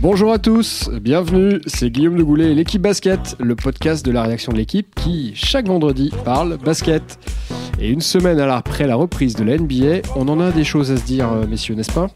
Bonjour 0.00 0.32
à 0.32 0.38
tous, 0.38 0.90
bienvenue, 1.00 1.60
c'est 1.66 1.90
Guillaume 1.90 2.16
de 2.16 2.22
Goulet 2.22 2.52
et 2.52 2.54
l'équipe 2.54 2.82
basket, 2.82 3.36
le 3.38 3.54
podcast 3.54 4.04
de 4.04 4.10
la 4.10 4.22
réaction 4.22 4.52
de 4.52 4.58
l'équipe 4.58 4.94
qui, 4.94 5.32
chaque 5.34 5.68
vendredi, 5.68 6.10
parle 6.24 6.58
basket. 6.58 7.18
Et 7.80 7.88
une 7.88 8.00
semaine 8.00 8.40
après 8.40 8.86
la 8.86 8.96
reprise 8.96 9.36
de 9.36 9.44
la 9.44 9.56
NBA, 9.56 10.08
on 10.16 10.28
en 10.28 10.40
a 10.40 10.50
des 10.50 10.64
choses 10.64 10.90
à 10.90 10.96
se 10.96 11.04
dire, 11.04 11.32
euh, 11.32 11.46
messieurs, 11.46 11.74
n'est-ce 11.74 11.92
pas? 11.92 12.08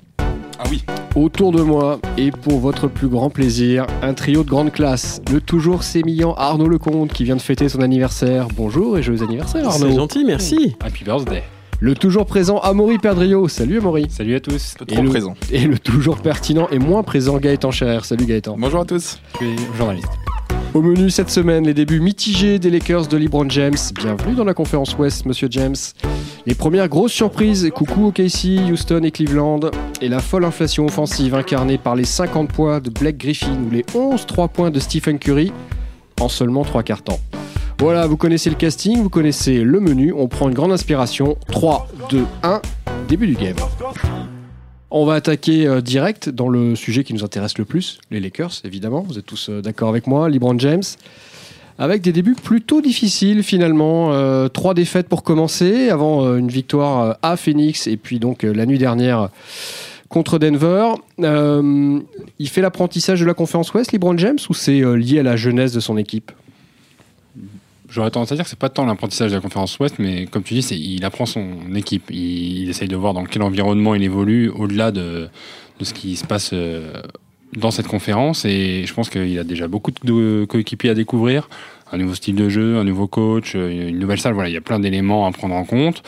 Ah 0.59 0.65
oui. 0.71 0.85
Autour 1.15 1.53
de 1.53 1.63
moi, 1.63 2.01
et 2.19 2.31
pour 2.31 2.59
votre 2.59 2.89
plus 2.89 3.09
grand 3.09 3.31
plaisir, 3.31 3.87
un 4.03 4.15
trio 4.15 4.43
de 4.43 4.51
grande 4.51 4.73
classe, 4.73 5.23
le 5.33 5.41
toujours 5.41 5.85
sémillant 5.85 6.35
Arnaud 6.35 6.69
Lecomte 6.69 7.13
qui 7.13 7.25
vient 7.25 7.37
de 7.37 7.43
fêter 7.43 7.69
son 7.69 7.81
anniversaire. 7.81 8.49
Bonjour 8.57 8.99
et 8.99 9.03
joyeux 9.03 9.23
anniversaire 9.23 9.69
Arnaud. 9.69 9.87
C'est 9.89 9.97
gentil, 9.97 10.25
merci. 10.25 10.77
Happy 10.81 11.05
birthday. 11.05 11.43
Le 11.85 11.95
toujours 11.95 12.25
présent 12.25 12.61
Amaury 12.61 12.97
Perdrio. 12.97 13.47
Salut 13.47 13.77
Amaury. 13.77 14.07
Salut 14.09 14.35
à 14.35 14.41
tous. 14.41 14.75
Et 14.89 14.95
le, 14.95 15.11
et 15.51 15.67
le 15.67 15.79
toujours 15.79 16.17
pertinent 16.17 16.67
et 16.71 16.79
moins 16.79 17.03
présent 17.03 17.37
Gaëtan 17.37 17.73
Scherer. 17.73 18.03
Salut 18.05 18.25
Gaëtan. 18.25 18.57
Bonjour 18.59 18.81
à 18.81 18.85
tous. 18.87 19.21
Je 19.35 19.37
suis 19.37 19.57
journaliste. 19.77 20.09
Au 20.73 20.81
menu 20.81 21.11
cette 21.11 21.29
semaine, 21.29 21.67
les 21.67 21.75
débuts 21.75 22.01
mitigés 22.01 22.59
des 22.59 22.71
Lakers 22.71 23.07
de 23.09 23.19
LeBron 23.19 23.51
James. 23.51 23.77
Bienvenue 23.97 24.35
dans 24.35 24.45
la 24.45 24.55
conférence 24.55 24.97
Ouest, 24.97 25.27
monsieur 25.27 25.49
James. 25.51 25.77
Les 26.47 26.55
premières 26.55 26.89
grosses 26.89 27.13
surprises, 27.13 27.71
coucou 27.75 28.07
au 28.07 28.13
KC, 28.13 28.61
Houston 28.71 29.03
et 29.03 29.11
Cleveland. 29.11 29.61
Et 30.01 30.09
la 30.09 30.21
folle 30.21 30.47
inflation 30.47 30.87
offensive 30.87 31.35
incarnée 31.35 31.77
par 31.77 31.97
les 31.97 32.05
50 32.05 32.51
points 32.51 32.81
de 32.81 32.89
Blake 32.89 33.19
Griffin 33.19 33.59
ou 33.63 33.71
les 33.71 33.85
11 33.95 34.25
3 34.25 34.49
points 34.49 34.71
de 34.71 34.81
Stephen 34.81 35.19
Curry 35.19 35.53
en 36.19 36.31
seulement 36.31 36.65
3 36.65 36.83
quarts 36.83 37.03
temps. 37.03 37.21
Voilà, 37.81 38.07
vous 38.07 38.17
connaissez 38.17 38.51
le 38.51 38.57
casting, 38.57 39.03
vous 39.03 39.11
connaissez 39.11 39.63
le 39.63 39.81
menu. 39.81 40.13
On 40.17 40.29
prend 40.29 40.49
une 40.49 40.55
grande 40.55 40.73
inspiration. 40.73 41.37
3, 41.49 41.89
2, 42.11 42.25
1, 42.43 42.63
début 43.09 43.27
du 43.27 43.35
game. 43.35 43.57
On 44.91 45.05
va 45.05 45.15
attaquer 45.15 45.67
euh, 45.67 45.81
direct 45.81 46.29
dans 46.29 46.49
le 46.49 46.77
sujet 46.77 47.03
qui 47.03 47.15
nous 47.15 47.25
intéresse 47.25 47.59
le 47.59 47.65
plus, 47.65 47.99
les 48.13 48.21
Lakers, 48.21 48.53
évidemment. 48.63 49.01
Vous 49.01 49.19
êtes 49.19 49.27
tous 49.27 49.51
euh, 49.51 49.61
d'accord 49.61 49.89
avec 49.89 50.07
moi, 50.07 50.29
LeBron 50.29 50.57
James. 50.61 50.85
Avec 51.77 52.01
des 52.01 52.13
débuts 52.13 52.37
plutôt 52.37 52.81
difficiles 52.81 53.43
finalement. 53.43 54.13
Euh, 54.13 54.47
trois 54.47 54.73
défaites 54.73 55.09
pour 55.09 55.25
commencer, 55.25 55.91
avant 55.91 56.37
une 56.37 56.49
victoire 56.49 57.19
à 57.23 57.37
Phoenix 57.37 57.89
et 57.89 57.97
puis 57.97 58.21
donc 58.21 58.45
la 58.45 58.65
nuit 58.67 58.79
dernière 58.79 59.31
contre 60.09 60.39
Denver. 60.39 60.93
Il 61.19 62.49
fait 62.49 62.61
l'apprentissage 62.61 63.19
de 63.19 63.27
la 63.27 63.35
conférence 63.35 63.75
Ouest, 63.75 63.91
LeBron 63.91 64.17
James, 64.17 64.39
ou 64.49 64.55
c'est 64.55 64.81
lié 64.97 65.19
à 65.19 65.25
la 65.25 65.35
jeunesse 65.35 65.73
de 65.73 65.81
son 65.81 65.97
équipe? 65.97 66.31
J'aurais 67.95 68.11
tendance 68.11 68.33
à 68.33 68.35
dire 68.35 68.43
que 68.43 68.51
c'est 68.51 68.59
pas 68.59 68.71
tant 68.71 68.87
l'apprentissage 68.87 69.31
de 69.31 69.37
la 69.37 69.41
conférence 69.41 69.79
Ouest, 69.79 70.01
mais 70.01 70.27
comme 70.27 70.43
tu 70.43 70.55
dis, 70.55 70.67
il 70.75 71.05
apprend 71.05 71.27
son 71.27 71.77
équipe. 71.77 72.11
Il, 72.11 72.69
essaye 72.69 72.89
de 72.89 72.97
voir 72.97 73.15
dans 73.15 73.25
quel 73.25 73.41
environnement 73.43 73.95
il 73.95 74.03
évolue 74.03 74.49
au-delà 74.49 74.91
de, 74.91 75.29
ce 75.81 75.95
qui 75.95 76.17
se 76.17 76.25
passe 76.25 76.51
euh, 76.53 77.01
dans 77.57 77.71
cette 77.71 77.87
conférence. 77.87 78.45
Et 78.47 78.85
je 78.85 78.93
pense 78.93 79.11
qu'il 79.11 79.39
a 79.39 79.45
déjà 79.45 79.69
beaucoup 79.69 79.93
de 79.93 80.45
coéquipiers 80.45 80.91
à 80.91 80.95
découvrir. 80.95 81.49
Un 81.93 81.99
nouveau 81.99 82.17
style 82.17 82.35
de 82.35 82.49
jeu, 82.49 82.79
un 82.79 82.85
nouveau 82.85 83.07
coach, 83.07 83.53
euh, 83.55 83.91
une 83.91 84.01
nouvelle 84.01 84.19
salle. 84.19 84.35
Voilà, 84.35 84.49
il 84.49 84.55
y 84.55 84.59
a 84.59 84.61
plein 84.61 84.81
d'éléments 84.81 85.29
à 85.29 85.31
prendre 85.31 85.55
en 85.55 85.65
compte. 85.65 86.03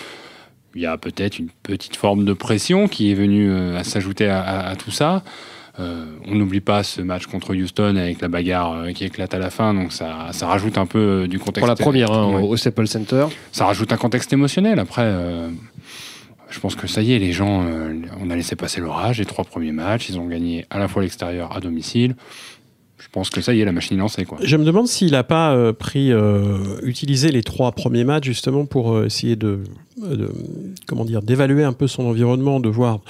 Il 0.75 0.83
y 0.83 0.87
a 0.87 0.99
peut-être 0.99 1.39
une 1.39 1.51
petite 1.63 1.95
forme 1.95 2.25
de 2.25 2.33
pression 2.33 2.89
qui 2.89 3.13
est 3.13 3.15
venue 3.15 3.49
euh, 3.49 3.79
à 3.79 3.85
s'ajouter 3.85 4.29
à 4.29 4.75
tout 4.77 4.91
ça. 4.91 5.23
Euh, 5.79 6.07
on 6.27 6.35
n'oublie 6.35 6.61
pas 6.63 6.83
ce 6.83 7.03
match 7.03 7.27
contre 7.27 7.55
Houston 7.55 7.97
avec 7.97 8.21
la 8.23 8.29
bagarre 8.29 8.73
euh, 8.73 8.93
qui 8.93 9.05
éclate 9.05 9.35
à 9.35 9.39
la 9.39 9.51
fin, 9.51 9.75
donc 9.75 9.93
ça, 9.93 10.29
ça 10.33 10.47
rajoute 10.47 10.79
un 10.79 10.87
peu 10.87 10.99
euh, 11.25 11.27
du 11.27 11.39
contexte. 11.39 11.59
Pour 11.61 11.69
la 11.69 11.77
première, 11.77 12.11
hein, 12.13 12.33
Ouais. 12.35 12.43
au- 12.43 12.57
Staples 12.57 12.87
Center. 12.87 13.27
Ça 13.53 13.67
rajoute 13.67 13.93
un 13.93 13.97
contexte 13.99 14.33
émotionnel. 14.33 14.79
Après, 14.79 15.13
je 16.49 16.61
pense 16.61 16.77
que 16.77 16.87
ça 16.87 17.03
y 17.03 17.13
est, 17.13 17.19
les 17.19 17.33
gens, 17.33 17.65
euh, 17.67 17.93
on 18.21 18.31
a 18.31 18.37
laissé 18.37 18.57
passer 18.57 18.81
l'orage. 18.81 19.19
Les 19.19 19.27
trois 19.27 19.45
premiers 19.45 19.73
matchs, 19.73 20.09
ils 20.09 20.19
ont 20.19 20.27
gagné 20.27 20.65
à 20.71 20.79
la 20.79 20.89
fois 20.89 21.03
à 21.03 21.05
l'extérieur, 21.05 21.55
à 21.55 21.61
domicile. 21.61 22.17
Je 22.99 23.09
pense 23.13 23.29
que 23.29 23.43
ça 23.43 23.53
y 23.53 23.61
est, 23.61 23.65
la 23.67 23.73
machine 23.73 23.99
est 23.99 24.01
lancée. 24.01 24.25
Quoi. 24.25 24.39
Je 24.43 24.57
me 24.57 24.65
demande 24.65 24.89
s'il 24.89 25.13
n'a 25.13 25.23
pas 25.23 25.55
euh, 25.55 25.75
pris, 25.75 26.13
euh, 26.13 26.79
utilisé 26.83 27.31
les 27.31 27.43
trois 27.43 27.73
premiers 27.73 28.05
matchs 28.05 28.25
justement 28.25 28.65
pour 28.65 28.95
euh, 28.95 29.05
essayer 29.05 29.37
de, 29.37 29.61
comment 30.87 31.05
dire, 31.05 31.21
d'évaluer 31.21 31.63
un 31.63 31.75
peu 31.75 31.89
son 31.89 32.07
environnement, 32.07 32.59
de 32.61 32.69
voir 32.69 33.01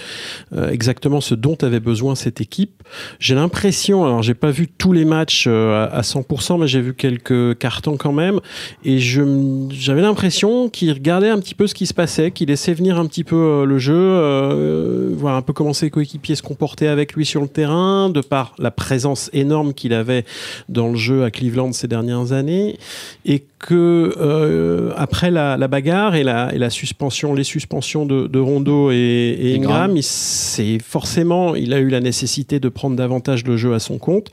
exactement 0.71 1.21
ce 1.21 1.35
dont 1.35 1.57
avait 1.63 1.81
besoin 1.81 2.15
cette 2.15 2.41
équipe. 2.41 2.83
J'ai 3.19 3.35
l'impression, 3.35 4.05
alors 4.05 4.23
j'ai 4.23 4.35
pas 4.35 4.53
vu 4.53 4.69
tous 4.69 4.93
les 4.93 5.05
matchs 5.05 5.49
à 5.49 5.85
à 5.85 6.03
100%, 6.03 6.61
mais 6.61 6.69
j'ai 6.69 6.81
vu 6.81 6.95
quelques 6.95 7.59
cartons 7.59 7.97
quand 7.97 8.13
même, 8.13 8.41
et 8.85 8.99
je 8.99 9.23
j'avais 9.71 10.01
l'impression 10.01 10.69
qu'il 10.69 10.93
regardait 10.93 11.29
un 11.29 11.41
petit 11.41 11.57
peu 11.57 11.67
ce 11.67 11.75
qui 11.75 11.87
se 11.87 11.95
passait, 11.95 12.31
qu'il 12.31 12.49
laissait 12.49 12.75
venir 12.75 13.01
un 13.01 13.07
petit 13.07 13.25
peu 13.25 13.65
le 13.65 13.79
jeu, 13.79 15.13
voir 15.17 15.35
un 15.35 15.43
peu 15.43 15.53
comment 15.53 15.73
ses 15.73 15.91
coéquipiers 15.91 16.37
se 16.37 16.43
comportaient 16.43 16.87
avec 16.87 17.15
lui 17.15 17.27
sur 17.27 17.41
le 17.41 17.49
terrain, 17.49 18.11
de 18.11 18.21
par 18.21 18.55
la 18.59 18.71
présence 18.71 19.29
énorme 19.33 19.75
qu'il 19.77 19.93
avait 19.93 20.25
dans 20.69 20.89
le 20.89 20.97
jeu 20.97 21.23
à 21.23 21.31
Cleveland 21.31 21.73
ces 21.73 21.87
dernières 21.87 22.33
années, 22.33 22.79
et 23.25 23.45
que 23.59 24.15
euh, 24.19 24.93
après 24.97 25.31
la, 25.31 25.57
la 25.57 25.69
bagarre 25.69 26.15
et 26.15 26.25
la, 26.25 26.53
et 26.55 26.59
la 26.59 26.71
suspension, 26.71 27.33
les 27.35 27.45
suspensions 27.45 28.05
de, 28.05 28.27
de 28.27 28.39
Rondo 28.39 28.91
et, 28.91 29.37
et 29.41 29.57
Ingram. 29.57 29.97
C'est 30.03 30.79
forcément, 30.79 31.55
il 31.55 31.73
a 31.73 31.79
eu 31.79 31.89
la 31.89 32.01
nécessité 32.01 32.61
de 32.61 32.69
prendre 32.69 32.97
davantage 32.97 33.45
le 33.45 33.57
jeu 33.57 33.75
à 33.75 33.79
son 33.79 33.99
compte. 33.99 34.31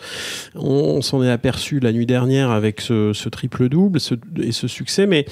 On, 0.56 0.98
on 0.98 1.02
s'en 1.02 1.24
est 1.24 1.30
aperçu 1.30 1.80
la 1.80 1.92
nuit 1.92 2.06
dernière 2.06 2.52
avec 2.52 2.82
ce, 2.82 3.12
ce 3.14 3.30
triple 3.30 3.70
double 3.70 4.00
ce, 4.00 4.16
et 4.42 4.52
ce 4.52 4.68
succès, 4.68 5.06
mais 5.08 5.26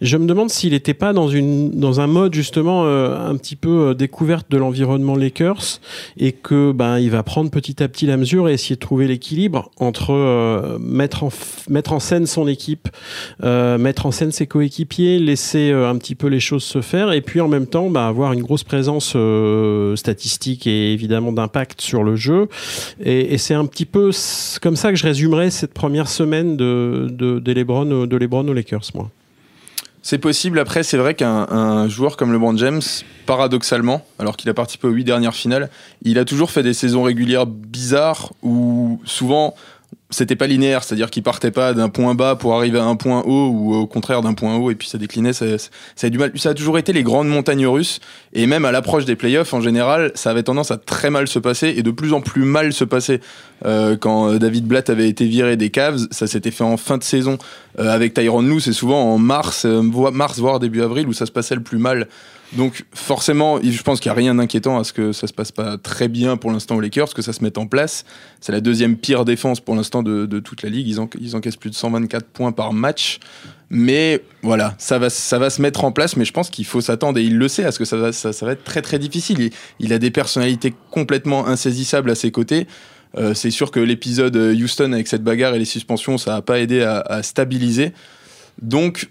je 0.00 0.16
me 0.16 0.26
demande 0.26 0.50
s'il 0.50 0.72
n'était 0.72 0.94
pas 0.94 1.12
dans 1.12 1.28
une 1.28 1.70
dans 1.70 2.00
un 2.00 2.06
mode 2.06 2.34
justement 2.34 2.84
euh, 2.84 3.16
un 3.16 3.36
petit 3.36 3.56
peu 3.56 3.88
euh, 3.88 3.94
découverte 3.94 4.50
de 4.50 4.56
l'environnement 4.56 5.16
Lakers 5.16 5.80
et 6.16 6.32
que 6.32 6.72
ben 6.72 6.98
il 6.98 7.10
va 7.10 7.22
prendre 7.22 7.50
petit 7.50 7.82
à 7.82 7.88
petit 7.88 8.06
la 8.06 8.16
mesure 8.16 8.48
et 8.48 8.52
essayer 8.54 8.76
de 8.76 8.80
trouver 8.80 9.06
l'équilibre 9.06 9.53
entre 9.76 10.12
euh, 10.12 10.78
mettre 10.78 11.24
en 11.24 11.30
mettre 11.68 11.92
en 11.92 12.00
scène 12.00 12.26
son 12.26 12.46
équipe, 12.48 12.88
euh, 13.42 13.78
mettre 13.78 14.06
en 14.06 14.10
scène 14.10 14.32
ses 14.32 14.46
coéquipiers, 14.46 15.18
laisser 15.18 15.70
euh, 15.70 15.88
un 15.88 15.96
petit 15.96 16.14
peu 16.14 16.26
les 16.28 16.40
choses 16.40 16.64
se 16.64 16.80
faire 16.80 17.12
et 17.12 17.20
puis 17.20 17.40
en 17.40 17.48
même 17.48 17.66
temps 17.66 17.90
ben, 17.90 18.06
avoir 18.06 18.32
une 18.32 18.42
grosse 18.42 18.64
présence 18.64 19.14
euh, 19.16 19.96
statistique 19.96 20.66
et 20.66 20.92
évidemment 20.92 21.32
d'impact 21.32 21.80
sur 21.80 22.02
le 22.02 22.16
jeu 22.16 22.48
et, 23.00 23.34
et 23.34 23.38
c'est 23.38 23.54
un 23.54 23.66
petit 23.66 23.86
peu 23.86 24.10
comme 24.62 24.76
ça 24.76 24.90
que 24.90 24.96
je 24.96 25.04
résumerais 25.04 25.50
cette 25.50 25.74
première 25.74 26.08
semaine 26.08 26.56
de 26.56 27.08
de, 27.10 27.38
de 27.38 27.52
LeBron 27.52 28.06
de 28.06 28.16
LeBron 28.16 28.46
aux 28.46 28.54
Lakers 28.54 28.90
moi. 28.94 29.10
C'est 30.06 30.18
possible. 30.18 30.58
Après, 30.58 30.82
c'est 30.82 30.98
vrai 30.98 31.14
qu'un 31.14 31.48
un 31.48 31.88
joueur 31.88 32.18
comme 32.18 32.30
LeBron 32.30 32.54
James, 32.58 32.82
paradoxalement, 33.24 34.06
alors 34.18 34.36
qu'il 34.36 34.50
a 34.50 34.54
participé 34.54 34.86
aux 34.86 34.90
huit 34.90 35.04
dernières 35.04 35.34
finales, 35.34 35.70
il 36.02 36.18
a 36.18 36.26
toujours 36.26 36.50
fait 36.50 36.62
des 36.62 36.74
saisons 36.74 37.04
régulières 37.04 37.46
bizarres 37.46 38.34
où 38.42 39.00
souvent 39.06 39.54
c'était 40.10 40.36
pas 40.36 40.46
linéaire, 40.46 40.84
c'est-à-dire 40.84 41.10
qu'il 41.10 41.22
partait 41.22 41.50
pas 41.50 41.72
d'un 41.72 41.88
point 41.88 42.14
bas 42.14 42.36
pour 42.36 42.54
arriver 42.54 42.78
à 42.78 42.84
un 42.84 42.96
point 42.96 43.22
haut 43.22 43.48
ou 43.48 43.74
au 43.74 43.86
contraire 43.86 44.20
d'un 44.20 44.34
point 44.34 44.56
haut 44.56 44.70
et 44.70 44.74
puis 44.74 44.88
ça 44.88 44.98
déclinait. 44.98 45.32
Ça, 45.32 46.10
du 46.10 46.18
mal. 46.18 46.32
Ça 46.36 46.50
a 46.50 46.54
toujours 46.54 46.76
été 46.76 46.92
les 46.92 47.02
grandes 47.02 47.28
montagnes 47.28 47.66
russes 47.66 48.00
et 48.34 48.46
même 48.46 48.66
à 48.66 48.72
l'approche 48.72 49.06
des 49.06 49.16
playoffs 49.16 49.54
en 49.54 49.62
général, 49.62 50.12
ça 50.14 50.30
avait 50.30 50.42
tendance 50.42 50.70
à 50.70 50.76
très 50.76 51.08
mal 51.08 51.28
se 51.28 51.38
passer 51.38 51.74
et 51.76 51.82
de 51.82 51.90
plus 51.90 52.12
en 52.12 52.20
plus 52.20 52.44
mal 52.44 52.74
se 52.74 52.84
passer. 52.84 53.20
Euh, 53.64 53.96
quand 53.96 54.28
euh, 54.28 54.38
David 54.38 54.66
Blatt 54.66 54.90
avait 54.90 55.08
été 55.08 55.26
viré 55.26 55.56
des 55.56 55.70
Cavs, 55.70 56.06
ça 56.10 56.26
s'était 56.26 56.50
fait 56.50 56.64
en 56.64 56.76
fin 56.76 56.98
de 56.98 57.04
saison. 57.04 57.38
Euh, 57.78 57.90
avec 57.90 58.14
Tyronn 58.14 58.48
Lue, 58.48 58.60
c'est 58.60 58.72
souvent 58.72 59.12
en 59.12 59.18
mars, 59.18 59.64
mars 59.64 60.38
voire 60.38 60.60
début 60.60 60.82
avril 60.82 61.08
où 61.08 61.12
ça 61.12 61.26
se 61.26 61.32
passait 61.32 61.54
le 61.54 61.62
plus 61.62 61.78
mal. 61.78 62.08
Donc 62.52 62.84
forcément, 62.92 63.58
je 63.60 63.82
pense 63.82 63.98
qu'il 63.98 64.10
n'y 64.10 64.16
a 64.16 64.18
rien 64.18 64.34
d'inquiétant 64.36 64.78
à 64.78 64.84
ce 64.84 64.92
que 64.92 65.12
ça 65.12 65.26
se 65.26 65.32
passe 65.32 65.50
pas 65.50 65.76
très 65.76 66.06
bien 66.08 66.36
pour 66.36 66.52
l'instant 66.52 66.76
aux 66.76 66.80
Lakers, 66.80 67.12
que 67.12 67.22
ça 67.22 67.32
se 67.32 67.42
mette 67.42 67.58
en 67.58 67.66
place. 67.66 68.04
C'est 68.40 68.52
la 68.52 68.60
deuxième 68.60 68.96
pire 68.96 69.24
défense 69.24 69.60
pour 69.60 69.74
l'instant 69.74 70.02
de, 70.02 70.26
toute 70.38 70.62
la 70.62 70.68
ligue. 70.68 70.86
Ils, 70.86 71.00
en, 71.00 71.08
ils 71.20 71.34
encaissent 71.34 71.56
plus 71.56 71.70
de 71.70 71.74
124 71.74 72.26
points 72.26 72.52
par 72.52 72.72
match. 72.72 73.18
Mais 73.70 74.22
voilà, 74.42 74.74
ça 74.78 75.00
va, 75.00 75.10
ça 75.10 75.38
va 75.38 75.50
se 75.50 75.60
mettre 75.60 75.84
en 75.84 75.90
place, 75.90 76.16
mais 76.16 76.24
je 76.24 76.32
pense 76.32 76.48
qu'il 76.48 76.66
faut 76.66 76.82
s'attendre, 76.82 77.18
et 77.18 77.24
il 77.24 77.38
le 77.38 77.48
sait, 77.48 77.64
à 77.64 77.72
ce 77.72 77.78
que 77.78 77.84
ça 77.84 77.96
va, 77.96 78.08
être 78.52 78.62
très 78.62 78.82
très 78.82 79.00
difficile. 79.00 79.40
Il, 79.40 79.50
il 79.80 79.92
a 79.92 79.98
des 79.98 80.12
personnalités 80.12 80.74
complètement 80.92 81.48
insaisissables 81.48 82.10
à 82.10 82.14
ses 82.14 82.30
côtés. 82.30 82.68
Euh, 83.16 83.34
c'est 83.34 83.50
sûr 83.50 83.70
que 83.70 83.80
l'épisode 83.80 84.36
Houston 84.36 84.92
avec 84.92 85.08
cette 85.08 85.22
bagarre 85.22 85.54
et 85.54 85.58
les 85.58 85.64
suspensions, 85.64 86.18
ça 86.18 86.32
n'a 86.32 86.42
pas 86.42 86.60
aidé 86.60 86.82
à, 86.82 87.22
stabiliser. 87.22 87.92
Donc, 88.60 89.08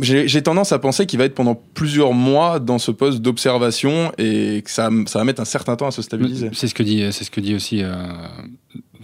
j'ai 0.00 0.42
tendance 0.42 0.72
à 0.72 0.78
penser 0.78 1.06
qu'il 1.06 1.18
va 1.18 1.24
être 1.24 1.34
pendant 1.34 1.54
plusieurs 1.54 2.12
mois 2.12 2.60
dans 2.60 2.78
ce 2.78 2.90
poste 2.90 3.20
d'observation 3.20 4.12
et 4.16 4.62
que 4.62 4.70
ça, 4.70 4.90
va 4.90 5.24
mettre 5.24 5.40
un 5.40 5.46
certain 5.46 5.76
temps 5.76 5.88
à 5.88 5.90
se 5.90 6.02
stabiliser. 6.02 6.50
C'est 6.52 6.68
ce 6.68 6.74
que 6.74 6.82
dit, 6.82 7.12
ce 7.12 7.30
que 7.30 7.54
aussi, 7.54 7.82
euh, 7.82 7.92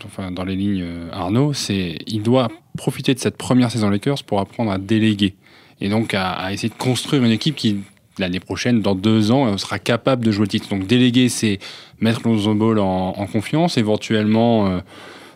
enfin 0.04 0.30
dans 0.30 0.44
les 0.44 0.56
lignes 0.56 0.82
euh, 0.82 1.10
Arnaud. 1.12 1.52
C'est 1.52 1.98
il 2.06 2.22
doit 2.22 2.48
profiter 2.76 3.14
de 3.14 3.18
cette 3.18 3.36
première 3.36 3.70
saison 3.70 3.90
Lakers 3.90 4.22
pour 4.24 4.40
apprendre 4.40 4.70
à 4.70 4.78
déléguer 4.78 5.34
et 5.80 5.88
donc 5.88 6.14
à 6.14 6.52
essayer 6.52 6.68
de 6.68 6.74
construire 6.74 7.24
une 7.24 7.32
équipe 7.32 7.56
qui 7.56 7.78
l'année 8.18 8.40
prochaine, 8.40 8.80
dans 8.80 8.94
deux 8.94 9.30
ans, 9.30 9.46
euh, 9.46 9.56
sera 9.56 9.78
capable 9.78 10.24
de 10.24 10.30
jouer 10.30 10.44
le 10.44 10.48
titre. 10.48 10.68
Donc 10.68 10.86
déléguer, 10.86 11.28
c'est 11.28 11.58
mettre 12.00 12.22
Lonzo 12.24 12.54
Ball 12.54 12.78
en, 12.78 13.26
confiance, 13.26 13.76
éventuellement 13.76 14.66
euh, 14.66 14.80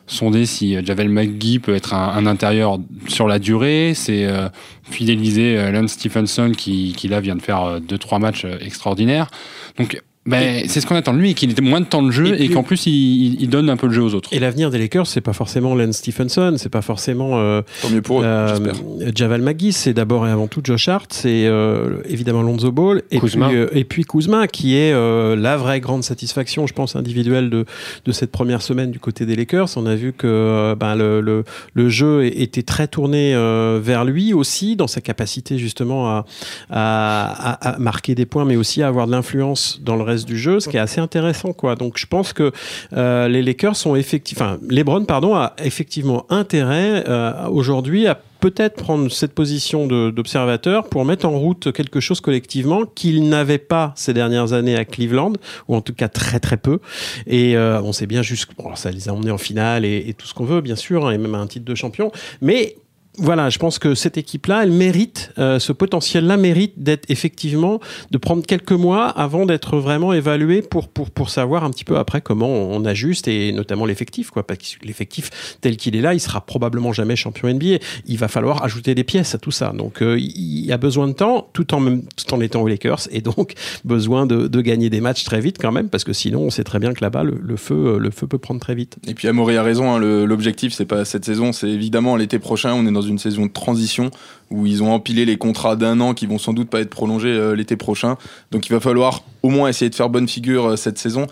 sonder 0.06 0.47
si 0.47 0.76
euh, 0.76 0.82
Javel 0.85 1.09
McGee 1.09 1.59
peut 1.59 1.75
être 1.75 1.94
un, 1.94 2.26
intérieur 2.26 2.79
sur 3.09 3.29
la 3.29 3.38
durée, 3.38 3.93
c'est 3.94 4.25
euh, 4.25 4.49
fidéliser 4.82 5.71
Lance 5.71 5.93
Stephenson 5.93 6.53
qui, 6.56 6.94
qui 6.97 7.09
là 7.09 7.21
vient 7.21 7.37
de 7.37 7.43
faire 7.43 7.81
deux 7.81 7.99
trois 7.99 8.19
matchs 8.19 8.47
extraordinaires. 8.61 9.31
Donc 9.79 10.00
Ben, 10.26 10.65
c'est 10.69 10.81
ce 10.81 10.87
qu'on 10.87 10.94
attend 10.94 11.12
de 11.12 11.19
lui, 11.19 11.35
qu'il 11.35 11.50
ait 11.50 11.61
moins 11.61 11.81
de 11.81 11.85
temps 11.87 12.03
de 12.03 12.11
jeu 12.11 12.41
Et 12.41 12.49
qu'en 12.49 12.62
plus 12.62 12.87
il, 12.87 13.37
il 13.43 13.49
donne 13.50 13.69
un 13.69 13.76
peu 13.76 13.88
de 13.88 13.93
jeu 13.93 14.03
aux 14.03 14.15
autres. 14.15 14.31
Et 14.32 14.38
l'avenir 14.38 14.71
des 14.71 14.79
Lakers, 14.79 15.06
c'est 15.06 15.21
pas 15.21 15.35
forcément 15.35 15.75
Lance 15.75 15.97
Stephenson, 15.97 16.55
c'est 16.56 16.71
pas 16.71 16.81
forcément 16.81 17.38
euh, 17.41 17.61
Tant 17.82 17.91
mieux 17.91 18.00
pour 18.00 18.23
eux, 18.23 18.25
euh, 18.25 18.49
j'espère. 18.49 18.75
Javal 19.15 19.43
McGee, 19.43 19.73
c'est 19.73 19.93
d'abord 19.93 20.26
et 20.26 20.31
avant 20.31 20.47
tout 20.47 20.62
Josh 20.65 20.88
Hart, 20.88 21.12
c'est 21.12 21.44
euh, 21.47 21.99
évidemment 22.09 22.41
Lonzo 22.43 22.73
Ball, 22.73 23.03
et 23.11 23.19
Kuzma. 23.21 23.49
puis, 23.49 23.56
euh, 23.59 23.67
et 23.73 23.85
puis 23.85 24.05
Kuzma, 24.05 24.47
qui 24.49 24.76
est 24.76 24.93
euh, 24.94 25.37
la 25.37 25.59
vraie 25.59 25.81
grande 25.81 26.05
satisfaction, 26.05 26.67
je 26.67 26.73
pense, 26.73 26.97
individuelle 26.97 27.50
de, 27.50 27.67
de 28.06 28.12
cette 28.12 28.31
première 28.31 28.62
semaine 28.62 28.91
du 28.91 28.99
côté 29.00 29.27
des 29.27 29.37
Lakers. 29.37 29.69
On 29.77 29.85
a 29.85 29.94
vu 29.94 30.15
que 30.15 30.27
euh, 30.27 30.75
ben, 30.75 30.94
le, 30.94 31.20
le, 31.20 31.44
le 31.75 31.88
jeu 31.91 32.25
était 32.25 32.62
très 32.62 32.88
tourné 32.88 33.35
euh, 33.35 33.79
vers 33.82 34.06
lui 34.06 34.32
aussi, 34.32 34.75
dans 34.75 34.87
sa 34.87 35.03
capacité 35.03 35.59
justement 35.59 36.09
à, 36.09 36.25
à, 36.70 37.50
à- 37.53 37.75
à 37.75 37.79
marquer 37.79 38.15
des 38.15 38.25
points, 38.25 38.47
mais 38.47 38.56
aussi 38.56 38.82
à 38.82 38.88
avoir 38.88 39.06
de 39.06 39.12
l'influence 39.12 39.81
dans 39.85 39.97
le 39.97 40.03
reste 40.03 40.14
du 40.25 40.39
jeu, 40.39 40.61
ce 40.61 40.69
qui 40.69 40.77
est 40.77 40.81
assez 40.81 41.01
intéressant. 41.01 41.53
Quoi. 41.53 41.75
Donc 41.75 41.99
je 41.99 42.07
pense 42.07 42.33
que 42.33 42.53
euh, 42.93 43.29
les 43.29 43.43
Lakers 43.43 43.77
sont 43.77 43.97
effectivement, 43.97 44.45
enfin, 44.45 44.59
LeBron, 44.69 45.05
pardon, 45.05 45.35
a 45.35 45.55
effectivement 45.59 46.27
intérêt 46.31 47.05
euh, 47.09 47.49
aujourd'hui 47.49 48.07
à 48.07 48.21
peut-être 48.41 48.77
prendre 48.77 49.11
cette 49.11 49.33
position 49.33 49.87
d'observateur 49.87 50.87
pour 50.89 51.07
mettre 51.07 51.25
en 51.25 51.31
route 51.31 51.73
quelque 51.73 51.99
chose 51.99 52.21
collectivement 52.21 52.83
qu'il 52.85 53.29
n'avait 53.31 53.57
pas 53.57 53.95
ces 53.97 54.13
dernières 54.13 54.53
années 54.53 54.77
à 54.77 54.85
Cleveland, 54.85 55.33
ou 55.67 55.75
en 55.75 55.81
tout 55.81 55.95
cas 55.95 56.09
très 56.09 56.41
très 56.41 56.59
peu. 56.59 56.81
Et 57.27 57.57
euh, 57.57 57.81
on 57.81 57.93
sait 57.93 58.07
bien 58.07 58.21
juste, 58.21 58.51
bon, 58.59 58.77
ça 58.77 58.91
les 58.91 59.09
a 59.09 59.15
emmenés 59.15 59.31
en 59.31 59.39
finale 59.39 59.87
et, 59.87 60.05
et 60.09 60.13
tout 60.13 60.27
ce 60.27 60.35
qu'on 60.35 60.45
veut, 60.45 60.61
bien 60.61 60.77
sûr, 60.77 61.07
hein, 61.07 61.13
et 61.13 61.17
même 61.17 61.35
à 61.35 61.39
un 61.39 61.47
titre 61.47 61.65
de 61.65 61.75
champion. 61.75 62.13
Mais 62.43 62.77
voilà, 63.17 63.49
je 63.49 63.59
pense 63.59 63.79
que 63.79 63.95
cette 63.95 64.19
équipe-là, 64.19 64.65
elle 64.65 64.73
mérite, 64.73 65.33
euh, 65.39 65.59
ce 65.61 65.73
potentiel-là 65.73 66.37
mérite 66.37 66.75
d'être 66.83 67.09
effectivement, 67.09 67.81
de 68.11 68.19
prendre 68.19 68.45
quelques 68.45 68.73
mois 68.73 69.07
avant 69.07 69.47
d'être 69.47 69.77
vraiment 69.77 70.13
évalué 70.13 70.63
pour, 70.63 70.89
pour, 70.89 71.11
pour 71.11 71.31
savoir 71.31 71.65
un 71.65 71.71
petit 71.71 71.85
peu 71.85 71.97
après 71.97 72.21
comment 72.21 72.49
on, 72.49 72.85
ajuste 72.85 73.29
et 73.29 73.53
notamment 73.53 73.87
l'effectif, 73.87 74.31
quoi. 74.31 74.47
Parce 74.47 74.59
que 74.59 74.87
l'effectif 74.87 75.57
tel 75.61 75.77
qu'il 75.77 75.97
est 75.97 76.01
là, 76.01 76.13
il 76.13 76.21
sera 76.21 76.43
probablement 76.43 76.93
jamais 76.93 77.17
champion 77.17 77.49
NBA. 77.49 77.79
Il 78.07 78.19
va 78.19 78.29
falloir 78.29 78.63
ajouter 78.63 78.95
des 78.95 79.05
pièces 79.05 79.35
à 79.35 79.39
tout 79.39 79.51
ça. 79.51 79.73
Donc, 79.73 80.03
euh, 80.03 80.19
il 80.19 80.67
y 80.67 80.73
a 80.73 80.77
besoin 80.77 81.07
de 81.09 81.13
temps 81.13 81.49
tout 81.53 81.73
en, 81.73 81.81
même, 81.81 82.03
tout 82.17 82.35
en 82.35 82.41
étant 82.41 82.63
aux 82.63 82.69
Lakers 82.69 83.09
et 83.11 83.21
donc 83.21 83.55
besoin 83.85 84.27
de, 84.27 84.49
de 84.49 84.61
gagner 84.61 84.91
des 84.91 85.01
matchs 85.01 85.25
très 85.25 85.41
vite 85.41 85.57
quand 85.59 85.73
même 85.73 85.89
parce 85.89 86.05
que 86.05 86.13
sinon, 86.13 86.41
on 86.41 86.51
sait 86.51 86.65
très 86.65 86.79
bien 86.79 86.93
que 86.93 87.03
là-bas, 87.03 87.23
le, 87.23 87.57
feu, 87.57 87.99
le 87.99 88.11
feu 88.11 88.27
peut 88.27 88.39
prendre 88.39 88.61
très 88.61 88.75
vite. 88.75 88.97
Et 89.07 89.15
puis 89.15 89.29
Amaury 89.29 89.57
a 89.57 89.63
raison, 89.63 89.95
hein, 89.95 89.99
l'objectif 89.99 90.75
c'est 90.75 90.85
pas 90.85 91.05
cette 91.05 91.25
saison, 91.25 91.53
c'est 91.53 91.71
évidemment 91.71 92.17
l'été 92.17 92.39
prochain, 92.39 92.75
on 92.75 92.87
est 92.87 92.93
dans 92.93 93.04
une 93.06 93.19
saison 93.19 93.47
de 93.47 93.53
transition 93.53 94.11
où 94.51 94.67
ils 94.67 94.83
ont 94.83 94.93
empilé 94.93 95.25
les 95.25 95.37
contrats 95.37 95.77
d'un 95.77 96.01
an 96.01 96.15
qui 96.15 96.27
vont 96.27 96.39
sans 96.39 96.53
doute 96.53 96.71
pas 96.71 96.81
être 96.81 96.91
prolongés 96.91 97.29
euh, 97.29 97.55
l'été 97.55 97.77
prochain. 97.77 98.17
Donc 98.51 98.67
il 98.69 98.73
va 98.73 98.81
falloir 98.81 99.23
au 99.43 99.49
moins 99.49 99.69
essayer 99.69 99.91
de 99.91 99.95
faire 99.95 100.09
bonne 100.09 100.29
figure 100.29 100.71
euh, 100.71 100.77
cette 100.77 100.99
saison. 100.99 101.27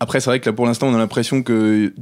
Après 0.00 0.20
c'est 0.20 0.30
vrai 0.30 0.40
que 0.40 0.48
là 0.48 0.52
pour 0.52 0.66
l'instant 0.66 0.88
on 0.88 0.94
a 0.94 0.98
l'impression 0.98 1.42
que 1.42 1.92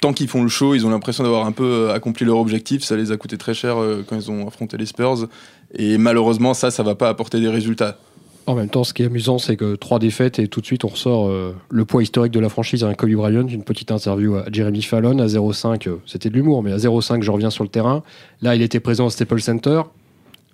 tant 0.00 0.12
qu'ils 0.12 0.28
font 0.28 0.42
le 0.42 0.48
show, 0.48 0.74
ils 0.74 0.86
ont 0.86 0.90
l'impression 0.90 1.24
d'avoir 1.24 1.46
un 1.46 1.52
peu 1.52 1.64
euh, 1.64 1.94
accompli 1.94 2.24
leur 2.24 2.38
objectif. 2.38 2.82
Ça 2.82 2.96
les 2.96 3.12
a 3.12 3.16
coûté 3.16 3.36
très 3.36 3.54
cher 3.54 3.76
quand 4.06 4.16
ils 4.16 4.30
ont 4.30 4.46
affronté 4.48 4.76
les 4.76 4.86
Spurs. 4.86 5.28
Et 5.74 5.98
malheureusement 5.98 6.54
ça, 6.54 6.70
ça 6.70 6.82
va 6.82 6.94
pas 6.94 7.08
apporter 7.08 7.40
des 7.40 7.48
résultats. 7.48 7.98
En 8.46 8.54
même 8.54 8.68
temps, 8.68 8.82
ce 8.84 8.92
qui 8.92 9.02
est 9.02 9.06
amusant, 9.06 9.38
c'est 9.38 9.56
que 9.56 9.76
trois 9.76 9.98
défaites 9.98 10.38
et 10.38 10.48
tout 10.48 10.60
de 10.60 10.66
suite 10.66 10.84
on 10.84 10.88
ressort 10.88 11.28
euh, 11.28 11.54
le 11.68 11.84
poids 11.84 12.02
historique 12.02 12.32
de 12.32 12.40
la 12.40 12.48
franchise 12.48 12.82
avec 12.82 12.96
Kobe 12.96 13.12
Bryant, 13.12 13.46
une 13.46 13.62
petite 13.62 13.92
interview 13.92 14.34
à 14.36 14.44
Jeremy 14.50 14.82
Fallon 14.82 15.18
à 15.20 15.26
0,5. 15.26 15.88
euh, 15.88 15.96
C'était 16.06 16.30
de 16.30 16.34
l'humour, 16.34 16.62
mais 16.62 16.72
à 16.72 16.76
0,5, 16.78 17.22
je 17.22 17.30
reviens 17.30 17.50
sur 17.50 17.62
le 17.64 17.70
terrain. 17.70 18.02
Là, 18.42 18.56
il 18.56 18.62
était 18.62 18.80
présent 18.80 19.06
au 19.06 19.10
Staples 19.10 19.40
Center. 19.40 19.82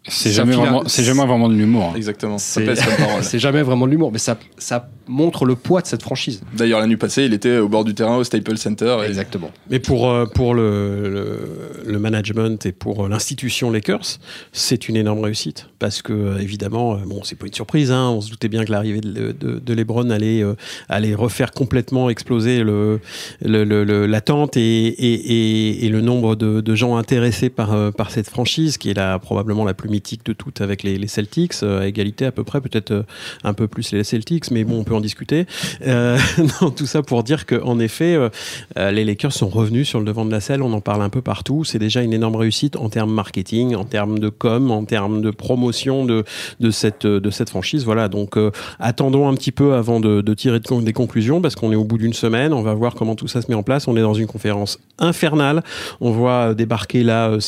C'est 0.09 0.31
jamais, 0.31 0.55
vraiment- 0.55 0.83
c'est 0.87 1.03
jamais 1.05 1.25
vraiment 1.27 1.49
de 1.49 1.55
l'humour. 1.55 1.91
hein. 1.93 1.97
Exactement. 1.97 2.39
Ça 2.39 2.61
C'est 2.61 2.67
pèse 2.67 2.81
comme 2.85 2.95
parole. 3.07 3.23
c'est 3.25 3.39
jamais 3.39 3.63
vraiment 3.63 3.87
de 3.87 3.91
l'humour, 3.91 4.11
mais 4.13 4.19
ça, 4.19 4.39
ça 4.59 4.89
montre 5.09 5.45
le 5.45 5.55
poids 5.57 5.81
de 5.83 5.87
cette 5.87 6.03
franchise. 6.03 6.43
D'ailleurs 6.57 6.81
la 6.81 6.87
nuit 6.87 6.97
passée, 6.97 7.25
il 7.25 7.33
était 7.35 7.59
au 7.59 7.69
bord 7.69 7.85
du 7.85 7.95
terrain 7.95 8.17
au 8.17 8.25
Staples 8.25 8.57
Center. 8.59 8.99
et- 9.03 9.07
Exactement. 9.09 9.51
Mais 9.71 9.79
pour, 9.79 10.09
euh, 10.11 10.27
pour 10.27 10.55
le, 10.55 11.09
le, 11.09 11.93
le 11.93 11.99
management 11.99 12.65
et 12.67 12.73
pour 12.73 13.05
euh, 13.05 13.09
l'institution 13.09 13.71
Lakers, 13.71 14.19
c'est 14.53 14.89
une 14.89 14.97
énorme 14.97 15.21
réussite. 15.21 15.67
Parce 15.79 16.03
que, 16.03 16.13
euh, 16.13 16.39
évidemment, 16.39 16.97
bon, 17.07 17.23
c'est 17.25 17.37
pas 17.37 17.47
une 17.47 17.53
surprise, 17.55 17.91
hein, 17.91 18.09
on 18.11 18.21
se 18.21 18.31
doutait 18.31 18.49
bien 18.49 18.65
que 18.65 18.73
l'arrivée 18.73 19.01
de, 19.01 19.33
de, 19.33 19.59
de 19.59 19.75
LeBron 19.75 20.11
allait, 20.11 20.43
euh, 20.43 20.55
allait 20.89 21.15
refaire 21.15 21.53
complètement 21.53 22.11
exploser 22.11 22.63
le, 22.63 23.01
le, 23.45 23.65
le- 23.65 23.85
le- 23.85 24.07
l'attente 24.07 24.57
et, 24.57 24.61
et, 24.87 25.15
et, 25.15 25.87
et 25.87 25.89
le 25.89 26.01
nombre 26.01 26.37
de, 26.37 26.61
de 26.61 26.75
gens 26.75 26.97
intéressés 26.97 27.51
par, 27.51 27.93
par 27.93 28.11
cette 28.11 28.29
franchise, 28.29 28.79
qui 28.79 28.91
est 28.91 28.95
la, 28.95 29.19
probablement 29.19 29.65
la 29.65 29.75
plus 29.75 29.89
mythique 29.97 30.27
de 30.27 30.35
toutes 30.35 30.61
avec 30.61 30.83
les, 30.83 31.07
Celtics, 31.07 31.55
euh, 31.63 31.81
à 31.81 31.87
égalité 31.87 32.27
à 32.27 32.33
peu 32.33 32.45
près, 32.45 32.61
peut-être 32.61 32.91
euh, 32.91 33.03
un 33.45 33.55
peu 33.55 33.67
plus 33.67 33.93
les 33.93 34.05
Celtics, 34.05 34.51
mais 34.51 34.65
bon, 34.65 34.81
on 34.81 34.85
peut 34.85 34.95
en 34.95 35.01
discuter. 35.01 35.47
Euh, 35.87 36.19
tout 36.77 36.85
ça 36.85 37.03
pour 37.03 37.23
dire 37.23 37.47
qu'en 37.47 37.79
effet, 37.79 38.15
euh, 38.15 38.91
les 38.91 39.05
Lakers 39.05 39.33
sont 39.33 39.49
revenus 39.49 39.89
sur 39.89 39.99
le 39.99 40.05
devant 40.05 40.27
de 40.27 40.31
la 40.31 40.41
scène, 40.41 40.61
on 40.61 40.73
en 40.75 40.83
parle 40.83 41.03
un 41.03 41.09
peu 41.09 41.23
partout. 41.23 41.65
C'est 41.65 41.79
déjà 41.79 42.03
une 42.03 42.13
énorme 42.13 42.37
réussite 42.37 42.77
en 42.77 42.91
termes 42.91 43.13
marketing, 43.13 43.75
en 43.75 43.85
termes 43.85 44.19
de 44.19 44.29
com, 44.29 44.71
en 44.71 44.85
termes 44.85 45.23
de 45.23 45.31
promotion 45.31 46.05
de, 46.05 46.25
de, 46.61 46.71
cette, 46.71 47.07
de 47.07 47.31
cette 47.31 47.49
franchise. 47.49 47.85
Voilà, 47.85 48.09
donc 48.09 48.37
attendons 48.79 49.29
un 49.29 49.35
petit 49.35 49.53
peu 49.53 49.75
avant 49.75 50.01
de, 50.01 50.35
tirer 50.35 50.61
des 50.61 50.93
conclusions 50.93 51.41
parce 51.41 51.55
qu'on 51.55 51.73
est 51.73 51.77
au 51.77 51.85
bout 51.85 51.99
d'une 51.99 52.13
semaine. 52.13 52.53
On 52.53 52.63
va 52.63 52.75
voir 52.75 52.95
comment 52.95 53.15
tout 53.15 53.29
ça 53.29 53.41
se 53.41 53.49
met 53.49 53.55
en 53.55 53.63
place. 53.63 53.89
On 53.89 53.97
est 53.97 54.03
dans 54.03 54.15
une 54.15 54.27
conférence 54.27 54.79
infernale. 54.99 55.63
On 56.01 56.11
voit 56.11 56.55
débarquer 56.55 57.03
là, 57.03 57.39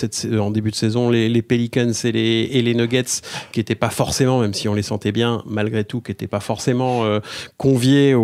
en 0.41 0.51
début 0.51 0.71
de 0.71 0.77
saison, 0.77 1.11
les, 1.11 1.29
les 1.29 1.43
Pelicans 1.43 1.93
et 2.05 2.13
les, 2.13 2.38
et 2.43 2.63
les 2.63 2.75
Nuggets 2.75 3.05
qui 3.53 3.61
n'étaient 3.61 3.75
pas 3.75 3.91
forcément, 3.91 4.41
même 4.41 4.55
si 4.55 4.69
on 4.69 4.75
les 4.75 4.83
sentait 4.83 5.13
bien, 5.13 5.43
malgré 5.47 5.85
tout, 5.85 6.01
qui 6.01 6.11
n'étaient 6.11 6.27
pas 6.27 6.41
forcément 6.41 7.05
euh, 7.05 7.21
conviés 7.57 8.15
au, 8.15 8.23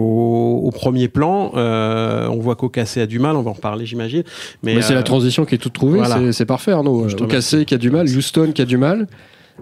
au 0.64 0.70
premier 0.70 1.08
plan. 1.08 1.52
Euh, 1.54 2.28
on 2.28 2.38
voit 2.40 2.56
qu'Okacé 2.56 3.00
a 3.00 3.06
du 3.06 3.18
mal, 3.18 3.36
on 3.36 3.42
va 3.42 3.50
en 3.50 3.54
reparler, 3.54 3.86
j'imagine. 3.86 4.22
Mais, 4.62 4.74
Mais 4.76 4.82
c'est 4.82 4.92
euh, 4.92 4.96
la 4.96 5.02
transition 5.02 5.44
qui 5.44 5.54
est 5.54 5.58
toute 5.58 5.72
trouvée, 5.72 5.98
voilà. 5.98 6.32
c'est- 6.32 6.44
parfait 6.46 6.72
Arnaud. 6.72 7.06
Ocassé 7.20 7.64
qui 7.64 7.74
a 7.74 7.78
du 7.78 7.90
mal, 7.90 8.06
Houston 8.06 8.52
qui 8.54 8.62
a 8.62 8.64
du 8.66 8.76
mal, 8.76 9.06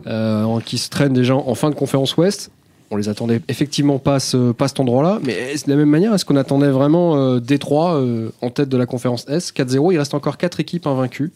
euh, 0.06 0.58
qui 0.64 0.78
se 0.78 0.88
traîne 0.90 1.12
déjà 1.12 1.34
en 1.34 1.54
fin 1.54 1.70
de 1.70 1.74
conférence 1.74 2.16
Ouest. 2.16 2.50
On 2.92 2.96
les 2.96 3.08
attendait 3.08 3.40
effectivement 3.48 3.98
pas 3.98 4.20
ce, 4.20 4.52
pas 4.52 4.68
cet 4.68 4.78
endroit-là, 4.78 5.18
mais 5.22 5.54
de 5.54 5.70
la 5.70 5.76
même 5.76 5.88
manière, 5.88 6.12
est-ce 6.12 6.26
qu'on 6.26 6.36
attendait 6.36 6.68
vraiment 6.68 7.16
euh, 7.16 7.40
Détroit 7.40 7.94
euh, 7.94 8.28
en 8.42 8.50
tête 8.50 8.68
de 8.68 8.76
la 8.76 8.84
conférence 8.84 9.24
S 9.30 9.50
4-0, 9.50 9.94
il 9.94 9.98
reste 9.98 10.12
encore 10.12 10.36
quatre 10.36 10.60
équipes 10.60 10.86
invaincues. 10.86 11.32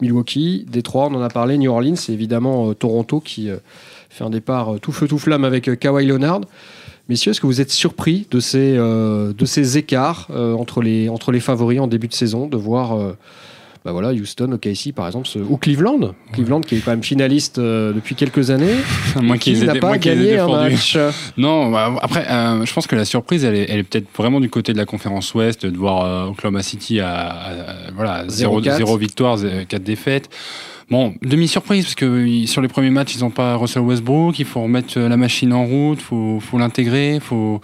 Milwaukee, 0.00 0.64
Détroit, 0.70 1.08
on 1.10 1.16
en 1.16 1.20
a 1.20 1.28
parlé, 1.28 1.58
New 1.58 1.72
Orleans 1.72 1.96
et 2.08 2.12
évidemment 2.12 2.70
euh, 2.70 2.74
Toronto 2.74 3.18
qui 3.18 3.50
fait 4.10 4.22
un 4.22 4.30
départ 4.30 4.78
tout 4.80 4.92
feu 4.92 5.08
tout 5.08 5.18
flamme 5.18 5.44
avec 5.44 5.76
Kawhi 5.80 6.06
Leonard. 6.06 6.42
Messieurs, 7.08 7.32
est-ce 7.32 7.40
que 7.40 7.48
vous 7.48 7.60
êtes 7.60 7.72
surpris 7.72 8.28
de 8.30 8.38
ces, 8.38 9.76
écarts 9.76 10.28
entre, 10.30 10.82
les, 10.82 11.08
entre 11.08 11.32
les 11.32 11.40
favoris 11.40 11.80
en 11.80 11.88
début 11.88 12.06
de 12.06 12.14
saison, 12.14 12.46
de 12.46 12.56
voir 12.56 13.16
bah 13.84 13.90
voilà, 13.92 14.12
Houston, 14.12 14.52
OKC 14.52 14.92
par 14.94 15.06
exemple, 15.06 15.26
ce- 15.26 15.38
ou 15.40 15.56
Cleveland, 15.56 16.14
Cleveland 16.32 16.60
qui 16.60 16.76
est 16.76 16.78
quand 16.80 16.92
même 16.92 17.02
finaliste 17.02 17.58
euh, 17.58 17.92
depuis 17.92 18.14
quelques 18.14 18.50
années, 18.50 18.76
Moi 19.20 19.38
qui 19.38 19.54
n'a 19.54 19.74
pas 19.80 19.98
gagné 19.98 20.38
un 20.38 20.46
match. 20.70 20.96
Non, 21.36 21.70
bah, 21.70 21.92
après, 22.00 22.26
euh, 22.30 22.64
je 22.64 22.72
pense 22.72 22.86
que 22.86 22.94
la 22.94 23.04
surprise, 23.04 23.44
elle 23.44 23.56
est, 23.56 23.66
elle 23.68 23.80
est 23.80 23.82
peut-être 23.82 24.06
vraiment 24.16 24.38
du 24.40 24.48
côté 24.50 24.72
de 24.72 24.78
la 24.78 24.84
conférence 24.86 25.34
Ouest, 25.34 25.66
de 25.66 25.76
voir 25.76 26.04
euh, 26.04 26.26
Oklahoma 26.30 26.62
City 26.62 27.00
à, 27.00 27.10
à- 27.12 27.50
à- 27.50 27.90
voilà, 27.94 28.24
0, 28.28 28.60
0-4. 28.60 28.76
0 28.76 28.96
victoires, 28.98 29.38
4 29.68 29.82
défaites. 29.82 30.28
Bon, 30.90 31.14
demi-surprise, 31.22 31.84
parce 31.84 31.94
que 31.94 32.44
sur 32.46 32.60
les 32.60 32.68
premiers 32.68 32.90
matchs, 32.90 33.14
ils 33.16 33.20
n'ont 33.20 33.30
pas 33.30 33.56
Russell 33.56 33.82
Westbrook, 33.82 34.38
il 34.38 34.44
faut 34.44 34.62
remettre 34.62 34.98
euh, 34.98 35.08
la 35.08 35.16
machine 35.16 35.52
en 35.52 35.64
route, 35.64 35.98
il 36.00 36.04
faut, 36.04 36.38
faut 36.40 36.58
l'intégrer, 36.58 37.18
faut... 37.20 37.60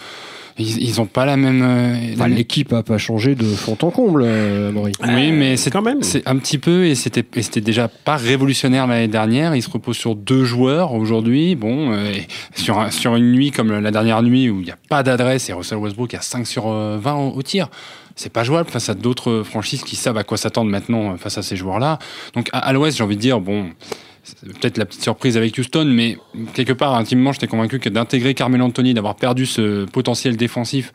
ils 0.58 0.96
n'ont 0.98 1.06
pas 1.06 1.24
la 1.24 1.36
même... 1.36 1.62
euh, 1.62 2.14
la 2.16 2.28
L'équipe 2.28 2.72
a 2.72 2.82
pas 2.82 2.98
changé 2.98 3.34
de 3.34 3.44
fond 3.44 3.76
en 3.82 3.90
comble, 3.90 4.22
euh, 4.24 4.70
Maury. 4.72 4.92
Oui, 5.06 5.32
mais 5.32 5.56
c'est 5.56 5.70
quand 5.70 5.82
même. 5.82 6.02
C'est 6.02 6.26
un 6.28 6.36
petit 6.36 6.58
peu, 6.58 6.86
et 6.86 6.94
c'était 6.94 7.60
déjà 7.60 7.88
pas 7.88 8.16
révolutionnaire 8.16 8.86
l'année 8.86 9.08
dernière. 9.08 9.54
Il 9.54 9.62
se 9.62 9.70
repose 9.70 9.96
sur 9.96 10.14
deux 10.14 10.44
joueurs 10.44 10.94
aujourd'hui. 10.94 11.54
Bon, 11.54 11.92
euh, 11.92 12.10
et 12.12 12.26
sur, 12.54 12.78
un- 12.78 12.90
sur 12.90 13.14
une 13.16 13.32
nuit 13.32 13.50
comme 13.50 13.72
la 13.80 13.90
dernière 13.90 14.22
nuit 14.22 14.50
où 14.50 14.58
il 14.60 14.64
n'y 14.64 14.70
a 14.70 14.78
pas 14.88 15.02
d'adresse 15.02 15.48
et 15.48 15.52
Russell 15.52 15.78
Westbrook 15.78 16.14
a 16.14 16.20
5 16.20 16.46
sur 16.46 16.68
euh, 16.68 16.98
20 17.00 17.14
au, 17.14 17.30
au 17.36 17.42
tir. 17.42 17.68
C'est 18.16 18.32
pas 18.32 18.42
jouable 18.42 18.68
face 18.68 18.88
à 18.88 18.94
d'autres 18.94 19.44
franchises 19.44 19.82
qui 19.84 19.94
savent 19.94 20.18
à 20.18 20.24
quoi 20.24 20.36
s'attendre 20.36 20.70
maintenant 20.70 21.12
euh, 21.12 21.16
face 21.16 21.38
à 21.38 21.42
ces 21.42 21.54
joueurs-là. 21.56 21.98
Donc 22.34 22.48
à, 22.52 22.58
à 22.58 22.72
l'Ouest, 22.72 22.98
j'ai 22.98 23.04
envie 23.04 23.14
de 23.16 23.20
dire, 23.20 23.40
bon, 23.40 23.66
peut-être 24.42 24.78
la 24.78 24.86
petite 24.86 25.02
surprise 25.02 25.36
avec 25.36 25.56
Houston, 25.56 25.84
mais 25.86 26.16
quelque 26.54 26.72
part, 26.72 26.94
intimement, 26.94 27.32
j'étais 27.32 27.46
convaincu 27.46 27.78
que 27.78 27.88
d'intégrer 27.88 28.34
Carmelo 28.34 28.64
Anthony, 28.64 28.94
d'avoir 28.94 29.16
perdu 29.16 29.46
ce 29.46 29.84
potentiel 29.84 30.36
défensif, 30.36 30.92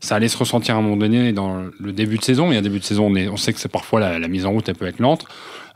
ça 0.00 0.16
allait 0.16 0.28
se 0.28 0.36
ressentir 0.36 0.74
à 0.74 0.78
un 0.78 0.82
moment 0.82 0.96
donné 0.96 1.32
dans 1.32 1.64
le 1.78 1.92
début 1.92 2.18
de 2.18 2.24
saison. 2.24 2.52
Et 2.52 2.56
à 2.56 2.60
début 2.60 2.78
de 2.78 2.84
saison, 2.84 3.10
on, 3.10 3.36
sait 3.36 3.52
que 3.52 3.58
c'est 3.60 3.70
parfois 3.70 4.00
la, 4.00 4.28
mise 4.28 4.44
en 4.44 4.50
route, 4.50 4.70
peut 4.72 4.86
être 4.86 4.98
lente. 4.98 5.24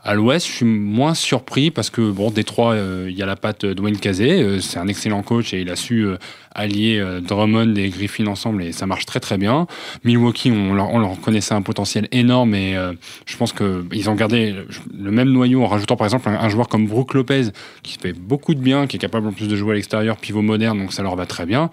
À 0.01 0.13
l'Ouest, 0.13 0.47
je 0.47 0.53
suis 0.53 0.65
moins 0.65 1.13
surpris 1.13 1.71
parce 1.71 1.89
que 1.89 2.09
bon, 2.09 2.31
Détroit, 2.31 2.71
euh, 2.71 3.07
il 3.09 3.17
y 3.17 3.21
a 3.21 3.25
la 3.25 3.35
patte 3.35 3.65
Dwayne 3.65 3.97
Casey, 3.97 4.41
euh, 4.41 4.61
c'est 4.61 4.79
un 4.79 4.87
excellent 4.87 5.23
coach 5.23 5.53
et 5.53 5.59
il 5.59 5.69
a 5.69 5.75
su 5.75 6.05
euh, 6.05 6.15
allier 6.55 6.99
euh, 6.99 7.19
Drummond 7.19 7.75
et 7.75 7.89
Griffin 7.89 8.25
ensemble 8.27 8.63
et 8.63 8.71
ça 8.71 8.85
marche 8.85 9.05
très 9.05 9.19
très 9.19 9.37
bien. 9.37 9.67
Milwaukee, 10.05 10.51
on 10.51 10.73
leur, 10.73 10.89
on 10.93 10.99
leur 10.99 11.19
connaissait 11.19 11.53
un 11.53 11.61
potentiel 11.61 12.07
énorme 12.13 12.55
et 12.55 12.77
je 13.25 13.35
pense 13.35 13.51
que 13.51 13.83
ils 13.91 14.09
ont 14.09 14.15
gardé 14.15 14.55
le, 14.97 15.11
même 15.11 15.31
noyau 15.31 15.63
en 15.63 15.67
rajoutant 15.67 15.97
par 15.97 16.07
exemple 16.07 16.29
un, 16.29 16.49
joueur 16.49 16.69
comme 16.69 16.87
Brook 16.87 17.13
Lopez 17.13 17.49
qui 17.83 17.97
fait 17.99 18.13
beaucoup 18.13 18.55
de 18.55 18.61
bien, 18.61 18.87
qui 18.87 18.95
est 18.95 18.99
capable 18.99 19.27
en 19.27 19.33
plus 19.33 19.49
de 19.49 19.55
jouer 19.57 19.71
à 19.71 19.75
l'extérieur, 19.75 20.15
pivot 20.15 20.41
moderne, 20.41 20.79
donc 20.79 20.93
ça 20.93 21.03
leur 21.03 21.17
va 21.17 21.25
très 21.25 21.45
bien. 21.45 21.69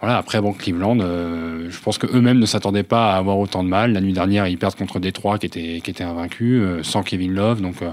Voilà, 0.00 0.18
après, 0.18 0.40
bon, 0.40 0.52
Cleveland, 0.52 0.98
euh, 1.00 1.70
je 1.70 1.80
pense 1.80 1.98
qu'eux-mêmes 1.98 2.38
ne 2.38 2.46
s'attendaient 2.46 2.82
pas 2.82 3.14
à 3.14 3.16
avoir 3.16 3.38
autant 3.38 3.64
de 3.64 3.68
mal. 3.68 3.92
La 3.92 4.00
nuit 4.00 4.12
dernière, 4.12 4.46
ils 4.46 4.58
perdent 4.58 4.74
contre 4.74 5.00
Détroit 5.00 5.38
qui 5.38 5.46
était, 5.46 5.80
qui 5.82 5.90
était 5.90 6.04
invaincu, 6.04 6.60
euh, 6.60 6.82
sans 6.82 7.02
Kevin 7.02 7.32
Love. 7.32 7.62
Donc, 7.62 7.80
euh, 7.80 7.90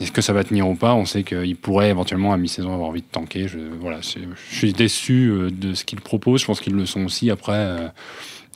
est-ce 0.00 0.10
que 0.10 0.20
ça 0.20 0.32
va 0.32 0.42
tenir 0.42 0.68
ou 0.68 0.74
pas? 0.74 0.94
On 0.94 1.04
sait 1.04 1.22
qu'ils 1.22 1.56
pourraient 1.56 1.90
éventuellement 1.90 2.32
à 2.32 2.36
mi-saison 2.36 2.72
avoir 2.72 2.88
envie 2.88 3.02
de 3.02 3.06
tanker. 3.10 3.46
Je, 3.46 3.58
voilà, 3.80 4.00
je 4.00 4.56
suis 4.56 4.72
déçu 4.72 5.32
de 5.50 5.74
ce 5.74 5.84
qu'ils 5.84 6.00
proposent. 6.00 6.40
Je 6.40 6.46
pense 6.46 6.60
qu'ils 6.60 6.74
le 6.74 6.86
sont 6.86 7.04
aussi. 7.04 7.30
Après, 7.30 7.92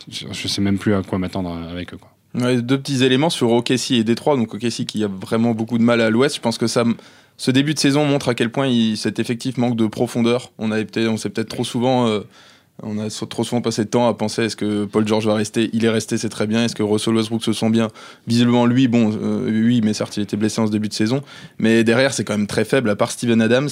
je 0.09 0.27
ne 0.29 0.33
sais 0.33 0.61
même 0.61 0.79
plus 0.79 0.95
à 0.95 1.03
quoi 1.03 1.19
m'attendre 1.19 1.53
avec 1.69 1.95
eux. 1.95 1.99
Deux 2.35 2.79
petits 2.79 3.03
éléments 3.03 3.29
sur 3.29 3.51
OKC 3.51 3.91
et 3.93 4.05
Détroit. 4.05 4.37
Donc 4.37 4.55
OKC 4.55 4.87
qui 4.87 5.03
a 5.03 5.09
vraiment 5.09 5.51
beaucoup 5.51 5.79
de 5.79 5.83
mal 5.83 6.01
à 6.01 6.11
l'ouest. 6.11 6.37
Je 6.37 6.41
pense 6.41 6.59
que 6.59 6.69
ça 6.69 6.85
ce 7.39 7.51
début 7.51 7.75
de 7.75 7.79
saison 7.81 8.05
montre 8.05 8.29
à 8.29 8.35
quel 8.35 8.53
point 8.53 8.69
il, 8.69 8.97
cet 8.97 9.19
effectif 9.19 9.57
manque 9.57 9.75
de 9.75 9.89
profondeur. 9.89 10.53
On, 10.59 10.71
on 10.71 11.17
s'est 11.17 11.31
peut-être 11.31 11.49
trop 11.49 11.65
souvent. 11.65 12.23
On 12.83 12.99
a 12.99 13.09
trop 13.29 13.45
souvent 13.45 13.61
passé 13.61 13.85
de 13.85 13.89
temps 13.89 14.09
à 14.09 14.15
penser 14.15 14.43
est-ce 14.43 14.57
que 14.57 14.85
Paul 14.85 15.07
George 15.07 15.27
va 15.27 15.35
rester? 15.35 15.71
Il 15.73 15.85
est 15.85 15.89
resté, 15.89 16.19
c'est 16.19 16.29
très 16.29 16.47
bien. 16.47 16.65
Est-ce 16.65 16.75
que 16.75 16.83
Russell 16.83 17.15
Westbrook 17.15 17.43
se 17.43 17.53
sent 17.53 17.71
bien? 17.71 17.89
Visiblement, 18.27 18.67
lui, 18.67 18.89
bon, 18.89 19.13
euh, 19.13 19.49
oui, 19.49 19.81
mais 19.85 19.95
certes, 19.95 20.17
il 20.17 20.23
était 20.23 20.37
blessé 20.37 20.61
en 20.61 20.67
ce 20.67 20.73
début 20.73 20.89
de 20.89 20.95
saison. 20.95 21.23
Mais 21.59 21.85
derrière, 21.85 22.13
c'est 22.13 22.25
quand 22.25 22.37
même 22.37 22.49
très 22.49 22.65
faible, 22.65 22.91
à 22.91 22.97
part 22.97 23.13
Steven 23.13 23.41
Adams, 23.41 23.69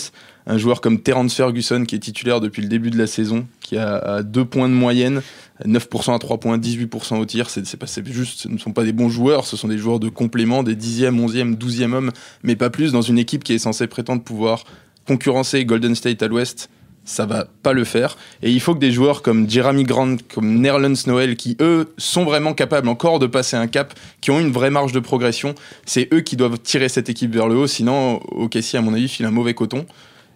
un 0.47 0.59
joueur 0.59 0.81
comme 0.81 1.01
Terrence 1.01 1.35
Ferguson, 1.35 1.85
qui 1.85 1.97
est 1.97 2.01
titulaire 2.01 2.41
depuis 2.41 2.63
le 2.63 2.69
début 2.69 2.91
de 2.91 2.99
la 2.99 3.09
saison, 3.09 3.47
qui 3.61 3.77
a, 3.77 4.23
deux 4.23 4.45
points 4.45 4.69
de 4.69 4.75
moyenne, 4.75 5.23
9% 5.65 6.15
à 6.15 6.19
3 6.19 6.39
points, 6.39 6.59
18% 6.59 7.19
au 7.19 7.25
tir. 7.25 7.51
C'est, 7.51 7.67
juste, 8.07 8.41
ce 8.41 8.49
ne 8.49 8.59
sont 8.59 8.73
pas 8.73 8.85
des 8.85 8.93
bons 8.93 9.09
joueurs, 9.09 9.45
ce 9.45 9.57
sont 9.57 9.69
des 9.69 9.79
joueurs 9.79 9.99
de 9.99 10.09
complément, 10.09 10.63
des 10.63 10.77
10e, 10.77 11.19
11e, 11.19 11.57
12e 11.57 11.93
hommes, 11.93 12.13
mais 12.45 12.55
pas 12.55 12.71
plus, 12.71 12.93
dans 12.93 13.03
une 13.03 13.19
équipe 13.19 13.43
qui 13.43 13.55
est 13.55 13.59
censée 13.59 13.89
prétendre 13.89 14.23
pouvoir 14.23 14.65
concurrencer 15.07 15.65
Golden 15.65 15.97
State 15.97 16.23
à 16.23 16.29
l'ouest 16.29 16.71
ça 17.11 17.27
va 17.27 17.47
pas 17.65 17.73
le 17.73 17.83
faire. 17.83 18.17
Et 18.43 18.51
il 18.51 18.61
faut 18.61 18.73
que 18.75 18.79
des 18.79 18.93
joueurs 18.93 19.23
comme 19.23 19.51
Jeremy 19.51 19.83
Grant, 19.83 20.17
comme 20.33 20.61
Nerlens 20.61 21.07
Noel, 21.09 21.35
qui 21.35 21.57
eux 21.61 21.93
sont 21.99 22.25
vraiment 22.25 22.55
capables 22.55 22.89
encore 22.89 23.19
de 23.19 23.27
passer 23.27 23.57
un 23.57 23.67
cap, 23.67 23.95
qui 24.21 24.31
ont 24.31 24.39
une 24.39 24.53
vraie 24.53 24.71
marge 24.71 24.93
de 24.93 25.01
progression, 25.01 25.57
c'est 25.85 26.09
eux 26.15 26.21
qui 26.21 26.37
doivent 26.37 26.59
tirer 26.61 26.89
cette 26.89 27.09
équipe 27.09 27.35
vers 27.35 27.49
le 27.49 27.57
haut. 27.57 27.67
Sinon, 27.67 28.21
OKC, 28.31 28.77
à 28.77 28.81
mon 28.81 28.95
avis, 28.95 29.09
file 29.09 29.27
un 29.27 29.33
mauvais 29.33 29.55
coton. 29.55 29.87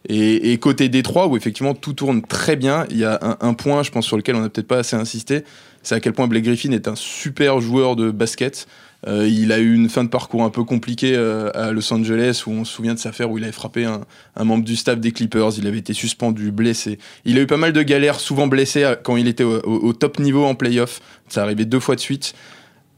Et, 0.09 0.59
côté 0.59 0.89
Détroit, 0.89 1.29
où 1.29 1.37
effectivement 1.37 1.75
tout 1.75 1.95
tourne 1.95 2.21
très 2.23 2.57
bien, 2.57 2.87
il 2.91 2.99
y 2.99 3.05
a 3.05 3.39
un, 3.41 3.55
point, 3.55 3.83
je 3.83 3.91
pense, 3.91 4.05
sur 4.05 4.17
lequel 4.17 4.35
on 4.35 4.41
n'a 4.41 4.51
peut-être 4.51 4.67
pas 4.67 4.79
assez 4.79 4.97
insisté, 4.97 5.45
c'est 5.83 5.95
à 5.95 6.01
quel 6.01 6.13
point 6.13 6.27
Blake 6.27 6.45
Griffin 6.45 6.73
est 6.73 6.89
un 6.89 6.97
super 6.97 7.61
joueur 7.61 7.97
de 7.97 8.11
basket. 8.11 8.67
Euh, 9.07 9.29
il 9.29 9.53
a 9.53 9.59
eu 9.59 9.75
une 9.75 9.89
fin 9.89 10.05
de 10.05 10.09
parcours 10.09 10.43
un 10.43 10.51
peu 10.51 10.65
compliquée 10.65 11.15
euh, 11.15 11.51
à 11.55 11.73
Los 11.73 11.93
Angeles, 11.93 12.45
où 12.47 12.51
on 12.51 12.65
se 12.65 12.73
souvient 12.73 12.95
de 12.95 12.99
cette 12.99 13.11
affaire 13.11 13.31
où 13.31 13.39
il 13.39 13.45
avait 13.45 13.53
frappé 13.53 13.85
un, 13.85 14.01
membre 14.45 14.65
du 14.65 14.77
staff 14.77 14.99
des 14.99 15.13
Clippers. 15.13 15.59
Il 15.59 15.67
avait 15.67 15.79
été 15.79 15.93
suspendu, 15.93 16.51
blessé. 16.53 16.99
Il 17.25 17.39
a 17.39 17.43
eu 17.43 17.47
pas 17.47 17.57
mal 17.57 17.73
de 17.73 17.83
galères, 17.83 18.21
souvent 18.21 18.47
blessé 18.47 18.95
quand 19.03 19.17
il 19.17 19.29
était 19.29 19.45
au, 19.45 19.93
top 19.93 20.19
niveau 20.19 20.45
en 20.45 20.55
playoff. 20.55 21.01
Ça 21.29 21.43
arrivait 21.43 21.65
deux 21.65 21.81
fois 21.81 21.97
de 21.97 22.01
suite. 22.01 22.35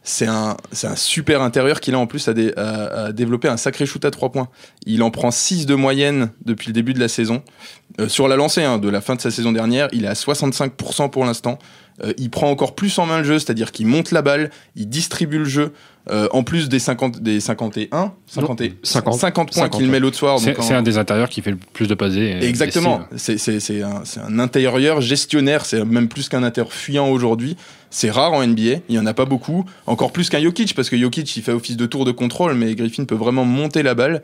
C'est 0.09 0.29
un, 0.29 0.57
super 0.95 1.43
intérieur 1.43 1.81
qui, 1.81 1.91
là, 1.91 1.99
en 1.99 2.07
plus, 2.07 2.29
a, 2.29 3.13
développé 3.13 3.49
un 3.49 3.57
sacré 3.57 3.87
shoot 3.87 4.05
à 4.05 4.13
trois 4.13 4.31
points. 4.31 4.49
Il 4.87 5.03
en 5.03 5.11
prend 5.11 5.33
6 5.33 5.67
de 5.67 5.75
moyenne 5.75 6.31
depuis 6.45 6.69
le 6.69 6.73
début 6.73 6.95
de 6.95 7.01
la 7.01 7.09
saison. 7.09 7.43
Euh, 8.01 8.09
sur 8.09 8.29
la 8.29 8.37
lancée 8.37 8.63
hein, 8.63 8.79
de 8.79 8.89
la 8.89 9.01
fin 9.01 9.17
de 9.17 9.21
sa 9.21 9.33
saison 9.33 9.51
dernière, 9.51 9.89
il 9.93 10.05
est 10.05 10.09
à 10.09 10.13
65% 10.13 11.11
pour 11.11 11.25
l'instant. 11.25 11.59
Il 12.19 12.31
prend 12.31 12.51
encore 12.51 12.75
plus 12.75 12.99
en 12.99 13.07
main 13.07 13.19
le 13.19 13.25
jeu, 13.25 13.39
c'est-à-dire 13.39 13.73
qu'il 13.73 13.87
monte 13.87 14.11
la 14.11 14.23
balle, 14.23 14.51
il 14.75 14.89
distribue 14.89 15.39
le 15.39 15.45
jeu. 15.45 15.73
Euh, 16.09 16.29
en 16.31 16.45
plus 16.45 16.69
des, 16.69 16.79
50, 16.79 17.21
des 17.21 17.41
51, 17.41 18.13
50, 18.27 18.63
50, 18.85 19.53
points 19.53 19.69
qu'il 19.69 19.91
met 19.91 19.99
l'autre 19.99 20.17
soir. 20.17 20.39
C'est 20.39 20.73
un 20.73 20.83
des 20.83 20.99
intérieurs 20.99 21.29
qui 21.29 21.43
fait 21.43 21.51
le 21.51 21.57
plus 21.57 21.89
de 21.89 21.95
pasés. 21.95 22.39
Exactement. 22.43 23.01
C'est 23.17 23.83
un, 23.83 24.03
un, 24.25 24.39
intérieur 24.39 25.01
gestionnaire, 25.01 25.67
c'est 25.67 25.85
même 25.85 26.07
plus 26.07 26.29
qu'un 26.29 26.45
intérieur 26.45 26.73
fuyant 26.73 27.09
aujourd'hui. 27.09 27.57
C'est 27.91 28.11
rare 28.11 28.35
en 28.35 28.47
NBA, 28.47 28.63
il 28.63 28.83
n'y 28.91 28.99
en 29.01 29.07
a 29.07 29.15
pas 29.15 29.25
beaucoup. 29.25 29.65
Encore 29.87 30.13
plus 30.13 30.29
qu'un 30.29 30.41
Jokic, 30.41 30.77
parce 30.77 30.91
que 30.91 30.97
Jokic, 30.97 31.37
il 31.37 31.43
fait 31.43 31.53
office 31.53 31.77
de 31.77 31.87
tour 31.87 32.05
de 32.05 32.13
contrôle, 32.13 32.55
mais 32.55 32.77
Griffin 32.77 33.05
peut 33.05 33.17
vraiment 33.17 33.45
monter 33.45 33.83
la 33.83 33.95
balle. 33.95 34.23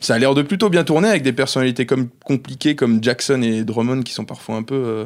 Ça 0.00 0.14
a 0.14 0.18
l'air 0.18 0.34
de 0.34 0.42
plutôt 0.42 0.68
bien 0.68 0.84
tourner 0.84 1.08
avec 1.08 1.22
des 1.22 1.32
personnalités 1.32 1.86
comme, 1.86 2.08
compliquées 2.24 2.74
comme 2.74 3.02
Jackson 3.02 3.40
et 3.40 3.64
Drummond 3.64 4.02
qui 4.02 4.12
sont 4.12 4.26
parfois 4.26 4.56
un 4.56 4.62
peu, 4.62 4.74
euh, 4.74 5.04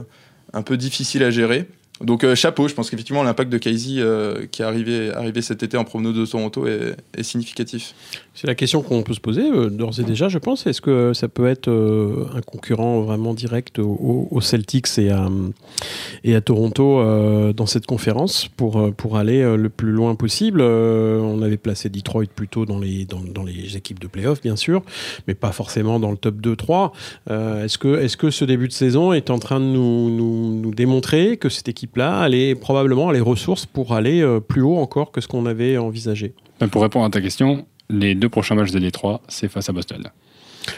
un 0.54 0.62
peu 0.62 0.76
difficiles 0.76 1.22
à 1.22 1.30
gérer. 1.30 1.68
Donc 2.04 2.24
euh, 2.24 2.34
chapeau, 2.34 2.68
je 2.68 2.74
pense 2.74 2.90
qu'effectivement 2.90 3.22
l'impact 3.22 3.50
de 3.50 3.58
Casey 3.58 3.96
euh, 3.98 4.46
qui 4.50 4.62
est 4.62 4.64
arrivé, 4.64 5.10
arrivé 5.12 5.42
cet 5.42 5.62
été 5.62 5.76
en 5.76 5.84
promenade 5.84 6.14
de 6.14 6.26
Toronto 6.26 6.66
est, 6.66 6.96
est 7.16 7.22
significatif. 7.22 7.94
C'est 8.34 8.46
la 8.46 8.54
question 8.54 8.82
qu'on 8.82 9.02
peut 9.02 9.14
se 9.14 9.20
poser 9.20 9.48
euh, 9.48 9.70
d'ores 9.70 10.00
et 10.00 10.02
déjà, 10.02 10.28
je 10.28 10.38
pense. 10.38 10.66
Est-ce 10.66 10.80
que 10.80 11.12
ça 11.14 11.28
peut 11.28 11.46
être 11.46 11.68
un 11.68 12.40
concurrent 12.40 13.00
vraiment 13.00 13.32
direct 13.32 13.78
aux, 13.78 14.40
Celtics 14.40 14.98
et 14.98 15.10
à, 15.10 15.28
et 16.24 16.34
à 16.34 16.40
Toronto 16.40 17.02
dans 17.52 17.66
cette 17.66 17.86
conférence 17.86 18.48
pour, 18.48 18.92
pour 18.94 19.16
aller 19.16 19.56
le 19.56 19.68
plus 19.68 19.92
loin 19.92 20.14
possible? 20.14 20.60
On 20.60 21.40
avait 21.42 21.56
placé 21.56 21.88
Detroit 21.88 22.26
plutôt 22.34 22.66
dans 22.66 22.78
les, 22.78 23.06
dans, 23.06 23.44
les 23.44 23.76
équipes 23.76 24.00
de 24.00 24.06
playoff, 24.06 24.42
bien 24.42 24.56
sûr, 24.56 24.82
mais 25.26 25.34
pas 25.34 25.52
forcément 25.52 26.00
dans 26.00 26.10
le 26.10 26.16
top 26.16 26.36
2-3. 26.36 26.92
est-ce, 27.64 27.78
que, 27.78 28.00
est-ce 28.00 28.16
que 28.16 28.30
ce 28.30 28.44
début 28.44 28.68
de 28.68 28.72
saison 28.72 29.12
est 29.12 29.30
en 29.30 29.38
train 29.38 29.60
de 29.60 29.66
nous, 29.66 30.10
nous, 30.10 30.60
nous 30.60 30.74
démontrer 30.74 31.36
que 31.36 31.48
cette 31.48 31.68
équipe 31.68 31.93
là 31.96 32.20
allait 32.20 32.54
probablement 32.54 33.10
les 33.10 33.20
ressources 33.20 33.66
pour 33.66 33.94
aller 33.94 34.20
euh, 34.20 34.40
plus 34.40 34.62
haut 34.62 34.76
encore 34.76 35.12
que 35.12 35.20
ce 35.20 35.28
qu'on 35.28 35.46
avait 35.46 35.78
envisagé. 35.78 36.34
Ben, 36.60 36.68
pour 36.68 36.82
répondre 36.82 37.04
à 37.04 37.10
ta 37.10 37.20
question, 37.20 37.66
les 37.90 38.14
deux 38.14 38.28
prochains 38.28 38.54
matchs 38.54 38.72
de 38.72 38.78
Détroit, 38.78 39.20
c'est 39.28 39.48
face 39.48 39.68
à 39.68 39.72
Boston. 39.72 40.02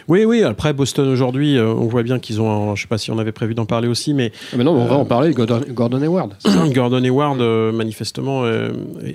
Oui, 0.09 0.25
oui. 0.25 0.43
Après 0.43 0.73
Boston 0.73 1.09
aujourd'hui, 1.09 1.57
euh, 1.57 1.73
on 1.73 1.87
voit 1.87 2.03
bien 2.03 2.19
qu'ils 2.19 2.41
ont. 2.41 2.67
je 2.69 2.71
ne 2.73 2.77
sais 2.77 2.89
pas 2.89 2.99
si 2.99 3.13
on 3.13 3.19
avait 3.19 3.33
prévu 3.33 3.55
d'en 3.55 3.67
parler 3.67 3.87
aussi, 3.87 4.15
mais. 4.15 4.33
Ah, 4.53 4.57
mais 4.59 4.65
non, 4.65 4.73
on 4.73 4.87
va 4.87 4.97
en 4.97 5.05
parler. 5.05 5.33
Gordon, 5.33 5.61
Gordon 5.69 6.03
Hayward. 6.03 6.37
Gordon 6.73 7.05
Hayward, 7.05 7.41
euh, 7.41 7.71
manifestement, 7.73 8.45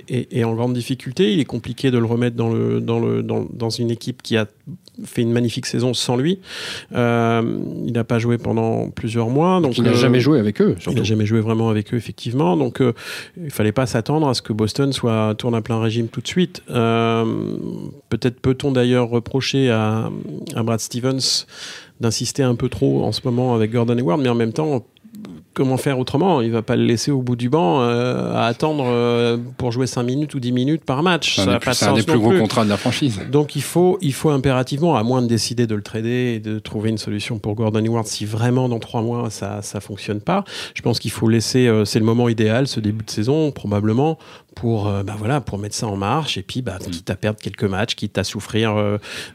est, 0.08 0.44
en 0.44 0.54
grande 0.54 0.72
difficulté. 0.72 1.32
Il 1.32 1.40
est 1.40 1.44
compliqué 1.44 1.90
de 1.90 1.98
le 1.98 2.06
remettre 2.06 2.36
dans 2.36 2.48
le 2.48 2.80
dans 2.80 3.00
le 3.00 3.22
dans, 3.22 3.46
dans 3.52 3.70
une 3.70 3.90
équipe 3.90 4.22
qui 4.22 4.36
a 4.36 4.46
fait 5.04 5.22
une 5.22 5.32
magnifique 5.32 5.66
saison 5.66 5.94
sans 5.94 6.16
lui. 6.16 6.38
Euh, 6.94 7.42
il 7.86 7.92
n'a 7.92 8.04
pas 8.04 8.18
joué 8.18 8.38
pendant 8.38 8.90
plusieurs 8.90 9.28
mois. 9.28 9.60
Donc, 9.60 9.78
il 9.78 9.84
n'a 9.84 9.94
jamais 9.94 10.20
joué 10.20 10.38
avec 10.38 10.60
eux. 10.60 10.76
Il 10.86 10.94
n'a 10.94 11.02
jamais 11.02 11.26
joué 11.26 11.40
vraiment 11.40 11.68
avec 11.68 11.92
eux, 11.94 11.96
effectivement. 11.96 12.56
Donc, 12.56 12.78
il 12.80 12.92
il 13.44 13.50
fallait 13.50 13.72
pas 13.72 13.86
s'attendre 13.86 14.28
à 14.28 14.34
ce 14.34 14.42
que 14.42 14.52
Boston 14.52 14.92
soit 14.92 15.34
tourne 15.36 15.54
à 15.54 15.60
plein 15.60 15.80
régime 15.80 16.08
tout 16.08 16.20
de 16.20 16.28
suite. 16.28 16.62
Peut-être 16.66 18.40
peut-on 18.40 18.72
d'ailleurs 18.72 19.08
reprocher 19.08 19.70
à, 19.70 20.10
à 20.54 20.62
Brad 20.62 20.80
Stevens 20.80 21.46
d'insister 22.00 22.42
un 22.42 22.54
peu 22.54 22.68
trop 22.68 23.04
en 23.04 23.12
ce 23.12 23.20
moment 23.24 23.54
avec 23.54 23.72
Gordon 23.72 23.96
Hayward, 23.96 24.20
mais 24.20 24.28
en 24.28 24.34
même 24.34 24.52
temps, 24.52 24.84
comment 25.54 25.76
faire 25.76 25.98
autrement 25.98 26.40
Il 26.40 26.50
va 26.50 26.62
pas 26.62 26.76
le 26.76 26.84
laisser 26.84 27.10
au 27.10 27.22
bout 27.22 27.36
du 27.36 27.48
banc 27.48 27.80
euh, 27.80 28.34
à 28.34 28.46
attendre 28.46 28.84
euh, 28.86 29.36
pour 29.58 29.72
jouer 29.72 29.86
5 29.86 30.02
minutes 30.02 30.34
ou 30.34 30.40
10 30.40 30.52
minutes 30.52 30.84
par 30.84 31.02
match. 31.02 31.36
C'est 31.36 31.84
un 31.86 31.92
des 31.92 32.02
plus 32.02 32.18
gros 32.18 32.32
contrats 32.32 32.64
de 32.64 32.70
la 32.70 32.76
franchise. 32.76 33.20
Donc 33.30 33.56
il 33.56 33.62
faut, 33.62 33.98
il 34.00 34.12
faut 34.12 34.30
impérativement, 34.30 34.96
à 34.96 35.02
moins 35.02 35.22
de 35.22 35.26
décider 35.26 35.66
de 35.66 35.74
le 35.74 35.82
trader 35.82 36.34
et 36.34 36.40
de 36.40 36.58
trouver 36.58 36.90
une 36.90 36.98
solution 36.98 37.38
pour 37.38 37.54
Gordon 37.54 37.84
Hayward, 37.84 38.06
si 38.06 38.24
vraiment 38.24 38.68
dans 38.68 38.78
3 38.78 39.02
mois 39.02 39.30
ça 39.30 39.60
ne 39.74 39.80
fonctionne 39.80 40.20
pas, 40.20 40.44
je 40.74 40.82
pense 40.82 40.98
qu'il 40.98 41.10
faut 41.10 41.28
laisser, 41.28 41.66
euh, 41.66 41.84
c'est 41.84 41.98
le 41.98 42.04
moment 42.04 42.28
idéal, 42.28 42.66
ce 42.66 42.80
début 42.80 43.04
de 43.04 43.10
saison, 43.10 43.50
probablement, 43.50 44.18
pour, 44.54 44.84
bah 45.04 45.14
voilà, 45.16 45.40
pour 45.40 45.58
mettre 45.58 45.74
ça 45.74 45.86
en 45.86 45.96
marche 45.96 46.38
et 46.38 46.42
puis 46.42 46.62
bah, 46.62 46.78
mm. 46.80 46.90
quitte 46.90 47.10
à 47.10 47.16
perdre 47.16 47.40
quelques 47.40 47.64
matchs, 47.64 47.94
quitte 47.94 48.18
à 48.18 48.24
souffrir 48.24 48.74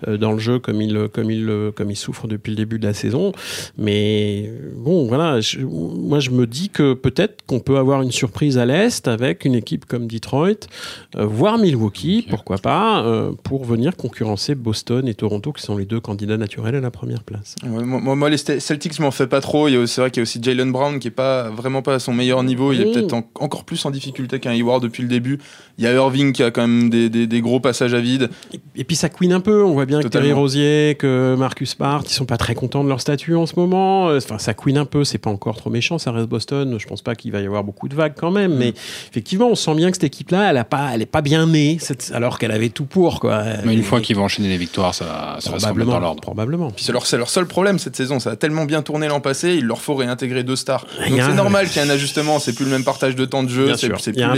dans 0.07 0.31
le 0.31 0.39
jeu 0.39 0.59
comme 0.59 0.81
il, 0.81 1.07
comme, 1.09 1.31
il, 1.31 1.71
comme 1.75 1.91
il 1.91 1.95
souffre 1.95 2.27
depuis 2.27 2.51
le 2.51 2.55
début 2.55 2.79
de 2.79 2.87
la 2.87 2.93
saison. 2.93 3.31
Mais 3.77 4.51
bon, 4.75 5.07
voilà, 5.07 5.41
je, 5.41 5.59
moi, 5.59 6.19
je 6.19 6.31
me 6.31 6.47
dis 6.47 6.69
que 6.69 6.93
peut-être 6.93 7.45
qu'on 7.45 7.59
peut 7.59 7.77
avoir 7.77 8.01
une 8.01 8.11
surprise 8.11 8.57
à 8.57 8.65
l'Est 8.65 9.07
avec 9.07 9.45
une 9.45 9.55
équipe 9.55 9.85
comme 9.85 10.07
Detroit, 10.07 10.67
euh, 11.15 11.25
voire 11.25 11.57
Milwaukee, 11.57 12.25
pourquoi 12.29 12.57
pas, 12.57 13.03
euh, 13.03 13.31
pour 13.43 13.65
venir 13.65 13.95
concurrencer 13.95 14.55
Boston 14.55 15.07
et 15.07 15.13
Toronto, 15.13 15.51
qui 15.51 15.63
sont 15.63 15.77
les 15.77 15.85
deux 15.85 15.99
candidats 15.99 16.37
naturels 16.37 16.75
à 16.75 16.81
la 16.81 16.91
première 16.91 17.23
place. 17.23 17.55
moi, 17.63 18.15
moi, 18.15 18.29
les 18.29 18.37
Celtics 18.37 18.99
m'en 18.99 19.11
fait 19.11 19.27
pas 19.27 19.41
trop. 19.41 19.67
C'est 19.85 20.01
vrai 20.01 20.11
qu'il 20.11 20.21
y 20.21 20.21
a 20.21 20.23
aussi 20.23 20.39
Jalen 20.41 20.71
Brown 20.71 20.99
qui 20.99 21.07
est 21.07 21.11
pas 21.11 21.49
vraiment 21.49 21.81
pas 21.81 21.95
à 21.95 21.99
son 21.99 22.13
meilleur 22.13 22.43
niveau. 22.43 22.73
Il 22.73 22.81
est 22.81 22.91
peut-être 22.91 23.13
encore 23.13 23.63
plus 23.63 23.85
en 23.85 23.91
difficulté 23.91 24.39
qu'un 24.39 24.51
Hayward 24.51 24.81
depuis 24.81 25.03
le 25.03 25.06
début. 25.07 25.39
Il 25.77 25.83
y 25.83 25.87
a 25.87 25.93
Irving 25.93 26.33
qui 26.33 26.43
a 26.43 26.51
quand 26.51 26.67
même 26.67 26.89
des, 26.89 27.41
gros 27.41 27.59
passages 27.59 27.93
à 27.93 27.99
vide. 27.99 28.29
Et, 28.75 28.83
puis 28.83 28.95
ça 28.95 29.09
queen 29.09 29.33
un 29.33 29.39
peu. 29.39 29.63
On 29.63 29.73
voit 29.73 29.85
bien 29.85 30.01
que 30.01 30.07
Terry 30.07 30.31
Rosier, 30.31 30.95
que 30.97 31.35
Marcus 31.37 31.71
Smart, 31.71 32.03
ils 32.05 32.13
sont 32.13 32.25
pas 32.25 32.37
très 32.37 32.55
contents 32.55 32.83
de 32.83 32.89
leur 32.89 33.01
statut 33.01 33.35
en 33.35 33.45
ce 33.45 33.53
moment. 33.57 34.07
Enfin, 34.07 34.39
ça 34.39 34.53
queen 34.53 34.77
un 34.77 34.85
peu. 34.85 35.03
C'est 35.03 35.17
pas 35.17 35.29
encore 35.29 35.57
trop 35.57 35.69
méchant 35.69 35.97
ça 35.97 36.11
reste 36.11 36.27
Boston. 36.27 36.77
Je 36.79 36.87
pense 36.87 37.01
pas 37.01 37.15
qu'il 37.15 37.31
va 37.31 37.41
y 37.41 37.45
avoir 37.45 37.63
beaucoup 37.63 37.87
de 37.87 37.95
vagues 37.95 38.13
quand 38.17 38.31
même. 38.31 38.55
Mais 38.55 38.71
mm. 38.71 39.09
effectivement, 39.11 39.47
on 39.47 39.55
sent 39.55 39.75
bien 39.75 39.89
que 39.89 39.97
cette 39.97 40.05
équipe-là, 40.05 40.49
elle 40.49 40.57
a 40.57 40.63
pas, 40.63 40.91
elle 40.93 41.01
est 41.01 41.05
pas 41.05 41.21
bien 41.21 41.47
née, 41.47 41.77
alors 42.13 42.39
qu'elle 42.39 42.51
avait 42.51 42.69
tout 42.69 42.85
pour. 42.85 43.19
Quoi. 43.19 43.43
Mais 43.65 43.73
une 43.73 43.83
fois 43.83 44.01
qu'ils 44.01 44.15
vont 44.15 44.23
enchaîner 44.23 44.49
les 44.49 44.57
victoires, 44.57 44.93
ça, 44.93 45.37
ça 45.39 45.51
va 45.51 45.59
se 45.59 45.67
remettre 45.67 45.89
dans 45.89 45.99
l'ordre. 45.99 46.21
Probablement. 46.21 46.71
c'est 46.77 46.91
leur, 46.91 47.05
leur, 47.13 47.29
seul 47.29 47.45
problème 47.45 47.79
cette 47.79 47.95
saison. 47.95 48.19
Ça 48.19 48.31
a 48.31 48.35
tellement 48.35 48.65
bien 48.65 48.81
tourné 48.81 49.07
l'an 49.07 49.21
passé, 49.21 49.55
il 49.55 49.65
leur 49.65 49.81
faut 49.81 49.95
réintégrer 49.95 50.43
deux 50.43 50.55
stars. 50.55 50.85
Donc 51.09 51.19
c'est 51.21 51.33
normal 51.33 51.67
qu'il 51.67 51.81
y 51.81 51.85
ait 51.85 51.87
un 51.87 51.93
ajustement. 51.93 52.39
C'est 52.39 52.53
plus 52.53 52.65
le 52.65 52.71
même 52.71 52.83
partage 52.83 53.15
de 53.15 53.25
temps 53.25 53.43
de 53.43 53.49
jeu. 53.49 53.75
C'est 53.75 53.89
plus 53.89 54.07
il 54.07 54.19
y 54.19 54.23
a 54.23 54.35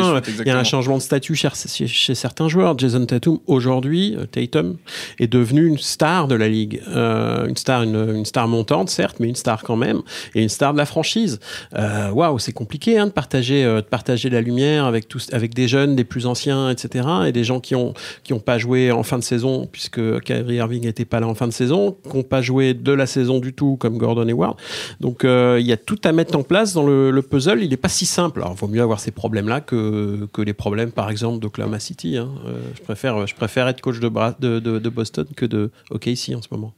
plein. 0.00 0.22
Il 0.40 0.48
y 0.48 0.50
a 0.50 0.58
un 0.58 0.64
changement 0.64 0.96
de 0.96 1.02
statut 1.02 1.34
chez, 1.34 1.48
chez 1.86 2.14
certains 2.14 2.48
joueurs. 2.48 2.78
Jason 2.78 3.04
Tatum 3.06 3.38
aujourd'hui, 3.46 4.16
euh, 4.16 4.26
Tatum 4.26 4.76
est 5.18 5.26
devenu 5.26 5.66
une 5.66 5.78
star 5.78 6.28
de 6.28 6.34
la 6.34 6.48
ligue, 6.48 6.82
euh, 6.88 7.46
une 7.46 7.56
star, 7.56 7.82
une, 7.82 8.16
une, 8.16 8.24
star 8.24 8.48
montante 8.48 8.90
certes, 8.90 9.16
mais 9.20 9.28
une 9.28 9.36
star 9.36 9.62
quand 9.62 9.76
même, 9.76 10.02
et 10.34 10.42
une 10.42 10.48
star 10.48 10.72
de 10.72 10.78
la 10.78 10.86
franchise. 10.86 11.40
Euh, 11.74 12.10
Waouh, 12.10 12.38
c'est 12.38 12.52
compliqué 12.52 12.98
hein, 12.98 13.06
de 13.06 13.12
partager, 13.12 13.64
euh, 13.64 13.76
de 13.76 13.86
partager 13.86 14.30
la 14.30 14.40
lumière 14.40 14.84
avec 14.84 15.08
tous, 15.08 15.28
avec 15.32 15.54
des 15.54 15.68
jeunes, 15.68 15.96
des 15.96 16.04
plus 16.04 16.26
anciens, 16.26 16.70
etc. 16.70 17.08
Et 17.26 17.32
des 17.32 17.44
gens 17.44 17.60
qui 17.60 17.74
ont 17.74 17.94
qui 18.24 18.32
ont 18.32 18.40
pas 18.40 18.58
joué 18.58 18.90
en 18.92 19.02
fin 19.02 19.18
de 19.18 19.24
saison 19.24 19.68
puisque 19.70 20.20
Kyrie 20.20 20.56
Irving 20.56 20.84
n'était 20.84 21.04
pas 21.04 21.20
là 21.20 21.26
en 21.26 21.34
fin 21.34 21.46
de 21.46 21.52
saison, 21.52 21.96
qui 22.08 22.16
n'ont 22.16 22.22
pas 22.22 22.42
joué 22.42 22.74
de 22.74 22.92
la 22.92 23.06
saison 23.06 23.38
du 23.38 23.52
tout 23.52 23.76
comme 23.76 23.98
Gordon 23.98 24.28
Hayward. 24.28 24.56
Donc 25.00 25.24
euh, 25.24 25.58
il 25.60 25.66
y 25.66 25.72
a 25.72 25.76
tout 25.76 25.98
à 26.04 26.12
mettre 26.12 26.36
en 26.36 26.42
place 26.42 26.72
dans 26.72 26.84
le, 26.84 27.10
le 27.10 27.22
puzzle. 27.22 27.62
Il 27.62 27.70
n'est 27.70 27.76
pas 27.76 27.88
si 27.88 28.06
simple. 28.06 28.40
Alors, 28.40 28.54
il 28.56 28.58
vaut 28.58 28.68
mieux 28.68 28.82
avoir 28.82 29.00
ces 29.00 29.10
problèmes-là 29.10 29.60
que, 29.60 29.74
que 30.32 30.42
les 30.42 30.54
problèmes, 30.54 30.92
par 30.92 31.10
exemple, 31.10 31.38
d'Oklahoma 31.40 31.78
City. 31.78 32.16
hein. 32.16 32.30
Euh, 32.46 32.60
je 32.74 33.34
préfère 33.34 33.68
être 33.68 33.80
coach 33.80 34.00
de 34.00 34.88
Boston 34.88 35.26
que 35.36 35.46
de 35.46 35.70
OKC 35.90 36.34
en 36.34 36.42
ce 36.42 36.48
moment. 36.50 36.72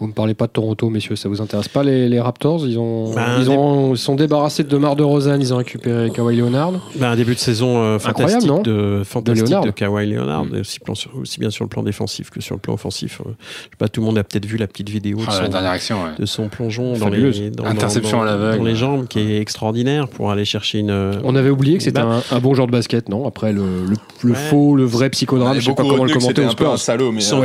Vous 0.00 0.06
me 0.06 0.12
parlez 0.12 0.34
pas 0.34 0.46
de 0.46 0.52
Toronto, 0.52 0.90
messieurs, 0.90 1.16
ça 1.16 1.28
vous 1.28 1.40
intéresse 1.40 1.66
pas 1.66 1.82
les, 1.82 2.08
les 2.08 2.20
Raptors 2.20 2.64
Ils 2.64 2.78
ont, 2.78 3.12
Ben, 3.14 3.40
ils 3.40 3.50
ont, 3.50 3.96
sont 3.96 4.14
débarrassés 4.14 4.62
de 4.62 4.68
Demar 4.68 4.94
de 4.94 5.02
Rosanne, 5.02 5.40
ils 5.40 5.52
ont 5.52 5.56
récupéré 5.56 6.10
Kawhi 6.10 6.36
Leonard. 6.36 6.72
Ben, 6.94 7.08
un 7.10 7.16
début 7.16 7.34
de 7.34 7.40
saison 7.40 7.78
euh, 7.82 7.98
fantastique, 7.98 8.46
non 8.48 8.62
de, 8.62 9.02
fantastique 9.04 9.48
Leonard. 9.48 9.64
de 9.64 9.70
Kawhi 9.72 10.06
Leonard, 10.06 10.44
aussi, 10.60 10.78
plan 10.78 10.94
sur- 10.94 11.16
aussi 11.16 11.40
bien 11.40 11.50
sur 11.50 11.64
le 11.64 11.68
plan 11.68 11.82
défensif 11.82 12.30
que 12.30 12.40
sur 12.40 12.54
le 12.54 12.60
plan 12.60 12.74
offensif. 12.74 13.20
Euh, 13.26 13.30
je 13.40 13.64
sais 13.64 13.70
pas, 13.76 13.88
tout 13.88 14.00
le 14.00 14.06
monde 14.06 14.18
a 14.18 14.22
peut-être 14.22 14.46
vu 14.46 14.56
la 14.56 14.68
petite 14.68 14.88
vidéo 14.88 15.16
de, 15.18 15.24
Ah, 15.26 15.32
son, 15.32 15.48
dernière 15.48 15.72
action, 15.72 15.96
ouais. 15.96 16.10
de 16.16 16.26
son 16.26 16.48
plongeon 16.48 16.96
dans 16.96 17.08
les, 17.08 17.50
dans, 17.50 17.64
Interception 17.64 18.18
dans- 18.18 18.22
à 18.22 18.26
l'aveugle. 18.26 18.58
dans 18.58 18.64
les 18.64 18.76
jambes, 18.76 19.08
qui 19.08 19.18
est 19.18 19.40
extraordinaire 19.40 20.06
pour 20.06 20.30
aller 20.30 20.44
chercher 20.44 20.78
une. 20.78 21.18
On 21.24 21.34
avait 21.34 21.50
oublié 21.50 21.76
que 21.76 21.82
c'était 21.82 22.00
Ben- 22.02 22.22
un, 22.30 22.36
un 22.36 22.38
bon 22.38 22.54
joueur 22.54 22.68
de 22.68 22.72
basket, 22.72 23.08
non? 23.08 23.26
Après 23.26 23.52
le, 23.52 23.62
le, 23.88 23.96
le 24.22 24.30
Ouais. 24.30 24.36
faux, 24.36 24.76
le 24.76 24.84
vrai 24.84 25.10
psychodrame, 25.10 25.54
Ouais, 25.54 25.60
je 25.60 25.66
sais 25.66 25.74
pas 25.74 25.82
comment 25.82 26.04
le 26.04 26.12
commenter 26.12 26.42
c'était 26.42 26.44
un 26.44 26.54
peu 26.54 26.68
un 26.68 26.76
salaud, 26.76 27.10
mais 27.10 27.20
son 27.20 27.42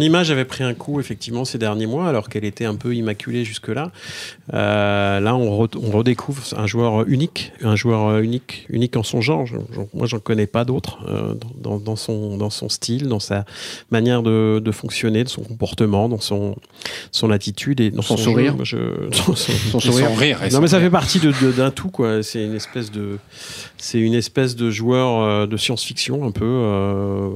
image 0.00 0.30
avait 0.30 0.44
pris 0.44 0.62
un 0.62 0.74
coup 0.74 1.00
effectivement 1.00 1.31
ces 1.44 1.58
derniers 1.58 1.86
mois 1.86 2.08
alors 2.08 2.28
qu'elle 2.28 2.44
était 2.44 2.64
un 2.64 2.74
peu 2.76 2.94
immaculée 2.94 3.44
jusque-là. 3.44 3.90
Euh, 4.54 5.20
là, 5.20 5.34
on, 5.34 5.64
re- 5.64 5.76
on 5.82 5.90
redécouvre 5.90 6.42
un 6.56 6.66
joueur 6.66 7.06
unique, 7.08 7.52
un 7.62 7.76
joueur 7.76 8.18
unique, 8.18 8.66
unique 8.68 8.96
en 8.96 9.02
son 9.02 9.20
genre. 9.20 9.46
Je- 9.46 9.56
je- 9.72 9.80
moi, 9.94 10.06
j'en 10.06 10.18
connais 10.18 10.46
pas 10.46 10.64
d'autres 10.64 10.98
euh, 11.08 11.34
dans, 11.60 11.78
dans 11.78 11.96
son, 11.96 12.36
dans 12.36 12.50
son 12.50 12.68
style, 12.68 13.08
dans 13.08 13.20
sa 13.20 13.44
manière 13.90 14.22
de, 14.22 14.60
de 14.64 14.70
fonctionner, 14.72 15.24
de 15.24 15.28
son 15.28 15.42
comportement, 15.42 16.08
dans 16.08 16.20
son, 16.20 16.56
son 17.10 17.30
attitude 17.30 17.80
et 17.80 17.90
dans 17.90 18.02
Son 18.02 18.16
son, 18.16 18.24
sourire. 18.24 18.64
jeu. 18.64 19.08
Moi, 19.08 19.12
je- 19.12 19.16
son- 19.16 19.80
sourire. 19.80 20.08
son 20.08 20.14
rire. 20.14 20.42
et 20.44 20.50
non 20.50 20.60
mais 20.60 20.68
ça 20.68 20.80
fait 20.80 20.90
partie 20.90 21.20
d'un 21.56 21.70
tout 21.70 21.88
quoi. 21.90 22.22
C'est 22.22 22.44
une 22.44 22.54
espèce 22.54 22.90
de, 22.90 23.18
c'est 23.84 23.98
une 23.98 24.14
espèce 24.14 24.54
de 24.54 24.70
joueur 24.70 25.22
euh, 25.22 25.46
de 25.48 25.56
science-fiction 25.56 26.24
un 26.24 26.30
peu. 26.30 26.44
euh, 26.46 27.30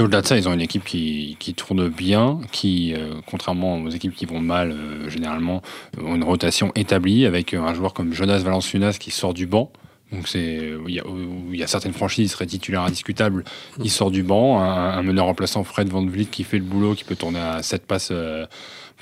au-delà 0.00 0.22
de 0.22 0.26
ça, 0.26 0.38
ils 0.38 0.48
ont 0.48 0.52
une 0.54 0.60
équipe 0.62 0.84
qui, 0.84 1.36
qui 1.38 1.52
tourne 1.52 1.88
bien, 1.88 2.40
qui, 2.50 2.94
euh, 2.94 3.14
contrairement 3.26 3.76
aux 3.82 3.90
équipes 3.90 4.14
qui 4.14 4.24
vont 4.24 4.40
mal, 4.40 4.74
généralement, 5.08 5.60
ont 6.02 6.14
une 6.14 6.24
rotation 6.24 6.72
établie 6.76 7.26
avec 7.26 7.52
un 7.52 7.74
joueur 7.74 7.92
comme 7.92 8.12
Jonas 8.14 8.38
Valanciunas 8.38 8.96
qui 8.98 9.10
sort 9.10 9.34
du 9.34 9.46
banc. 9.46 9.70
Donc 10.12 10.28
c'est 10.28 10.72
il 10.88 10.94
y, 10.94 11.62
a- 11.62 11.66
certaines 11.66 11.92
franchises 11.92 12.28
qui 12.28 12.32
seraient 12.34 12.46
titulaires 12.46 12.82
indiscutables, 12.82 13.44
il 13.82 13.90
sort 13.90 14.10
du 14.10 14.22
banc. 14.22 14.60
Un, 14.60 14.90
un 14.98 15.02
meneur 15.02 15.26
remplaçant 15.26 15.62
Fred 15.64 15.88
Van 15.88 16.04
Vliet 16.04 16.26
qui 16.26 16.44
fait 16.44 16.58
le 16.58 16.64
boulot, 16.64 16.94
qui 16.94 17.04
peut 17.04 17.16
tourner 17.16 17.38
à 17.38 17.62
7 17.62 17.86
passes 17.86 18.12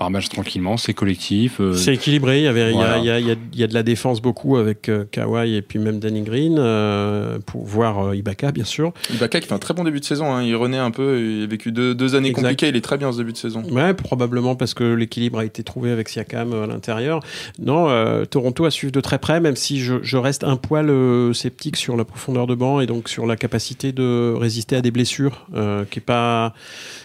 par 0.00 0.11
match 0.11 0.30
tranquillement. 0.30 0.78
C'est 0.78 0.95
collectif. 0.95 1.61
euh, 1.61 1.75
C'est 1.75 1.92
équilibré. 1.95 2.38
Il 2.40 2.45
y, 2.45 2.47
avait, 2.47 2.71
il 2.71 2.76
y 2.78 2.83
a- 2.83 2.97
Voilà. 2.97 2.99
il 2.99 3.04
y, 3.04 3.11
a, 3.11 3.21
il 3.21 3.26
y 3.26 3.30
a- 3.30 3.37
il 3.52 3.59
y 3.61 3.62
a 3.62 3.66
de 3.66 3.75
la 3.75 3.83
défense 3.83 4.23
beaucoup 4.23 4.57
avec 4.57 4.88
euh, 4.88 5.04
Kawhi 5.11 5.54
et 5.57 5.61
puis 5.62 5.78
même 5.78 5.99
Danny 6.00 6.23
Green, 6.23 6.57
euh, 6.59 7.38
pour 7.45 7.66
voir 7.66 8.07
euh, 8.07 8.16
Ibaka, 8.16 8.50
bien 8.50 8.64
sûr. 8.64 8.92
Ibaka 9.12 9.40
qui 9.40 9.47
fait 9.47 9.52
un 9.54 9.59
très 9.59 9.75
bon 9.75 9.85
début 9.85 10.00
de 10.00 10.04
saison. 10.07 10.33
hein. 10.35 10.42
Il 10.42 10.57
renaît 10.57 10.78
un 10.78 10.90
peu. 10.90 11.21
Il 11.21 11.42
a 11.45 11.47
vécu 11.47 11.71
deux, 11.71 11.95
deux 11.95 12.14
années 12.14 12.30
Exact. 12.30 12.40
compliquées. 12.42 12.69
Il 12.69 12.76
est 12.76 12.80
très 12.80 12.97
bien 12.97 13.12
ce 13.12 13.19
début 13.19 13.33
de 13.33 13.37
saison. 13.37 13.62
Ouais, 13.71 13.92
probablement 13.92 14.57
parce 14.57 14.73
que 14.73 14.85
l'équilibre 14.95 15.38
a 15.38 15.45
été 15.45 15.62
trouvé 15.62 15.90
avec 15.90 16.09
Siakam 16.09 16.54
à 16.54 16.66
l'intérieur. 16.66 17.21
Non, 17.59 17.90
euh, 17.90 18.25
Toronto 18.25 18.64
à 18.64 18.71
suivre 18.71 18.92
de 18.92 19.00
très 19.02 19.19
près, 19.19 19.38
même 19.40 19.54
si 19.57 19.80
je, 19.80 19.97
je 20.02 20.16
reste 20.16 20.45
un 20.45 20.57
poil 20.57 20.88
euh, 20.88 21.35
sceptique 21.35 21.76
sur 21.76 21.99
la 21.99 22.07
profondeur 22.07 22.47
de 22.47 22.54
banc 22.54 22.80
et 22.80 22.87
donc 22.87 23.11
sur 23.11 23.26
la 23.26 23.37
capacité 23.37 23.92
de 23.92 24.33
résister 24.35 24.76
à 24.76 24.80
des 24.80 24.90
blessures, 24.90 25.47
euh, 25.54 25.85
qui 25.90 25.99
est 25.99 26.02
pas 26.02 26.55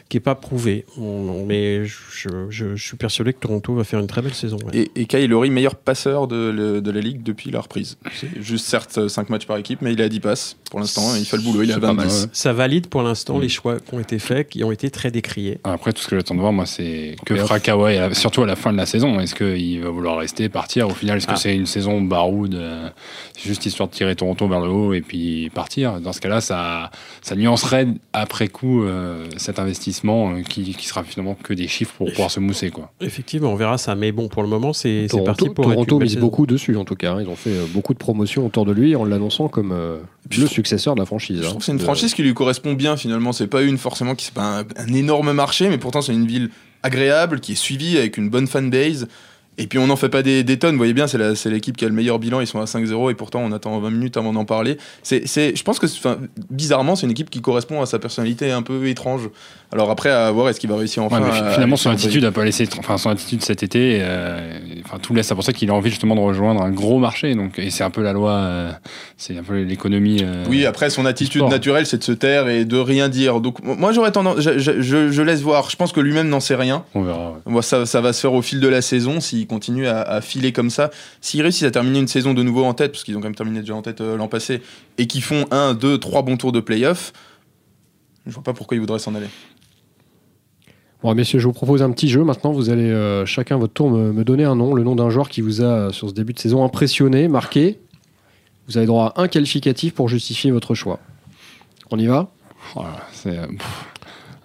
qui 0.08 0.18
est 0.18 0.22
pas 0.22 0.36
prouvée. 0.36 0.86
Bon, 0.98 1.46
mais 1.48 1.86
je, 1.86 2.30
je- 2.50 2.76
je 2.76 2.76
suis 2.86 2.96
persuadé 2.96 3.34
que 3.34 3.40
Toronto 3.40 3.74
va 3.74 3.84
faire 3.84 4.00
une 4.00 4.06
très 4.08 4.22
belle 4.22 4.36
saison. 4.36 4.58
ouais. 4.72 4.78
Et, 4.96 5.02
et 5.02 5.06
Kyle 5.08 5.28
Lowry, 5.28 5.50
meilleur 5.50 5.76
passeur 5.76 6.28
de, 6.28 6.52
le- 6.52 6.80
de 6.82 6.92
la 6.92 7.00
ligue 7.02 7.24
depuis 7.24 7.50
la 7.50 7.60
reprise. 7.62 7.98
C'est 8.14 8.42
juste 8.42 8.68
certes 8.68 9.08
5 9.08 9.30
matchs 9.32 9.48
par 9.48 9.58
équipe, 9.58 9.82
mais 9.82 9.94
il 9.94 10.02
a 10.04 10.08
10 10.10 10.20
passes 10.20 10.58
pour 10.70 10.80
l'instant. 10.80 11.16
Il 11.16 11.26
fait 11.26 11.38
le 11.38 11.44
boulot. 11.44 11.64
Il 11.64 11.72
a 11.72 11.76
C'est 11.76 11.80
pas 11.82 11.94
mal, 11.94 12.08
20 12.08 12.22
ouais. 12.24 12.28
Ça 12.34 12.54
valide 12.54 12.86
pour 12.88 13.02
l'instant 13.02 13.38
Mm. 13.40 13.42
les 13.42 13.50
choix 13.50 13.80
qui 13.80 13.94
ont 13.96 14.00
été 14.00 14.20
faits, 14.20 14.50
qui 14.50 14.64
ont 14.64 14.72
été 14.72 14.92
très 14.92 15.10
décriés. 15.10 15.58
Après, 15.64 15.92
tout 15.92 16.04
ce 16.04 16.08
que 16.08 16.16
j'attends 16.16 16.36
de 16.36 16.40
voir, 16.40 16.54
moi, 16.54 16.68
c'est 16.68 17.16
que 17.26 17.36
fera 17.36 17.60
Kawhi, 17.60 17.98
surtout 18.14 18.44
à 18.44 18.46
la 18.46 18.56
fin 18.56 18.72
de 18.72 18.78
la 18.78 18.86
saison. 18.86 19.20
Est-ce 19.20 19.34
qu'il 19.34 19.82
va 19.82 19.90
vouloir 19.90 20.18
rester, 20.20 20.50
partir? 20.50 20.88
Au 20.88 20.94
final, 20.94 21.18
est-ce 21.18 21.26
que 21.26 21.32
Ah. 21.34 21.38
c'est 21.38 21.56
une 21.56 21.66
saison 21.66 22.00
baroude 22.02 22.54
euh, 22.54 22.90
C'est 23.36 23.48
juste 23.48 23.66
histoire 23.66 23.90
de 23.90 23.94
tirer 23.96 24.16
Toronto 24.16 24.48
vers 24.48 24.60
le 24.62 24.70
haut 24.70 24.94
et 24.94 25.02
puis 25.02 25.50
partir? 25.50 26.00
Dans 26.00 26.14
ce 26.14 26.22
cas-là, 26.22 26.42
ça, 26.42 26.92
ça 27.24 27.36
nuancerait 27.36 27.88
après 28.14 28.50
coup 28.50 28.84
euh, 28.84 29.26
cet 29.38 29.58
investissement 29.58 29.95
euh, 30.04 30.42
qui, 30.42 30.74
qui 30.74 30.88
sera 30.88 31.04
finalement 31.04 31.36
que 31.42 31.54
des 31.54 31.68
chiffres 31.68 31.94
pour 31.98 32.10
pouvoir 32.12 32.32
se 32.32 32.40
mousser. 32.40 32.70
Quoi. 32.72 32.92
Effectivement, 33.02 33.52
on 33.52 33.56
verra 33.56 33.78
ça. 33.78 33.96
Mais 33.96 34.12
bon, 34.12 34.28
pour 34.28 34.44
le 34.44 34.50
moment, 34.50 34.74
c'est 34.74 35.08
parti 35.26 35.50
pour 35.50 35.66
être 35.66 35.74
Toronto 35.74 36.00
mise 36.00 36.10
saison. 36.14 36.22
beaucoup 36.22 36.46
dessus, 36.46 36.76
en 36.78 36.86
tout 36.86 36.96
cas. 36.96 37.14
hein. 37.14 37.22
Ils 37.22 37.28
ont 37.30 37.36
fait 37.36 37.52
euh, 37.52 37.66
beaucoup 37.74 37.94
de 37.94 38.00
promotions 38.00 38.46
autour 38.46 38.66
de 38.66 38.72
lui 38.72 38.96
en 38.96 39.06
l'annonçant 39.06 39.48
comme 39.48 39.72
euh, 39.72 39.98
puis 40.30 40.42
le 40.42 40.48
successeur 40.48 40.96
de 40.96 41.00
la 41.00 41.06
franchise. 41.06 41.38
Je 41.42 41.44
hein. 41.46 41.50
trouve 41.50 41.60
que 41.60 41.66
c'est 41.66 41.72
une 41.72 41.78
De- 41.78 41.84
franchise 41.84 42.14
qui 42.14 42.24
lui 42.24 42.34
correspond 42.34 42.74
bien 42.74 42.98
finalement. 42.98 43.32
C'est 43.32 43.48
pas 43.48 43.62
une 43.62 43.78
forcément 43.78 44.16
qui 44.16 44.26
c'est 44.26 44.34
pas 44.34 44.60
un, 44.60 44.64
un 44.78 44.94
énorme 44.94 45.32
marché, 45.32 45.70
mais 45.70 45.78
pourtant 45.78 46.02
c'est 46.02 46.14
une 46.14 46.28
ville 46.28 46.50
agréable 46.84 47.40
qui 47.40 47.54
est 47.54 47.56
suivie 47.56 47.98
avec 47.98 48.18
une 48.18 48.30
bonne 48.30 48.48
fanbase. 48.48 49.08
Et 49.58 49.68
puis 49.68 49.80
on 49.80 49.88
n'en 49.88 49.96
fait 49.96 50.10
pas 50.10 50.22
des, 50.22 50.44
des 50.44 50.58
tonnes. 50.60 50.72
Vous 50.74 50.80
voyez 50.80 50.94
bien, 50.94 51.08
c'est 51.08 51.50
l'équipe 51.50 51.78
qui 51.78 51.86
a 51.86 51.88
le 51.88 51.94
meilleur 51.94 52.20
bilan. 52.20 52.42
Ils 52.42 52.48
sont 52.48 52.60
à 52.60 52.66
5-0 52.66 53.12
et 53.12 53.14
pourtant 53.14 53.40
on 53.42 53.52
attend 53.54 53.80
20 53.80 53.90
minutes 53.90 54.18
avant 54.18 54.34
d'en 54.34 54.44
parler. 54.46 54.78
C'est, 55.04 55.26
je 55.56 55.64
pense 55.64 55.80
que 55.80 55.88
bizarrement, 56.50 56.96
c'est 56.96 57.06
une 57.06 57.12
équipe 57.12 57.30
qui 57.30 57.42
correspond 57.42 57.82
à 57.82 57.86
sa 57.86 58.00
personnalité 58.00 58.52
un 58.52 58.62
peu 58.62 58.88
étrange. 58.88 59.30
Alors 59.72 59.90
après, 59.90 60.10
à 60.10 60.32
voir 60.32 60.48
est-ce 60.50 60.60
qu'il 60.60 60.70
va 60.70 60.78
réussir 60.78 61.04
enfin. 61.04 61.20
Ouais, 61.22 61.28
mais 61.32 61.38
à- 61.38 61.52
finalement, 61.52 61.76
à 61.76 61.78
son 61.78 61.90
attitude 61.90 62.24
a 62.24 62.32
pas 62.32 62.46
laissé, 62.46 62.68
enfin 62.78 62.98
son 62.98 63.10
attitude 63.10 63.42
cet 63.42 63.64
été, 63.64 64.00
euh, 64.02 64.58
enfin 64.86 65.00
tout 65.02 65.14
laisse 65.14 65.32
à 65.32 65.36
penser 65.36 65.54
qu'il 65.54 65.70
a 65.70 65.74
envie 65.74 65.90
justement 65.90 66.16
de 66.16 66.22
rejoindre 66.22 66.62
un 66.62 66.72
gros 66.72 67.00
marché. 67.00 67.34
Donc 67.36 67.58
et 67.60 67.70
c'est 67.72 67.84
un 67.84 67.90
peu 67.90 68.02
la 68.04 68.14
loi, 68.14 68.32
euh, 68.32 68.72
c'est 69.18 69.38
un 69.38 69.44
peu 69.44 69.62
l'économie. 69.62 70.20
euh, 70.24 70.46
Oui, 70.50 70.66
après 70.66 70.90
son 70.90 71.06
attitude 71.06 71.44
naturelle, 71.44 71.86
c'est 71.86 71.98
de 71.98 72.04
se 72.04 72.12
taire 72.12 72.48
et 72.48 72.64
de 72.64 72.78
rien 72.78 73.10
dire. 73.10 73.42
Donc 73.42 73.62
moi 73.64 73.92
j'aurais 73.92 74.12
tendance, 74.12 74.40
je, 74.40 74.60
je- 74.60 74.82
je- 74.82 75.12
je 75.12 75.22
laisse 75.22 75.42
voir. 75.42 75.70
Je 75.70 75.76
pense 75.76 75.92
que 75.92 76.00
lui-même 76.00 76.30
n'en 76.30 76.40
sait 76.40 76.56
rien. 76.56 76.84
on 76.94 77.02
verra. 77.02 77.32
ouais. 77.32 77.38
Moi, 77.48 77.62
ça, 77.62 77.86
ça 77.86 78.02
va 78.02 78.14
se 78.14 78.22
faire 78.22 78.34
au 78.34 78.42
fil 78.42 78.60
de 78.60 78.68
la 78.68 78.82
saison 78.82 79.20
s'il 79.46 79.48
continue 79.48 79.88
à, 79.88 80.02
à 80.02 80.22
filer 80.22 80.52
comme 80.52 80.70
ça. 80.70 80.90
S'ils 81.22 81.42
réussissent 81.42 81.64
à 81.64 81.72
terminer 81.72 82.00
une 82.00 82.08
saison 82.08 82.34
de 82.34 82.44
nouveau 82.44 82.66
en 82.66 82.74
tête, 82.74 82.92
parce 82.92 83.04
qu'ils 83.04 83.16
ont 83.16 83.20
quand 83.20 83.28
même 83.28 83.36
terminé 83.36 83.60
déjà 83.60 83.76
en 83.76 83.82
tête 83.82 84.02
euh, 84.02 84.18
l'an 84.18 84.28
passé, 84.28 84.62
et 84.98 85.08
qu'ils 85.08 85.22
font 85.22 85.46
un, 85.52 85.74
deux, 85.74 85.98
trois 85.98 86.24
bons 86.24 86.38
tours 86.38 86.52
de 86.52 86.60
playoff, 86.60 87.14
je 88.26 88.32
vois 88.32 88.44
pas 88.44 88.54
pourquoi 88.54 88.76
ils 88.76 88.80
voudraient 88.80 89.00
s'en 89.00 89.14
aller. 89.14 89.28
Bon, 91.04 91.14
messieurs, 91.14 91.40
je 91.40 91.46
vous 91.46 91.54
propose 91.54 91.84
un 91.84 91.92
petit 91.92 92.10
jeu. 92.10 92.24
Maintenant, 92.24 92.52
vous 92.52 92.72
allez 92.72 92.90
euh, 92.90 93.26
chacun 93.26 93.58
votre 93.58 93.74
tour 93.74 93.92
me, 93.92 94.12
me 94.12 94.24
donner 94.24 94.46
un 94.46 94.56
nom, 94.56 94.74
le 94.74 94.84
nom 94.84 94.96
d'un 94.96 95.12
joueur 95.12 95.30
qui 95.30 95.42
vous 95.42 95.62
a, 95.62 95.66
euh, 95.66 95.92
sur 95.92 96.10
ce 96.10 96.14
début 96.14 96.34
de 96.34 96.40
saison, 96.40 96.64
impressionné, 96.64 97.28
marqué. 97.28 97.80
Vous 98.68 98.78
avez 98.78 98.88
droit 98.88 99.14
à 99.16 99.22
un 99.22 99.28
qualificatif 99.28 99.94
pour 99.94 100.10
justifier 100.10 100.50
votre 100.50 100.74
choix. 100.74 101.00
On 101.92 102.00
y 102.00 102.08
va? 102.08 102.32
Voilà, 102.74 103.06
c'est 103.12 103.38
euh, 103.38 103.46
pff, 103.46 103.86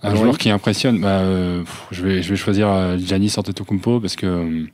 un 0.02 0.10
Alors, 0.10 0.22
joueur 0.22 0.38
qui 0.38 0.50
impressionne. 0.50 1.00
Bah, 1.00 1.20
euh, 1.20 1.60
pff, 1.60 1.86
je 1.90 2.02
vais 2.02 2.22
je 2.22 2.30
vais 2.30 2.36
choisir 2.36 2.68
euh, 2.68 2.98
Giannis 2.98 3.34
Antetokounmpo 3.36 4.00
parce 4.00 4.16
que 4.16 4.26
euh, 4.26 4.66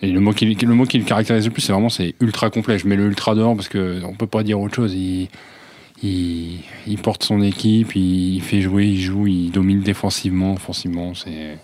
et 0.00 0.10
le 0.10 0.20
mot 0.20 0.32
qui 0.32 0.46
le 0.46 0.74
mot 0.74 0.84
qui 0.84 0.98
le 0.98 1.04
caractérise 1.04 1.44
le 1.44 1.50
plus, 1.52 1.62
c'est 1.62 1.72
vraiment 1.72 1.88
c'est 1.88 2.14
ultra 2.20 2.50
complet. 2.50 2.78
Je 2.78 2.86
mets 2.86 2.96
le 2.96 3.06
ultra 3.06 3.34
dehors 3.34 3.54
parce 3.54 3.68
que 3.68 4.02
on 4.04 4.14
peut 4.14 4.26
pas 4.26 4.42
dire 4.42 4.60
autre 4.60 4.74
chose. 4.74 4.94
Il 4.94 5.28
il, 6.02 6.58
il 6.88 6.98
porte 6.98 7.22
son 7.22 7.40
équipe, 7.42 7.94
il, 7.94 8.34
il 8.34 8.42
fait 8.42 8.60
jouer, 8.60 8.86
il 8.86 9.00
joue, 9.00 9.28
il 9.28 9.52
domine 9.52 9.80
défensivement, 9.80 10.54
offensivement. 10.54 11.14
C'est 11.14 11.58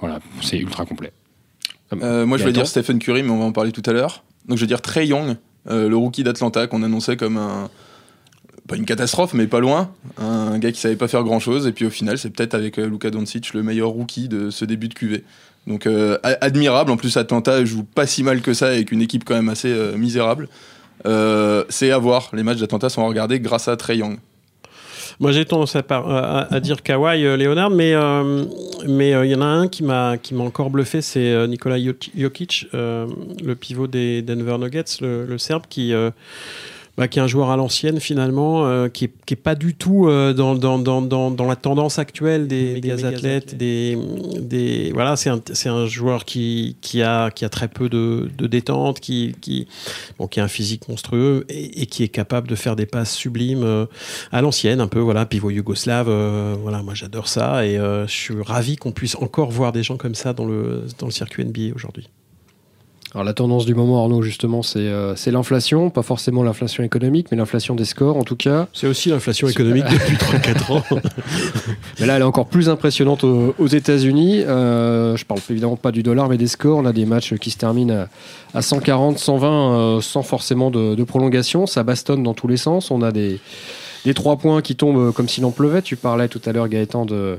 voilà, 0.00 0.18
c'est 0.40 0.58
ultra 0.58 0.84
complet. 0.84 1.12
Euh, 2.02 2.26
moi, 2.26 2.38
je 2.38 2.44
vais 2.44 2.52
dire 2.52 2.66
Stephen 2.66 2.98
Curry, 2.98 3.22
mais 3.22 3.30
on 3.30 3.38
va 3.38 3.44
en 3.44 3.52
parler 3.52 3.72
tout 3.72 3.82
à 3.86 3.92
l'heure. 3.92 4.24
Donc, 4.48 4.58
je 4.58 4.62
vais 4.62 4.66
dire 4.66 4.82
Trey 4.82 5.06
Young, 5.06 5.36
euh, 5.68 5.88
le 5.88 5.96
rookie 5.96 6.24
d'Atlanta 6.24 6.66
qu'on 6.66 6.82
annonçait 6.82 7.16
comme 7.16 7.36
un. 7.36 7.70
Pas 8.66 8.76
une 8.76 8.86
catastrophe, 8.86 9.34
mais 9.34 9.46
pas 9.46 9.60
loin. 9.60 9.90
Un 10.18 10.58
gars 10.58 10.72
qui 10.72 10.80
savait 10.80 10.96
pas 10.96 11.08
faire 11.08 11.22
grand 11.22 11.38
chose. 11.38 11.66
Et 11.66 11.72
puis 11.72 11.84
au 11.84 11.90
final, 11.90 12.16
c'est 12.16 12.30
peut-être 12.30 12.54
avec 12.54 12.78
euh, 12.78 12.86
Luka 12.88 13.10
Doncic 13.10 13.52
le 13.52 13.62
meilleur 13.62 13.90
rookie 13.90 14.28
de 14.28 14.48
ce 14.48 14.64
début 14.64 14.88
de 14.88 14.94
QV. 14.94 15.22
Donc 15.66 15.86
euh, 15.86 16.18
admirable. 16.22 16.90
En 16.90 16.96
plus, 16.96 17.16
Atlanta 17.18 17.62
joue 17.64 17.84
pas 17.84 18.06
si 18.06 18.22
mal 18.22 18.40
que 18.40 18.54
ça 18.54 18.68
avec 18.68 18.90
une 18.90 19.02
équipe 19.02 19.24
quand 19.24 19.34
même 19.34 19.50
assez 19.50 19.68
euh, 19.68 19.96
misérable. 19.96 20.48
C'est 21.68 21.90
à 21.90 21.98
voir. 21.98 22.30
Les 22.32 22.42
matchs 22.42 22.60
d'Atlanta 22.60 22.88
sont 22.88 23.02
à 23.02 23.06
regarder 23.06 23.38
grâce 23.38 23.68
à 23.68 23.76
Trey 23.76 23.98
Young. 23.98 24.18
Moi, 25.20 25.32
j'ai 25.32 25.44
tendance 25.44 25.76
à, 25.76 26.60
dire 26.60 26.82
Kawhi 26.82 27.22
Leonard, 27.36 27.70
mais 27.70 27.94
mais 28.88 29.10
il 29.10 29.30
y 29.30 29.34
en 29.34 29.42
a 29.42 29.44
un 29.44 29.68
qui 29.68 29.84
m'a 29.84 30.16
encore 30.38 30.70
bluffé, 30.70 31.02
c'est 31.02 31.46
Nikola 31.46 31.76
Jok- 31.76 32.10
Jokic, 32.16 32.68
le 32.72 33.52
pivot 33.54 33.86
des 33.86 34.22
Denver 34.22 34.56
Nuggets, 34.58 35.02
le, 35.02 35.36
Serbe, 35.36 35.64
qui 35.68 35.92
bah, 36.96 37.08
qui 37.08 37.18
est 37.18 37.22
un 37.22 37.26
joueur 37.26 37.50
à 37.50 37.56
l'ancienne 37.56 37.98
finalement, 37.98 38.66
euh, 38.66 38.88
qui, 38.88 39.06
est, 39.06 39.12
qui 39.26 39.34
est 39.34 39.36
pas 39.36 39.56
du 39.56 39.74
tout 39.74 40.08
euh, 40.08 40.32
dans, 40.32 40.54
dans, 40.54 40.78
dans, 40.78 41.02
dans, 41.02 41.46
la 41.46 41.56
tendance 41.56 41.98
actuelle 41.98 42.46
des, 42.46 42.80
des 42.80 43.04
athlètes, 43.04 43.56
des, 43.56 43.98
des 44.38 44.92
voilà, 44.92 45.16
c'est 45.16 45.30
un, 45.30 45.40
c'est 45.52 45.68
un 45.68 45.86
joueur 45.86 46.24
qui, 46.24 46.76
qui, 46.80 47.02
a, 47.02 47.30
qui 47.30 47.44
a 47.44 47.48
très 47.48 47.66
peu 47.66 47.88
de, 47.88 48.30
de 48.38 48.46
détente, 48.46 49.00
qui, 49.00 49.34
qui, 49.40 49.66
bon, 50.18 50.28
qui 50.28 50.38
a 50.38 50.44
un 50.44 50.48
physique 50.48 50.88
monstrueux 50.88 51.44
et, 51.48 51.86
qui 51.86 52.04
est 52.04 52.08
capable 52.08 52.48
de 52.48 52.54
faire 52.54 52.76
des 52.76 52.86
passes 52.86 53.14
sublimes 53.14 53.64
euh, 53.64 53.86
à 54.30 54.40
l'ancienne, 54.40 54.80
un 54.80 54.88
peu 54.88 55.00
voilà, 55.00 55.26
pivot 55.26 55.50
yougoslave, 55.50 56.08
voilà, 56.62 56.82
moi 56.82 56.94
j'adore 56.94 57.26
ça 57.28 57.66
et 57.66 57.74
je 57.76 58.04
suis 58.06 58.34
ravi 58.40 58.76
qu'on 58.76 58.92
puisse 58.92 59.16
encore 59.16 59.50
voir 59.50 59.72
des 59.72 59.82
gens 59.82 59.96
comme 59.96 60.14
ça 60.14 60.32
dans 60.32 60.46
le, 60.46 60.84
dans 60.98 61.06
le 61.06 61.12
circuit 61.12 61.44
NBA 61.44 61.74
aujourd'hui. 61.74 62.08
Alors 63.14 63.22
la 63.22 63.32
tendance 63.32 63.64
du 63.64 63.76
moment, 63.76 64.02
Arnaud, 64.02 64.22
justement, 64.22 64.64
c'est 64.64 64.80
euh, 64.80 65.14
l'inflation, 65.26 65.88
pas 65.88 66.02
forcément 66.02 66.42
l'inflation 66.42 66.82
économique, 66.82 67.28
mais 67.30 67.36
l'inflation 67.36 67.76
des 67.76 67.84
scores 67.84 68.16
en 68.16 68.24
tout 68.24 68.34
cas. 68.34 68.66
C'est 68.72 68.88
aussi 68.88 69.08
l'inflation 69.08 69.46
économique 69.46 69.84
depuis 69.90 70.16
3-4 70.16 70.72
ans. 70.72 70.82
mais 72.00 72.06
là, 72.06 72.16
elle 72.16 72.22
est 72.22 72.24
encore 72.24 72.48
plus 72.48 72.68
impressionnante 72.68 73.22
aux, 73.22 73.66
États-Unis. 73.68 74.42
Euh, 74.42 75.16
je 75.16 75.24
parle 75.24 75.38
évidemment 75.48 75.76
pas 75.76 75.92
du 75.92 76.02
dollar, 76.02 76.28
mais 76.28 76.38
des 76.38 76.48
scores. 76.48 76.78
On 76.78 76.86
a 76.86 76.92
des 76.92 77.06
matchs 77.06 77.34
qui 77.34 77.52
se 77.52 77.56
terminent 77.56 78.06
à, 78.52 78.62
140, 78.62 79.16
120, 79.16 79.48
euh, 79.48 80.00
sans 80.00 80.24
forcément 80.24 80.72
de, 80.72 80.96
de, 80.96 81.04
prolongation. 81.04 81.68
Ça 81.68 81.84
bastonne 81.84 82.24
dans 82.24 82.34
tous 82.34 82.48
les 82.48 82.56
sens. 82.56 82.90
On 82.90 83.00
a 83.00 83.12
des, 83.12 83.38
des 84.04 84.14
3 84.14 84.38
points 84.38 84.60
qui 84.60 84.74
tombent 84.74 85.12
comme 85.12 85.28
s'il 85.28 85.44
en 85.44 85.52
pleuvait. 85.52 85.82
Tu 85.82 85.94
parlais 85.94 86.26
tout 86.26 86.42
à 86.46 86.52
l'heure, 86.52 86.68
Gaëtan, 86.68 87.06
de 87.06 87.38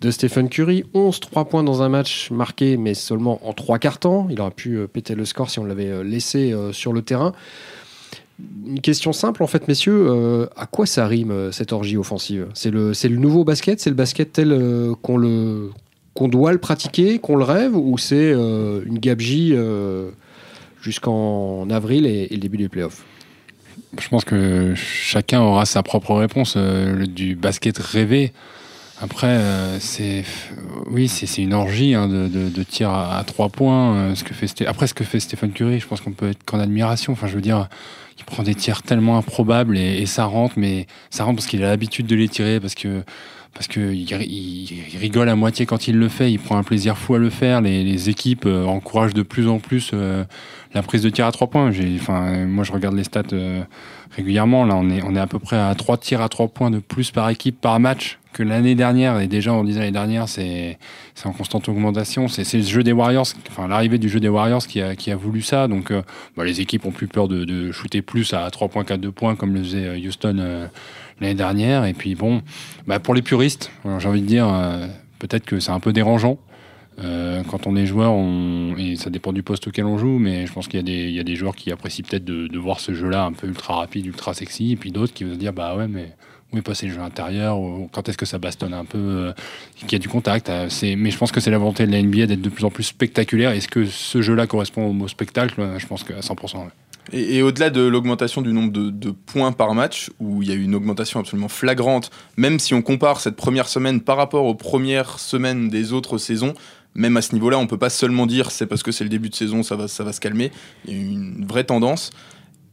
de 0.00 0.10
Stephen 0.10 0.48
Curry. 0.48 0.84
11 0.94 1.20
3 1.20 1.44
points 1.46 1.62
dans 1.62 1.82
un 1.82 1.88
match 1.88 2.30
marqué, 2.30 2.76
mais 2.76 2.94
seulement 2.94 3.46
en 3.46 3.52
3 3.52 3.78
quarts 3.78 3.98
temps. 3.98 4.28
Il 4.30 4.40
aurait 4.40 4.50
pu 4.50 4.76
euh, 4.76 4.86
péter 4.86 5.14
le 5.14 5.24
score 5.24 5.50
si 5.50 5.58
on 5.58 5.64
l'avait 5.64 5.88
euh, 5.88 6.02
laissé 6.02 6.52
euh, 6.52 6.72
sur 6.72 6.92
le 6.92 7.02
terrain. 7.02 7.32
Une 8.66 8.80
question 8.80 9.12
simple, 9.12 9.42
en 9.42 9.46
fait, 9.46 9.68
messieurs. 9.68 10.48
à 10.56 10.64
quoi 10.64 10.86
ça 10.86 11.06
rime 11.06 11.52
cette 11.52 11.74
orgie 11.74 11.98
offensive? 11.98 12.46
C'est 12.54 12.70
le, 12.70 12.92
le 12.92 13.16
nouveau 13.16 13.44
basket? 13.44 13.80
C'est 13.80 13.90
le 13.90 13.96
basket 13.96 14.32
tel 14.32 14.58
qu'on 15.02 15.18
le 15.18 15.70
qu'on 16.14 16.26
doit 16.26 16.50
le 16.52 16.58
pratiquer, 16.58 17.18
qu'on 17.18 17.36
le 17.36 17.44
rêve, 17.44 17.76
ou 17.76 17.98
c'est 17.98 18.30
une 18.30 18.98
gabegie 18.98 19.54
jusqu'en 20.80 21.68
avril 21.68 22.06
et, 22.06 22.28
le 22.30 22.38
début 22.38 22.56
des 22.56 22.70
playoffs? 22.70 23.04
Je 24.00 24.08
pense 24.08 24.24
que 24.24 24.72
chacun 24.74 25.42
aura 25.42 25.66
sa 25.66 25.82
propre 25.82 26.14
réponse. 26.14 26.56
du 26.56 27.34
basket 27.34 27.76
rêvé, 27.76 28.32
après, 29.02 29.28
euh, 29.28 29.78
c'est 29.80 30.24
oui, 30.90 31.08
c'est 31.08 31.42
une 31.42 31.54
orgie 31.54 31.94
hein, 31.94 32.06
de, 32.06 32.28
de, 32.28 32.50
de 32.50 32.62
tir 32.62 32.90
à, 32.90 33.22
trois 33.24 33.48
points. 33.48 33.94
Euh, 33.94 34.14
ce 34.14 34.24
que 34.24 34.34
fait 34.34 34.66
après, 34.66 34.86
ce 34.86 34.94
que 34.94 35.04
fait 35.04 35.20
Stephen 35.20 35.52
Curry, 35.52 35.80
je 35.80 35.86
pense 35.86 36.02
qu'on 36.02 36.12
peut 36.12 36.30
être 36.30 36.44
qu'en 36.44 36.60
admiration. 36.60 37.14
Enfin, 37.14 37.26
je 37.26 37.34
veux 37.34 37.40
dire, 37.40 37.68
il 38.18 38.24
prend 38.24 38.42
des 38.42 38.54
tirs 38.54 38.82
tellement 38.82 39.16
improbables 39.16 39.78
et, 39.78 40.02
et 40.02 40.06
ça 40.06 40.26
rentre, 40.26 40.54
mais 40.58 40.86
ça 41.08 41.24
rentre 41.24 41.36
parce 41.36 41.46
qu'il 41.46 41.64
a 41.64 41.68
l'habitude 41.68 42.06
de 42.06 42.14
les 42.14 42.28
tirer, 42.28 42.60
parce 42.60 42.74
que 42.74 43.02
parce 43.54 43.66
que 43.68 43.80
il, 43.80 44.02
il, 44.12 44.98
rigole 44.98 45.28
à 45.28 45.34
moitié 45.34 45.64
quand 45.64 45.88
il 45.88 45.96
le 45.96 46.08
fait. 46.08 46.30
Il 46.30 46.38
prend 46.38 46.58
un 46.58 46.62
plaisir 46.62 46.98
fou 46.98 47.14
à 47.14 47.18
le 47.18 47.30
faire. 47.30 47.62
Les, 47.62 47.82
les 47.82 48.10
équipes 48.10 48.44
euh, 48.46 48.66
encouragent 48.66 49.14
de 49.14 49.22
plus 49.22 49.48
en 49.48 49.60
plus 49.60 49.92
la 50.74 50.82
prise 50.82 51.02
de 51.02 51.08
tir 51.08 51.26
à 51.26 51.32
trois 51.32 51.48
points. 51.48 51.72
Enfin, 51.96 52.46
moi, 52.46 52.64
je 52.64 52.72
regarde 52.72 52.94
les 52.94 53.04
stats 53.04 53.22
régulièrement. 54.14 54.66
Là, 54.66 54.76
on 54.76 54.90
est 54.90 55.02
on 55.02 55.16
est 55.16 55.20
à 55.20 55.26
peu 55.26 55.38
près 55.38 55.58
à 55.58 55.74
trois 55.74 55.96
tirs 55.96 56.20
à 56.20 56.28
trois 56.28 56.48
points 56.48 56.70
de 56.70 56.80
plus 56.80 57.10
par 57.10 57.30
équipe 57.30 57.58
par 57.60 57.80
match 57.80 58.19
que 58.32 58.42
l'année 58.42 58.74
dernière, 58.74 59.20
et 59.20 59.26
déjà 59.26 59.52
on 59.52 59.64
disait 59.64 59.80
l'année 59.80 59.92
dernière, 59.92 60.28
c'est 60.28 60.78
en 61.24 61.32
constante 61.32 61.68
augmentation. 61.68 62.28
C'est 62.28 62.52
le 62.54 62.62
jeu 62.62 62.82
des 62.82 62.92
Warriors, 62.92 63.26
enfin 63.48 63.66
l'arrivée 63.68 63.98
du 63.98 64.08
jeu 64.08 64.20
des 64.20 64.28
Warriors 64.28 64.66
qui 64.66 64.80
a, 64.80 64.94
qui 64.94 65.10
a 65.10 65.16
voulu 65.16 65.42
ça. 65.42 65.68
Donc 65.68 65.90
euh, 65.90 66.02
bah, 66.36 66.44
les 66.44 66.60
équipes 66.60 66.86
ont 66.86 66.92
plus 66.92 67.08
peur 67.08 67.28
de, 67.28 67.72
shooter 67.72 68.02
plus 68.02 68.32
à 68.32 68.48
3 68.50 68.68
points 68.68 68.84
2 68.84 69.12
points 69.12 69.34
comme 69.34 69.54
le 69.54 69.62
faisait 69.62 69.86
euh, 69.86 69.98
Houston 69.98 70.36
euh, 70.38 70.66
l'année 71.20 71.34
dernière. 71.34 71.84
Et 71.84 71.94
puis 71.94 72.14
bon, 72.14 72.42
bah, 72.86 73.00
pour 73.00 73.14
les 73.14 73.22
puristes, 73.22 73.70
j'ai 73.98 74.08
envie 74.08 74.22
de 74.22 74.26
dire, 74.26 74.48
peut-être 75.18 75.44
que 75.44 75.58
c'est 75.58 75.72
un 75.72 75.80
peu 75.80 75.92
dérangeant. 75.92 76.38
quand 76.98 77.66
on 77.66 77.76
est 77.76 77.86
joueur, 77.86 78.14
et 78.78 78.96
ça 78.96 79.10
dépend 79.10 79.32
du 79.32 79.42
poste 79.42 79.66
auquel 79.66 79.86
on 79.86 79.98
joue, 79.98 80.18
mais 80.18 80.46
je 80.46 80.52
pense 80.52 80.68
qu'il 80.68 80.86
y, 80.88 81.12
y, 81.12 81.20
a 81.20 81.24
des 81.24 81.36
joueurs 81.36 81.56
qui 81.56 81.72
apprécient 81.72 82.04
peut-être 82.08 82.24
de, 82.24 82.46
de, 82.46 82.58
voir 82.58 82.78
ce 82.78 82.94
jeu-là 82.94 83.24
un 83.24 83.32
peu 83.32 83.46
ultra 83.46 83.76
rapide, 83.76 84.06
ultra 84.06 84.34
sexy, 84.34 84.72
et 84.72 84.76
puis 84.76 84.92
d'autres 84.92 85.12
qui 85.12 85.24
vont 85.24 85.34
se 85.34 85.38
dire 85.38 85.52
bah 85.52 85.76
ouais, 85.76 85.88
mais 85.88 86.14
où 86.52 86.58
est 86.58 86.62
passé 86.62 86.86
le 86.86 86.94
jeu 86.94 87.00
intérieur, 87.00 87.58
ou 87.58 87.88
quand 87.92 88.08
est-ce 88.08 88.18
que 88.18 88.26
ça 88.26 88.38
bastonne 88.38 88.74
un 88.74 88.84
peu, 88.84 88.98
euh, 88.98 89.32
qu'il 89.76 89.92
y 89.92 89.96
a 89.96 89.98
du 89.98 90.08
contact. 90.08 90.48
Euh, 90.48 90.68
mais 90.96 91.10
je 91.10 91.18
pense 91.18 91.32
que 91.32 91.40
c'est 91.40 91.50
la 91.50 91.58
volonté 91.58 91.86
de 91.86 91.92
la 91.92 92.02
NBA 92.02 92.26
d'être 92.26 92.42
de 92.42 92.48
plus 92.48 92.64
en 92.64 92.70
plus 92.70 92.84
spectaculaire. 92.84 93.52
Est-ce 93.52 93.68
que 93.68 93.86
ce 93.86 94.22
jeu-là 94.22 94.46
correspond 94.46 94.86
au 94.86 94.92
mot 94.92 95.08
spectacle? 95.08 95.54
Je 95.78 95.86
pense 95.86 96.04
qu'à 96.04 96.20
100%. 96.20 96.68
Et, 97.12 97.42
au-delà 97.42 97.70
de 97.70 97.80
l'augmentation 97.80 98.42
du 98.42 98.52
nombre 98.52 98.72
de, 98.72 99.10
points 99.10 99.52
par 99.52 99.74
match, 99.74 100.10
où 100.20 100.42
il 100.42 100.48
y 100.48 100.52
a 100.52 100.54
eu 100.54 100.62
une 100.62 100.74
augmentation 100.74 101.20
absolument 101.20 101.48
flagrante, 101.48 102.10
même 102.36 102.58
si 102.58 102.74
on 102.74 102.82
compare 102.82 103.20
cette 103.20 103.36
première 103.36 103.68
semaine 103.68 104.00
par 104.00 104.16
rapport 104.16 104.44
aux 104.44 104.54
premières 104.54 105.18
semaines 105.18 105.68
des 105.68 105.92
autres 105.92 106.18
saisons, 106.18 106.54
même 106.94 107.16
à 107.16 107.22
ce 107.22 107.34
niveau-là, 107.34 107.58
on 107.58 107.66
peut 107.66 107.78
pas 107.78 107.90
seulement 107.90 108.26
dire 108.26 108.50
c'est 108.50 108.66
parce 108.66 108.82
que 108.82 108.92
c'est 108.92 109.04
le 109.04 109.10
début 109.10 109.28
de 109.28 109.34
saison, 109.34 109.62
ça 109.62 109.76
va, 109.76 109.88
ça 109.88 110.04
va 110.04 110.12
se 110.12 110.20
calmer. 110.20 110.50
Il 110.86 110.94
y 110.94 110.98
a 110.98 111.00
une 111.00 111.46
vraie 111.46 111.64
tendance 111.64 112.10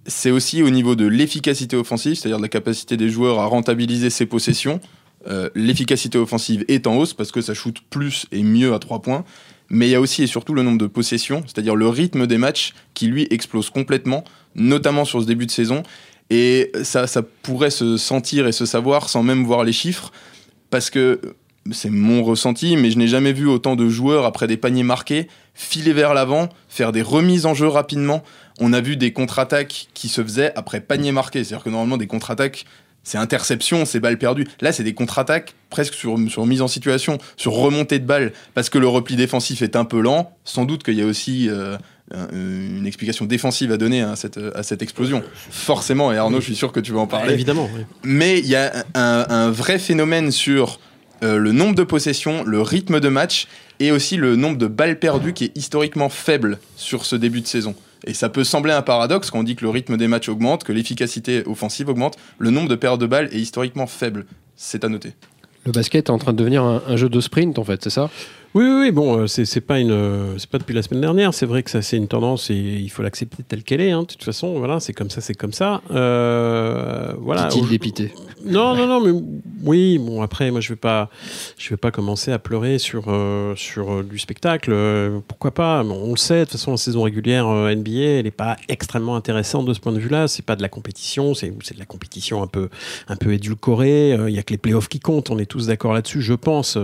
c'est 0.08 0.32
aussi 0.32 0.64
au 0.64 0.70
niveau 0.70 0.96
de 0.96 1.06
l'efficacité 1.06 1.76
offensive, 1.76 2.16
c'est-à-dire 2.16 2.38
de 2.38 2.44
la 2.44 2.50
capacité 2.50 2.98
des 2.98 3.10
joueurs 3.10 3.40
à 3.40 3.46
rentabiliser 3.46 4.10
ses 4.10 4.26
possessions. 4.26 4.80
Euh, 5.28 5.50
l'efficacité 5.56 6.18
offensive 6.18 6.64
est 6.68 6.88
en 6.88 6.98
hausse 6.98 7.14
parce 7.14 7.32
que 7.32 7.42
ça 7.42 7.54
shoot 7.54 7.78
plus 7.90 8.26
et 8.32 8.44
mieux 8.44 8.74
à 8.74 8.80
3 8.80 9.02
points. 9.02 9.26
Mais 9.70 9.88
il 9.88 9.92
y 9.92 9.96
a 9.96 10.02
aussi 10.02 10.24
et 10.24 10.28
surtout 10.28 10.54
le 10.54 10.64
nombre 10.64 10.78
de 10.78 10.88
possessions, 10.88 11.44
c'est-à-dire 11.46 11.76
le 11.76 11.90
rythme 11.90 12.26
des 12.26 12.38
matchs 12.38 12.74
qui 12.94 13.08
lui 13.08 13.28
explose 13.32 13.70
complètement, 13.70 14.24
notamment 14.56 15.04
sur 15.04 15.22
ce 15.22 15.28
début 15.28 15.46
de 15.46 15.52
saison. 15.52 15.84
Et 16.30 16.72
ça, 16.84 17.06
ça 17.06 17.22
pourrait 17.22 17.70
se 17.70 17.98
sentir 17.98 18.48
et 18.48 18.54
se 18.54 18.66
savoir 18.66 19.10
sans 19.10 19.24
même 19.24 19.44
voir 19.44 19.66
les 19.66 19.74
chiffres, 19.74 20.12
parce 20.70 20.90
que 20.90 21.20
c'est 21.72 21.90
mon 21.90 22.24
ressenti, 22.24 22.78
mais 22.78 22.92
je 22.92 22.98
n'ai 22.98 23.08
jamais 23.08 23.34
vu 23.34 23.48
autant 23.48 23.76
de 23.76 23.90
joueurs 23.90 24.26
après 24.26 24.48
des 24.48 24.58
paniers 24.58 24.84
marqués 24.84 25.28
filer 25.54 25.92
vers 25.92 26.14
l'avant, 26.14 26.50
faire 26.70 26.92
des 26.92 27.02
remises 27.02 27.48
en 27.48 27.56
jeu 27.56 27.68
rapidement 27.68 28.24
on 28.60 28.74
a 28.74 28.82
vu 28.82 28.98
des 28.98 29.14
contre-attaques 29.14 29.88
qui 29.94 30.10
se 30.10 30.24
faisaient 30.24 30.52
après 30.56 30.82
panier 30.82 31.12
marqué. 31.12 31.44
C'est-à-dire 31.44 31.64
que 31.64 31.70
normalement, 31.70 31.98
des 31.98 32.08
contre-attaques, 32.08 32.66
c'est 33.04 33.18
interception, 33.18 33.86
c'est 33.86 34.00
balle 34.00 34.18
perdue. 34.18 34.48
Là, 34.62 34.72
c'est 34.72 34.84
des 34.84 34.94
contre-attaques 34.94 35.56
presque 35.70 35.94
sur, 35.94 36.18
sur 36.30 36.46
mise 36.46 36.62
en 36.62 36.68
situation, 36.68 37.20
sur 37.38 37.54
remontée 37.54 38.00
de 38.00 38.06
balle, 38.06 38.34
parce 38.54 38.70
que 38.70 38.78
le 38.78 38.88
repli 38.88 39.16
défensif 39.16 39.62
est 39.62 39.76
un 39.76 39.86
peu 39.86 40.02
lent. 40.02 40.36
Sans 40.44 40.66
doute 40.66 40.84
qu'il 40.84 40.96
y 40.96 41.02
a 41.02 41.06
aussi 41.06 41.48
euh, 41.50 41.78
une 42.32 42.86
explication 42.86 43.26
défensive 43.26 43.72
à 43.72 43.78
donner 43.78 44.02
à 44.02 44.16
cette, 44.16 44.40
à 44.56 44.64
cette 44.64 44.82
explosion. 44.82 45.24
Forcément, 45.50 46.12
et 46.12 46.18
Arnaud, 46.18 46.40
je 46.40 46.46
suis 46.46 46.56
sûr 46.56 46.72
que 46.72 46.80
tu 46.80 46.92
vas 46.92 47.00
en 47.00 47.08
parler. 47.08 47.34
évidemment. 47.34 47.70
Mais 48.04 48.40
il 48.40 48.48
y 48.48 48.56
a 48.56 48.86
un, 48.96 49.52
vrai 49.52 49.80
phénomène 49.80 50.32
sur 50.32 50.80
euh, 51.24 51.38
le 51.38 51.52
nombre 51.52 51.76
de 51.76 51.84
possessions, 51.84 52.44
le 52.44 52.62
rythme 52.62 53.00
de 53.00 53.10
match 53.10 53.48
et 53.80 53.92
aussi 53.92 54.18
le 54.18 54.36
nombre 54.36 54.58
de 54.58 54.68
balles 54.68 55.00
perdues 55.00 55.34
qui 55.34 55.46
est 55.46 55.58
historiquement 55.58 56.10
faible 56.10 56.60
sur 56.76 57.06
ce 57.06 57.16
début 57.16 57.42
de 57.42 57.48
saison. 57.48 57.76
Et 58.06 58.14
ça 58.14 58.30
peut 58.30 58.44
sembler 58.44 58.74
un 58.74 58.82
paradoxe 58.82 59.32
quand 59.32 59.40
on 59.40 59.44
dit 59.44 59.56
que 59.56 59.66
le 59.66 59.70
rythme 59.70 59.98
des 59.98 60.08
matchs 60.08 60.30
augmente, 60.30 60.64
que 60.64 60.72
l'efficacité 60.72 61.44
offensive 61.46 61.90
augmente, 61.90 62.18
le 62.38 62.52
nombre 62.52 62.70
de 62.70 62.76
pertes 62.76 63.02
de 63.02 63.08
balles 63.08 63.30
est 63.32 63.40
historiquement 63.40 63.88
faible. 63.88 64.26
C'est 64.56 64.84
à 64.84 64.90
noter. 64.90 65.14
Le 65.66 65.72
basket 65.72 66.08
est 66.08 66.12
en 66.12 66.18
train 66.18 66.32
de 66.32 66.38
devenir 66.38 66.64
un, 66.64 66.96
jeu 66.96 67.10
de 67.10 67.20
sprint, 67.20 67.60
en 67.60 67.64
fait, 67.64 67.84
c'est 67.84 67.90
ça? 67.90 68.10
Oui, 68.54 68.66
oui, 68.66 68.92
bon, 68.92 69.20
euh, 69.20 69.28
c'est 69.28 69.62
pas 69.62 69.80
une, 69.80 69.92
euh, 69.92 70.38
c'est 70.38 70.50
pas 70.50 70.58
depuis 70.58 70.74
la 70.74 70.82
semaine 70.82 71.02
dernière. 71.02 71.34
C'est 71.34 71.46
vrai 71.46 71.64
que 71.64 71.70
ça, 71.70 71.82
c'est 71.82 71.98
une 71.98 72.08
tendance 72.08 72.50
et 72.50 72.56
il 72.56 72.90
faut 72.90 73.04
l'accepter 73.04 73.44
telle 73.44 73.64
qu'elle 73.64 73.82
est. 73.82 73.92
Hein. 73.92 74.02
De 74.02 74.08
toute 74.08 74.24
façon, 74.24 74.58
voilà, 74.58 74.80
c'est 74.80 74.94
comme 74.94 75.10
ça, 75.10 75.22
c'est 75.22 75.34
comme 75.34 75.54
ça. 75.54 75.82
Euh, 75.92 77.14
voilà. 77.20 77.50
il 77.56 77.68
dépité 77.68 78.14
Non, 78.46 78.76
non, 78.76 78.88
non, 78.88 79.02
mais 79.02 79.12
oui. 79.64 80.00
Bon, 80.00 80.22
après, 80.22 80.50
moi, 80.50 80.62
je 80.62 80.70
vais 80.70 80.78
pas, 80.78 81.10
je 81.58 81.70
vais 81.70 81.78
pas 81.78 81.92
commencer 81.92 82.32
à 82.32 82.40
pleurer 82.40 82.80
sur 82.80 83.06
euh, 83.10 83.54
sur 83.56 84.04
du 84.04 84.18
spectacle. 84.18 84.74
pourquoi 85.28 85.52
pas 85.52 85.84
On 85.84 86.12
le 86.12 86.18
sait. 86.18 86.40
De 86.40 86.44
toute 86.46 86.54
façon, 86.54 86.72
la 86.72 86.78
saison 86.78 87.04
régulière 87.04 87.48
NBA, 87.48 87.92
elle 87.92 88.28
est 88.28 88.32
pas 88.32 88.56
extrêmement 88.70 89.16
intéressante 89.16 89.66
de 89.66 89.74
ce 89.74 89.80
point 89.80 89.92
de 89.92 90.00
vue-là. 90.00 90.28
C'est 90.28 90.46
pas 90.46 90.56
de 90.56 90.62
la 90.62 90.70
compétition. 90.70 91.34
C'est 91.34 91.54
c'est 91.64 91.76
de 91.76 91.80
la 91.80 91.86
compétition 91.86 92.42
un 92.42 92.48
peu 92.48 92.70
un 93.08 93.18
peu 93.18 93.34
édulcorée. 93.34 94.18
Il 94.28 94.34
y 94.34 94.40
a 94.40 94.44
que 94.44 94.54
les 94.54 94.58
playoffs 94.58 94.88
qui 94.88 95.00
comptent. 95.00 95.30
On 95.30 95.38
est 95.38 95.46
tous 95.46 95.68
d'accord 95.68 95.94
là-dessus, 95.94 96.22
je 96.22 96.34
pense. 96.34 96.78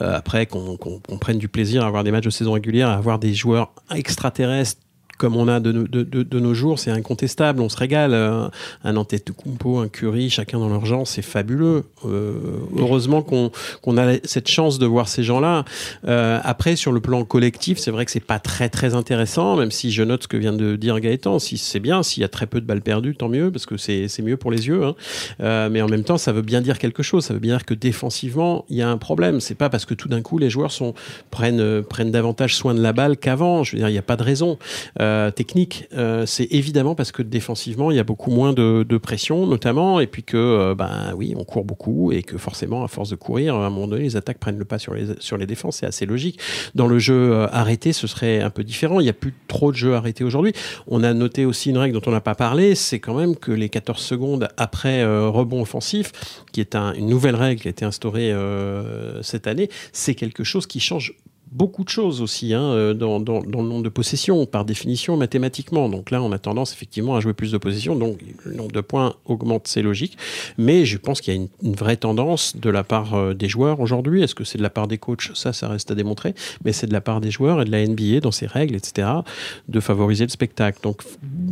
après, 0.00 0.46
qu'on 0.46 0.77
qu'on 0.78 1.18
prenne 1.18 1.38
du 1.38 1.48
plaisir 1.48 1.84
à 1.84 1.86
avoir 1.86 2.04
des 2.04 2.10
matchs 2.10 2.24
de 2.24 2.30
saison 2.30 2.52
régulière, 2.52 2.88
à 2.88 2.94
avoir 2.94 3.18
des 3.18 3.34
joueurs 3.34 3.72
extraterrestres 3.94 4.80
comme 5.18 5.36
on 5.36 5.48
a 5.48 5.60
de, 5.60 6.38
nos 6.38 6.54
jours, 6.54 6.78
c'est 6.78 6.90
incontestable, 6.90 7.60
on 7.60 7.68
se 7.68 7.76
régale. 7.76 8.14
Un, 8.14 8.50
un 8.84 8.96
Antetokounmpo, 8.96 9.78
un 9.78 9.88
Curry, 9.88 10.30
chacun 10.30 10.58
dans 10.58 10.68
leur 10.68 10.86
genre, 10.86 11.06
c'est 11.06 11.22
fabuleux. 11.22 11.84
Euh, 12.06 12.34
heureusement 12.76 13.22
qu'on 13.22 13.50
a 13.98 14.14
cette 14.24 14.48
chance 14.48 14.78
de 14.78 14.86
voir 14.86 15.08
ces 15.08 15.22
gens-là. 15.24 15.64
Euh, 16.06 16.38
après, 16.42 16.76
sur 16.76 16.92
le 16.92 17.00
plan 17.00 17.24
collectif, 17.24 17.78
c'est 17.78 17.90
vrai 17.90 18.04
que 18.04 18.10
c'est 18.10 18.20
pas 18.20 18.38
très 18.38 18.68
très 18.68 18.94
intéressant, 18.94 19.56
même 19.56 19.72
si 19.72 19.90
je 19.90 20.02
note 20.02 20.22
ce 20.22 20.28
que 20.28 20.36
vient 20.36 20.52
de 20.52 20.76
dire 20.76 20.98
Gaëtan. 21.00 21.38
Si 21.38 21.58
c'est 21.58 21.80
bien, 21.80 22.02
s'il 22.02 22.20
y 22.20 22.24
a 22.24 22.28
très 22.28 22.46
peu 22.46 22.60
de 22.60 22.66
balles 22.66 22.82
perdues, 22.82 23.16
tant 23.16 23.28
mieux, 23.28 23.50
parce 23.50 23.66
que 23.66 23.76
c'est 23.76 24.22
mieux 24.22 24.36
pour 24.36 24.50
les 24.50 24.68
yeux. 24.68 24.84
Hein. 24.84 24.94
Euh, 25.40 25.68
mais 25.70 25.82
en 25.82 25.88
même 25.88 26.04
temps, 26.04 26.18
ça 26.18 26.32
veut 26.32 26.42
bien 26.42 26.60
dire 26.60 26.78
quelque 26.78 27.02
chose. 27.02 27.24
Ça 27.24 27.34
veut 27.34 27.40
bien 27.40 27.56
dire 27.56 27.66
que 27.66 27.74
défensivement, 27.74 28.64
il 28.68 28.76
y 28.76 28.82
a 28.82 28.88
un 28.88 28.98
problème. 28.98 29.40
C'est 29.40 29.56
pas 29.56 29.68
parce 29.68 29.84
que 29.84 29.94
tout 29.94 30.08
d'un 30.08 30.22
coup 30.22 30.38
les 30.38 30.50
joueurs 30.50 30.72
prennent 31.30 31.82
prennent 31.82 32.10
davantage 32.12 32.54
soin 32.54 32.74
de 32.74 32.80
la 32.80 32.92
balle 32.92 33.16
qu'avant. 33.16 33.64
Je 33.64 33.72
veux 33.72 33.78
dire, 33.78 33.88
il 33.88 33.92
n'y 33.92 33.98
a 33.98 34.02
pas 34.02 34.16
de 34.16 34.22
raison. 34.22 34.58
Euh, 35.00 35.07
technique, 35.34 35.86
euh, 35.92 36.26
c'est 36.26 36.48
évidemment 36.50 36.94
parce 36.94 37.12
que 37.12 37.22
défensivement, 37.22 37.90
il 37.90 37.96
y 37.96 38.00
a 38.00 38.04
beaucoup 38.04 38.30
moins 38.30 38.52
de, 38.52 38.84
pression, 38.98 39.46
notamment, 39.46 40.00
et 40.00 40.06
puis 40.06 40.22
que, 40.24 40.36
euh, 40.36 40.74
ben 40.74 41.14
oui, 41.16 41.34
on 41.36 41.44
court 41.44 41.64
beaucoup, 41.64 42.10
et 42.12 42.22
que 42.22 42.36
forcément, 42.36 42.82
à 42.84 42.88
force 42.88 43.10
de 43.10 43.16
courir, 43.16 43.54
à 43.54 43.66
un 43.66 43.70
moment 43.70 43.86
donné, 43.86 44.02
les 44.04 44.16
attaques 44.16 44.38
prennent 44.38 44.58
le 44.58 44.64
pas 44.64 44.78
sur 44.78 44.94
les, 44.94 45.06
sur 45.20 45.36
les 45.36 45.46
défenses. 45.46 45.76
C'est 45.78 45.86
assez 45.86 46.06
logique. 46.06 46.40
Dans 46.74 46.86
le 46.86 46.98
jeu 46.98 47.32
euh, 47.32 47.46
arrêté, 47.52 47.92
ce 47.92 48.06
serait 48.06 48.40
un 48.40 48.50
peu 48.50 48.64
différent. 48.64 49.00
Il 49.00 49.04
n'y 49.04 49.08
a 49.10 49.14
plus 49.14 49.34
trop 49.46 49.70
de 49.70 49.76
jeux 49.76 49.94
arrêtés 49.94 50.24
aujourd'hui. 50.24 50.52
On 50.86 51.02
a 51.04 51.14
noté 51.14 51.44
aussi 51.44 51.70
une 51.70 51.78
règle 51.78 51.94
dont 52.00 52.08
on 52.10 52.12
n'a 52.12 52.20
pas 52.20 52.34
parlé, 52.34 52.74
c'est 52.74 52.98
quand 52.98 53.14
même 53.14 53.36
que 53.36 53.52
les 53.52 53.68
14 53.68 54.00
secondes 54.00 54.48
après 54.56 55.04
rebond 55.04 55.62
offensif, 55.62 56.12
qui 56.52 56.60
est 56.60 56.74
un- 56.74 56.92
une 56.94 57.06
nouvelle 57.06 57.36
règle 57.36 57.60
qui 57.62 57.68
a 57.68 57.70
été 57.70 57.84
instaurée 57.84 58.34
cette 59.22 59.46
année, 59.46 59.68
c'est 59.92 60.14
quelque 60.14 60.44
chose 60.44 60.66
qui 60.66 60.80
change 60.80 61.14
beaucoup 61.52 61.84
de 61.84 61.88
choses 61.88 62.20
aussi 62.20 62.54
hein, 62.54 62.62
euh, 62.62 62.94
dans, 62.94 63.18
le 63.18 63.50
nombre 63.50 63.82
de 63.82 63.88
possessions, 63.88 64.46
par 64.46 64.64
définition, 64.64 65.16
mathématiquement. 65.16 65.88
Donc 65.88 66.10
là, 66.10 66.22
on 66.22 66.32
a 66.32 66.38
tendance 66.38 66.72
effectivement 66.72 67.16
à 67.16 67.20
jouer 67.20 67.32
plus 67.32 67.52
de 67.52 67.58
possessions, 67.58 67.96
donc 67.96 68.18
le 68.44 68.54
nombre 68.54 68.72
de 68.72 68.80
points 68.80 69.14
augmente, 69.24 69.66
c'est 69.66 69.82
logique. 69.82 70.16
Mais 70.56 70.84
je 70.84 70.98
pense 70.98 71.20
qu'il 71.20 71.34
y 71.34 71.38
a 71.38 71.40
une, 71.40 71.74
vraie 71.74 71.96
tendance 71.96 72.56
de 72.56 72.70
la 72.70 72.82
part 72.82 73.14
euh, 73.14 73.34
des 73.34 73.48
joueurs 73.48 73.80
aujourd'hui. 73.80 74.22
Est-ce 74.22 74.34
que 74.34 74.44
c'est 74.44 74.58
de 74.58 74.62
la 74.62 74.70
part 74.70 74.88
des 74.88 74.98
coachs? 74.98 75.30
Ça, 75.34 75.52
ça 75.52 75.68
reste 75.68 75.90
à 75.90 75.94
démontrer. 75.94 76.34
Mais 76.64 76.72
c'est 76.72 76.86
de 76.86 76.92
la 76.92 77.00
part 77.00 77.20
des 77.20 77.30
joueurs 77.30 77.62
et 77.62 77.64
de 77.64 77.70
la 77.70 77.86
NBA 77.86 78.20
dans 78.20 78.32
ses 78.32 78.46
règles, 78.46 78.74
etc., 78.74 79.08
de 79.68 79.80
favoriser 79.80 80.24
le 80.24 80.30
spectacle. 80.30 80.80
Donc 80.82 81.02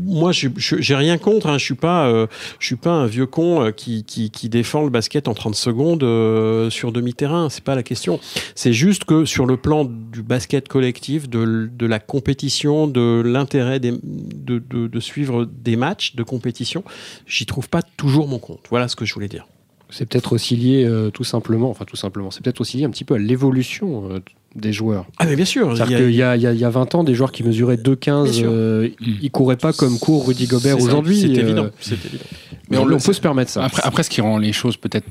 moi, 0.04 0.32
j'ai 0.32 0.94
rien 0.94 1.18
contre. 1.18 1.48
Hein. 1.48 1.58
Je 1.58 1.64
suis 1.64 1.76
euh, 1.84 2.26
suis 2.60 2.76
pas 2.76 2.90
un 2.90 3.06
vieux 3.06 3.26
con 3.26 3.72
qui, 3.76 4.04
défend 4.44 4.82
le 4.82 4.90
basket 4.90 5.28
en 5.28 5.34
30 5.34 5.54
secondes 5.54 6.70
sur 6.70 6.92
demi-terrain. 6.92 7.48
C'est 7.50 7.64
pas 7.64 7.74
la 7.74 7.82
question. 7.82 8.20
C'est 8.54 8.72
juste 8.72 9.04
que 9.04 9.24
sur 9.24 9.46
le 9.46 9.56
plan 9.56 9.85
du 9.86 10.22
basket 10.22 10.68
collectif, 10.68 11.28
de, 11.28 11.68
de 11.72 11.86
la 11.86 11.98
compétition, 11.98 12.86
de 12.86 13.22
l'intérêt 13.24 13.80
de, 13.80 13.98
de, 14.02 14.86
de 14.86 15.00
suivre 15.00 15.44
des 15.46 15.76
matchs 15.76 16.14
de 16.16 16.22
compétition, 16.22 16.84
j'y 17.26 17.46
trouve 17.46 17.68
pas 17.68 17.82
toujours 17.82 18.28
mon 18.28 18.38
compte. 18.38 18.60
Voilà 18.70 18.88
ce 18.88 18.96
que 18.96 19.04
je 19.04 19.14
voulais 19.14 19.28
dire. 19.28 19.46
C'est 19.88 20.04
peut-être 20.06 20.32
aussi 20.32 20.56
lié 20.56 20.84
euh, 20.84 21.10
tout 21.10 21.22
simplement, 21.22 21.70
enfin 21.70 21.84
tout 21.84 21.94
simplement, 21.96 22.30
c'est 22.32 22.42
peut-être 22.42 22.60
aussi 22.60 22.76
lié 22.78 22.84
un 22.84 22.90
petit 22.90 23.04
peu 23.04 23.14
à 23.14 23.18
l'évolution 23.18 24.10
euh, 24.10 24.18
des 24.56 24.72
joueurs. 24.72 25.06
Ah 25.18 25.26
mais 25.26 25.36
bien 25.36 25.44
sûr. 25.44 25.68
il 25.70 25.74
y 25.74 25.76
C'est-à-dire 25.76 25.98
a- 25.98 26.00
qu'il 26.00 26.14
y 26.16 26.22
a, 26.22 26.36
il 26.36 26.42
y, 26.42 26.46
a, 26.48 26.52
il 26.52 26.58
y 26.58 26.64
a 26.64 26.70
20 26.70 26.94
ans, 26.96 27.04
des 27.04 27.14
joueurs 27.14 27.30
qui 27.30 27.44
mesuraient 27.44 27.76
2,15, 27.76 28.22
Bien 28.24 28.32
sûr. 28.32 28.48
euh, 28.50 28.88
ils 29.00 29.30
couraient 29.30 29.56
pas 29.56 29.72
comme 29.72 29.96
court 30.00 30.26
Rudy 30.26 30.46
Gobert 30.48 30.80
aujourd'hui. 30.80 31.20
C'est 31.20 31.28
euh, 31.28 31.40
évident. 31.42 31.66
C'est 31.78 32.04
évident. 32.04 32.24
Mais 32.68 32.78
on, 32.78 32.90
on 32.90 32.98
peut 32.98 33.12
se 33.12 33.20
permettre 33.20 33.50
ça. 33.52 33.62
Après, 33.64 33.82
après, 33.84 34.02
ce 34.02 34.10
qui 34.10 34.20
rend 34.20 34.38
les 34.38 34.52
choses 34.52 34.76
peut-être 34.76 35.06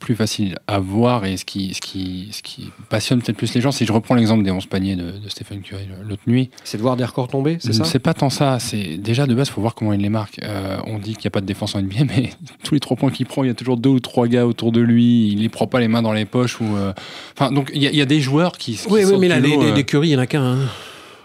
plus 0.00 0.16
faciles 0.16 0.58
à 0.66 0.80
voir 0.80 1.24
et 1.26 1.36
ce 1.36 1.44
qui, 1.44 1.74
ce 1.74 1.80
qui, 1.80 2.28
ce 2.32 2.42
qui 2.42 2.70
passionne 2.88 3.22
peut-être 3.22 3.36
plus 3.36 3.54
les 3.54 3.60
gens, 3.60 3.70
si 3.70 3.84
je 3.86 3.92
reprends 3.92 4.14
l'exemple 4.16 4.42
des 4.42 4.50
11 4.50 4.66
paniers 4.66 4.96
de, 4.96 5.12
de 5.12 5.28
Stephen 5.28 5.60
Curry 5.60 5.88
l'autre 6.08 6.22
nuit, 6.26 6.50
c'est 6.64 6.78
de 6.78 6.82
voir 6.82 6.96
des 6.96 7.04
records 7.04 7.28
tomber, 7.28 7.58
c'est 7.60 7.72
ça 7.74 7.84
c'est 7.84 7.98
pas 8.00 8.14
tant 8.14 8.30
ça. 8.30 8.58
C'est 8.58 8.96
déjà 8.96 9.26
de 9.26 9.34
base, 9.34 9.48
il 9.48 9.52
faut 9.52 9.60
voir 9.60 9.74
comment 9.74 9.92
il 9.92 10.00
les 10.00 10.08
marque. 10.08 10.40
Euh, 10.42 10.78
on 10.86 10.98
dit 10.98 11.12
qu'il 11.12 11.22
n'y 11.24 11.28
a 11.28 11.30
pas 11.30 11.40
de 11.40 11.46
défense 11.46 11.74
en 11.74 11.82
NBA, 11.82 12.04
mais 12.08 12.30
tous 12.64 12.74
les 12.74 12.80
trois 12.80 12.96
points 12.96 13.10
qu'il 13.10 13.26
prend, 13.26 13.44
il 13.44 13.48
y 13.48 13.50
a 13.50 13.54
toujours 13.54 13.76
deux 13.76 13.90
ou 13.90 14.00
trois 14.00 14.26
gars 14.26 14.46
autour 14.46 14.72
de 14.72 14.80
lui. 14.80 15.28
Il 15.32 15.42
les 15.42 15.48
prend 15.48 15.66
pas 15.66 15.78
les 15.80 15.88
mains 15.88 16.02
dans 16.02 16.12
les 16.12 16.24
poches 16.24 16.60
ou. 16.60 16.76
euh, 16.76 16.92
Enfin, 17.38 17.52
donc 17.52 17.70
il 17.74 17.82
y, 17.82 17.86
a- 17.86 17.90
il 17.90 17.96
y 17.96 18.02
a 18.02 18.06
des 18.06 18.20
joueurs 18.20 18.52
qui. 18.58 18.74
qui 18.76 18.88
Oui, 18.90 19.04
oui, 19.04 19.16
mais 19.18 19.28
là, 19.28 19.38
les, 19.38 19.50
les, 19.56 19.56
euh, 19.56 19.74
les 19.74 19.84
Curry, 19.84 20.08
il 20.08 20.12
y 20.12 20.16
en 20.16 20.20
a 20.20 20.26
qu'un. 20.26 20.42
hein. 20.42 20.58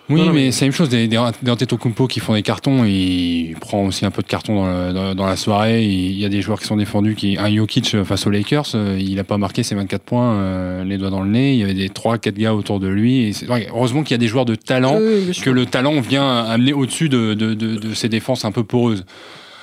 Oui, 0.08 0.20
Non, 0.20 0.28
non, 0.28 0.34
mais, 0.34 0.46
mais- 0.46 0.52
c'est 0.52 0.66
la 0.66 0.68
même 0.70 0.76
chose 0.76 0.90
des, 0.90 1.08
des, 1.08 1.18
des 1.42 1.52
Antetokounmpo 1.52 2.06
qui 2.08 2.20
font 2.20 2.34
des 2.34 2.44
cartons. 2.44 2.86
Il 2.86 3.56
prend 3.60 3.86
aussi 3.86 4.06
un 4.06 4.12
peu 4.12 4.22
de 4.22 4.28
carton 4.28 4.56
dans, 4.56 4.66
le- 4.68 4.94
dans- 4.94 5.16
dans 5.16 5.26
la 5.26 5.36
soirée. 5.36 5.84
Il 5.84 6.12
y 6.20 6.26
a 6.26 6.30
des 6.30 6.42
joueurs 6.42 6.60
qui 6.60 6.68
sont 6.68 6.78
défendus. 6.78 7.16
Qui, 7.16 7.38
un 7.40 7.54
Jokic 7.54 8.04
face 8.04 8.28
aux 8.28 8.30
Lakers, 8.30 8.68
euh, 8.76 8.98
il 9.00 9.16
n'a 9.16 9.24
pas 9.24 9.38
marqué 9.40 9.64
ses 9.64 9.74
24 9.74 10.04
points, 10.04 10.34
euh, 10.36 10.84
les 10.84 10.98
doigts 11.00 11.10
dans 11.10 11.22
le 11.24 11.30
nez. 11.30 11.54
Il 11.54 11.60
y 11.60 11.64
avait 11.64 11.74
des 11.74 11.90
3-4 11.90 12.34
gars 12.38 12.54
autour 12.54 12.80
de 12.80 12.88
lui. 12.88 13.30
Et 13.30 13.34
heureusement 13.72 14.04
qu'il 14.04 14.12
y 14.12 14.16
a 14.16 14.20
des 14.20 14.28
joueurs 14.28 14.46
de 14.46 14.54
talent, 14.56 15.00
Oui, 15.02 15.32
que 15.42 15.50
le 15.50 15.66
talent 15.66 16.00
vient 16.02 16.44
amener 16.46 16.74
au-dessus 16.74 17.10
de, 17.10 17.34
de, 17.34 17.54
de, 17.56 17.76
de 17.78 17.94
ces 17.96 18.08
défenses 18.10 18.46
un 18.46 18.52
peu 18.52 18.64
poreuses. 18.64 19.06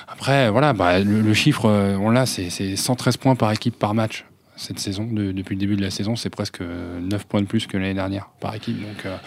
Après, 0.09 0.49
voilà, 0.51 0.73
bah, 0.73 0.99
le, 0.99 1.21
le 1.21 1.33
chiffre, 1.33 1.65
euh, 1.67 1.95
on 1.99 2.09
l'a, 2.09 2.25
c'est 2.25 2.49
c'est 2.49 2.75
113 2.75 3.17
points 3.17 3.35
par 3.35 3.51
équipe 3.51 3.79
par 3.79 3.93
match. 3.93 4.25
Cette 4.55 4.79
saison, 4.79 5.05
de- 5.05 5.31
depuis 5.31 5.55
le 5.55 5.59
début 5.59 5.75
de 5.75 5.81
la 5.81 5.89
saison, 5.89 6.15
c'est 6.15 6.29
presque 6.29 6.61
euh, 6.61 6.99
9 6.99 7.25
points 7.25 7.41
de 7.41 7.47
plus 7.47 7.65
que 7.67 7.77
l'année 7.77 7.93
dernière 7.93 8.29
par 8.39 8.53
équipe. 8.55 8.79
Donc, 8.79 9.05
euh, 9.05 9.17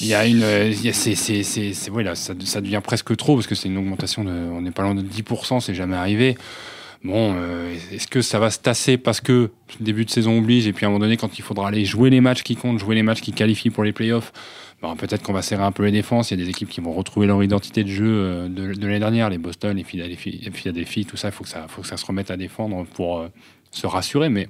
il 0.00 0.06
y 0.06 0.14
a 0.14 0.26
une, 0.26 0.42
euh, 0.42 0.72
c'est, 0.92 1.88
voilà, 1.90 2.14
ça, 2.14 2.34
devient 2.34 2.80
presque 2.82 3.16
trop 3.16 3.34
parce 3.34 3.46
que 3.46 3.54
c'est 3.54 3.68
une 3.68 3.78
augmentation 3.78 4.24
de, 4.24 4.30
on 4.30 4.60
n'est 4.60 4.70
pas 4.70 4.82
loin 4.82 4.94
de 4.94 5.02
10%, 5.02 5.60
c'est 5.60 5.74
jamais 5.74 5.96
arrivé. 5.96 6.36
Bon, 7.04 7.34
euh, 7.36 7.76
est-ce 7.92 8.08
que 8.08 8.22
ça 8.22 8.40
va 8.40 8.50
se 8.50 8.58
tasser 8.58 8.98
parce 8.98 9.20
que 9.20 9.50
le 9.78 9.84
début 9.84 10.04
de 10.04 10.10
saison 10.10 10.38
oblige 10.38 10.66
et 10.66 10.72
puis 10.72 10.84
à 10.84 10.88
un 10.88 10.90
moment 10.90 11.04
donné, 11.04 11.16
quand 11.16 11.38
il 11.38 11.42
faudra 11.42 11.68
aller 11.68 11.84
jouer 11.84 12.10
les 12.10 12.20
matchs 12.20 12.42
qui 12.42 12.56
comptent, 12.56 12.78
jouer 12.80 12.96
les 12.96 13.04
matchs 13.04 13.20
qui 13.20 13.32
qualifient 13.32 13.70
pour 13.70 13.84
les 13.84 13.92
playoffs, 13.92 14.32
ben, 14.82 14.96
peut-être 14.96 15.22
qu'on 15.22 15.32
va 15.32 15.42
serrer 15.42 15.62
un 15.62 15.70
peu 15.70 15.84
les 15.84 15.92
défenses. 15.92 16.30
Il 16.30 16.38
y 16.38 16.42
a 16.42 16.44
des 16.44 16.50
équipes 16.50 16.68
qui 16.68 16.80
vont 16.80 16.92
retrouver 16.92 17.26
leur 17.26 17.42
identité 17.42 17.84
de 17.84 17.88
jeu 17.88 18.06
euh, 18.06 18.48
de, 18.48 18.64
l'année 18.80 18.98
dernière, 18.98 19.30
les 19.30 19.38
Boston, 19.38 19.76
les 19.76 19.84
Philadelphie, 19.84 21.04
tout 21.04 21.16
ça. 21.16 21.28
Il 21.28 21.32
faut 21.32 21.44
que 21.44 21.50
ça, 21.50 21.66
faut 21.68 21.82
que 21.82 21.88
ça 21.88 21.96
se 21.96 22.06
remette 22.06 22.30
à 22.32 22.36
défendre 22.36 22.84
pour 22.94 23.18
euh, 23.18 23.28
se 23.70 23.86
rassurer. 23.86 24.28
Mais 24.28 24.48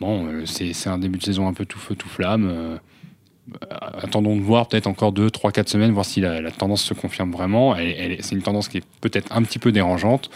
bon, 0.00 0.26
euh, 0.26 0.42
c'est, 0.46 0.72
c'est 0.72 0.88
un 0.90 0.98
début 0.98 1.18
de 1.18 1.24
saison 1.24 1.46
un 1.48 1.52
peu 1.54 1.64
tout 1.66 1.78
feu 1.78 1.94
tout 1.94 2.08
flamme. 2.08 2.48
euh, 2.50 2.76
euh, 3.70 3.76
attendons 4.02 4.36
de 4.36 4.40
voir 4.42 4.68
peut-être 4.68 4.86
encore 4.86 5.12
2, 5.12 5.30
3, 5.30 5.50
4 5.52 5.68
semaines, 5.68 5.90
voir 5.92 6.04
si 6.06 6.20
la, 6.20 6.40
la 6.40 6.50
tendance 6.52 6.82
se 6.82 6.94
confirme 6.94 7.32
vraiment. 7.32 7.74
Elle- 7.76 7.94
elle- 7.98 8.16
c'est 8.24 8.34
une 8.36 8.42
tendance 8.42 8.68
qui 8.68 8.78
est 8.78 8.84
peut-être 9.00 9.32
un 9.34 9.42
petit 9.42 9.58
peu 9.58 9.72
dérangeante. 9.72 10.30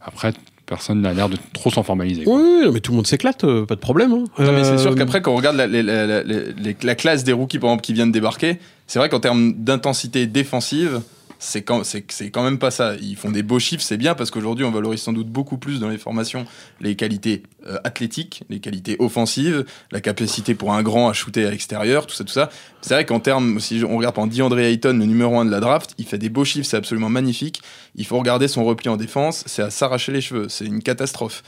Après, 0.00 0.32
personne 0.66 1.02
n'a 1.02 1.12
l'air 1.12 1.28
de 1.28 1.36
trop 1.52 1.70
s'en 1.70 1.82
formaliser. 1.84 2.24
quoi. 2.24 2.34
Oui, 2.36 2.42
oui, 2.42 2.64
non, 2.66 2.72
mais 2.72 2.80
tout 2.80 2.90
le 2.92 2.96
monde 2.96 3.06
s'éclate, 3.06 3.44
euh, 3.44 3.64
pas 3.66 3.74
de 3.76 3.80
problème. 3.80 4.12
hein. 4.12 4.24
Non, 4.38 4.52
mais 4.52 4.64
c'est 4.64 4.78
sûr 4.78 4.94
qu'après, 4.94 5.22
quand 5.22 5.32
on 5.32 5.36
regarde 5.36 5.56
la, 5.56 5.66
la- 5.68 5.82
la- 5.82 6.06
la- 6.06 6.22
la- 6.24 6.72
la 6.82 6.94
classe 6.94 7.22
des 7.24 7.32
rookies, 7.32 7.58
par 7.60 7.70
exemple, 7.70 7.82
qui 7.84 7.92
viennent 7.92 8.08
de 8.08 8.12
débarquer, 8.12 8.58
c'est 8.88 8.98
vrai 8.98 9.08
qu'en 9.08 9.20
termes 9.20 9.52
d'intensité 9.54 10.26
défensive, 10.26 11.00
c'est 11.42 11.62
quand, 11.62 11.82
c'est, 11.82 12.04
c'est 12.12 12.30
quand 12.30 12.44
même 12.44 12.58
pas 12.58 12.70
ça. 12.70 12.94
Ils 13.00 13.16
font 13.16 13.30
des 13.30 13.42
beaux 13.42 13.58
chiffres, 13.58 13.82
c'est 13.82 13.96
bien, 13.96 14.14
parce 14.14 14.30
qu'aujourd'hui, 14.30 14.64
on 14.64 14.70
valorise 14.70 15.02
sans 15.02 15.12
doute 15.12 15.26
beaucoup 15.26 15.58
plus 15.58 15.80
dans 15.80 15.88
les 15.88 15.98
formations 15.98 16.46
les 16.80 16.94
qualités 16.94 17.42
euh, 17.66 17.78
athlétiques, 17.82 18.44
les 18.48 18.60
qualités 18.60 18.96
offensives, 19.00 19.64
la 19.90 20.00
capacité 20.00 20.54
pour 20.54 20.72
un 20.72 20.82
grand 20.82 21.08
à 21.08 21.12
shooter 21.12 21.44
à 21.44 21.50
l'extérieur, 21.50 22.06
tout 22.06 22.14
ça, 22.14 22.22
tout 22.22 22.32
ça. 22.32 22.48
C'est 22.80 22.94
vrai 22.94 23.04
qu'en 23.04 23.18
termes, 23.18 23.58
si 23.58 23.82
on 23.84 23.96
regarde 23.96 24.14
par 24.14 24.26
DeAndre 24.28 24.60
Ayton, 24.60 24.96
le 24.96 25.04
numéro 25.04 25.36
1 25.38 25.46
de 25.46 25.50
la 25.50 25.58
draft, 25.58 25.94
il 25.98 26.06
fait 26.06 26.18
des 26.18 26.28
beaux 26.28 26.44
chiffres, 26.44 26.68
c'est 26.68 26.76
absolument 26.76 27.08
magnifique. 27.10 27.60
Il 27.96 28.06
faut 28.06 28.18
regarder 28.18 28.46
son 28.46 28.64
repli 28.64 28.88
en 28.88 28.96
défense, 28.96 29.42
c'est 29.46 29.62
à 29.62 29.70
s'arracher 29.70 30.12
les 30.12 30.20
cheveux, 30.20 30.48
c'est 30.48 30.64
une 30.64 30.82
catastrophe. 30.82 31.42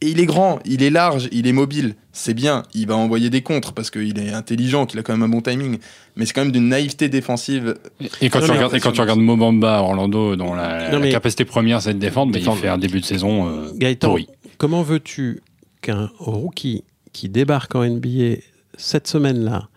Et 0.00 0.10
il 0.10 0.20
est 0.20 0.26
grand, 0.26 0.60
il 0.64 0.82
est 0.84 0.90
large, 0.90 1.28
il 1.32 1.46
est 1.48 1.52
mobile. 1.52 1.96
C'est 2.12 2.34
bien, 2.34 2.62
il 2.72 2.86
va 2.86 2.96
envoyer 2.96 3.30
des 3.30 3.42
contres 3.42 3.72
parce 3.72 3.90
qu'il 3.90 4.16
est 4.18 4.32
intelligent, 4.32 4.86
qu'il 4.86 4.98
a 5.00 5.02
quand 5.02 5.12
même 5.12 5.24
un 5.24 5.28
bon 5.28 5.40
timing. 5.40 5.78
Mais 6.14 6.24
c'est 6.24 6.32
quand 6.32 6.42
même 6.42 6.52
d'une 6.52 6.68
naïveté 6.68 7.08
défensive. 7.08 7.74
Et 8.20 8.30
quand, 8.30 8.38
Non, 8.40 8.46
tu 8.46 8.52
regardes, 8.52 8.74
et 8.76 8.80
quand 8.80 8.92
tu 8.92 9.00
regardes 9.00 9.18
Mobamba 9.18 9.78
à 9.78 9.80
Orlando, 9.82 10.36
dont 10.36 10.54
la, 10.54 10.86
Non, 10.90 10.98
la 10.98 11.04
mais- 11.06 11.10
capacité 11.10 11.44
première 11.44 11.82
c'est 11.82 11.94
de 11.94 11.98
défendre, 11.98 12.32
mais 12.32 12.40
il 12.40 12.50
fait 12.52 12.68
un 12.68 12.78
début 12.78 13.00
de 13.00 13.04
saison 13.04 13.48
euh, 13.48 13.70
Gaëtan, 13.74 14.08
pourri. 14.08 14.28
comment 14.56 14.82
veux-tu 14.82 15.40
qu'un 15.80 16.10
rookie 16.18 16.84
qui 17.12 17.28
débarque 17.28 17.74
en 17.74 17.82
NBA 17.84 18.36
cette 18.76 19.08
semaine-là, 19.08 19.68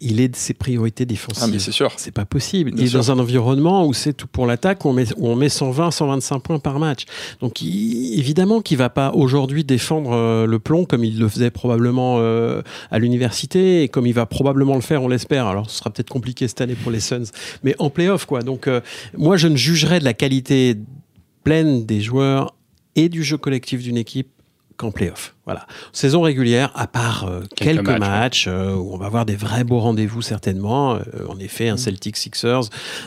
il 0.00 0.20
ait 0.20 0.28
de 0.28 0.36
ses 0.36 0.54
priorités 0.54 1.04
défensives 1.06 1.42
Ah, 1.44 1.48
mais 1.50 1.58
c'est 1.58 1.72
sûr. 1.72 1.92
C'est 1.96 2.10
pas 2.12 2.24
possible. 2.24 2.70
Bien 2.70 2.80
il 2.82 2.86
est 2.86 2.90
sûr. 2.90 2.98
dans 3.00 3.10
un 3.12 3.18
environnement 3.18 3.86
où 3.86 3.92
c'est 3.92 4.12
tout 4.12 4.26
pour 4.26 4.46
l'attaque, 4.46 4.84
où 4.84 4.88
on 4.88 4.92
met, 4.92 5.04
où 5.16 5.28
on 5.28 5.36
met 5.36 5.48
120, 5.48 5.90
125 5.90 6.38
points 6.40 6.58
par 6.58 6.78
match. 6.78 7.04
Donc 7.40 7.60
il- 7.62 8.18
évidemment 8.18 8.60
qu'il 8.62 8.78
va 8.78 8.88
pas 8.90 9.12
aujourd'hui 9.14 9.64
défendre 9.64 10.12
euh, 10.12 10.46
le 10.46 10.58
plomb 10.58 10.84
comme 10.84 11.04
il 11.04 11.18
le 11.18 11.28
faisait 11.28 11.50
probablement 11.50 12.16
euh, 12.18 12.62
à 12.90 12.98
l'université 12.98 13.82
et 13.82 13.88
comme 13.88 14.06
il 14.06 14.14
va 14.14 14.26
probablement 14.26 14.74
le 14.74 14.80
faire, 14.80 15.02
on 15.02 15.08
l'espère. 15.08 15.46
Alors 15.46 15.68
ce 15.70 15.78
sera 15.78 15.90
peut-être 15.90 16.10
compliqué 16.10 16.48
cette 16.48 16.60
année 16.60 16.74
pour 16.74 16.90
les 16.90 17.00
Suns, 17.00 17.24
mais 17.62 17.74
en 17.78 17.90
playoff 17.90 18.24
quoi. 18.26 18.42
Donc 18.42 18.68
euh, 18.68 18.80
moi 19.16 19.36
je 19.36 19.48
ne 19.48 19.56
jugerai 19.56 19.98
de 20.00 20.04
la 20.04 20.14
qualité 20.14 20.76
pleine 21.44 21.86
des 21.86 22.00
joueurs 22.00 22.54
et 22.96 23.08
du 23.08 23.22
jeu 23.22 23.36
collectif 23.38 23.82
d'une 23.82 23.96
équipe 23.96 24.28
qu'en 24.80 24.90
playoff. 24.90 25.34
Voilà. 25.44 25.66
Saison 25.92 26.22
régulière, 26.22 26.70
à 26.74 26.86
part 26.86 27.24
euh, 27.28 27.40
quelques, 27.56 27.84
Quelques 27.84 27.88
matchs, 27.98 28.00
matchs, 28.00 28.48
euh, 28.48 28.74
où 28.74 28.94
on 28.94 28.98
va 28.98 29.06
avoir 29.06 29.26
des 29.26 29.34
vrais 29.36 29.64
beaux 29.64 29.80
rendez-vous 29.80 30.22
certainement. 30.22 30.94
Euh, 30.94 31.00
en 31.28 31.38
effet, 31.38 31.68
un 31.68 31.76
Celtic 31.76 32.16
Sixers, 32.16 32.62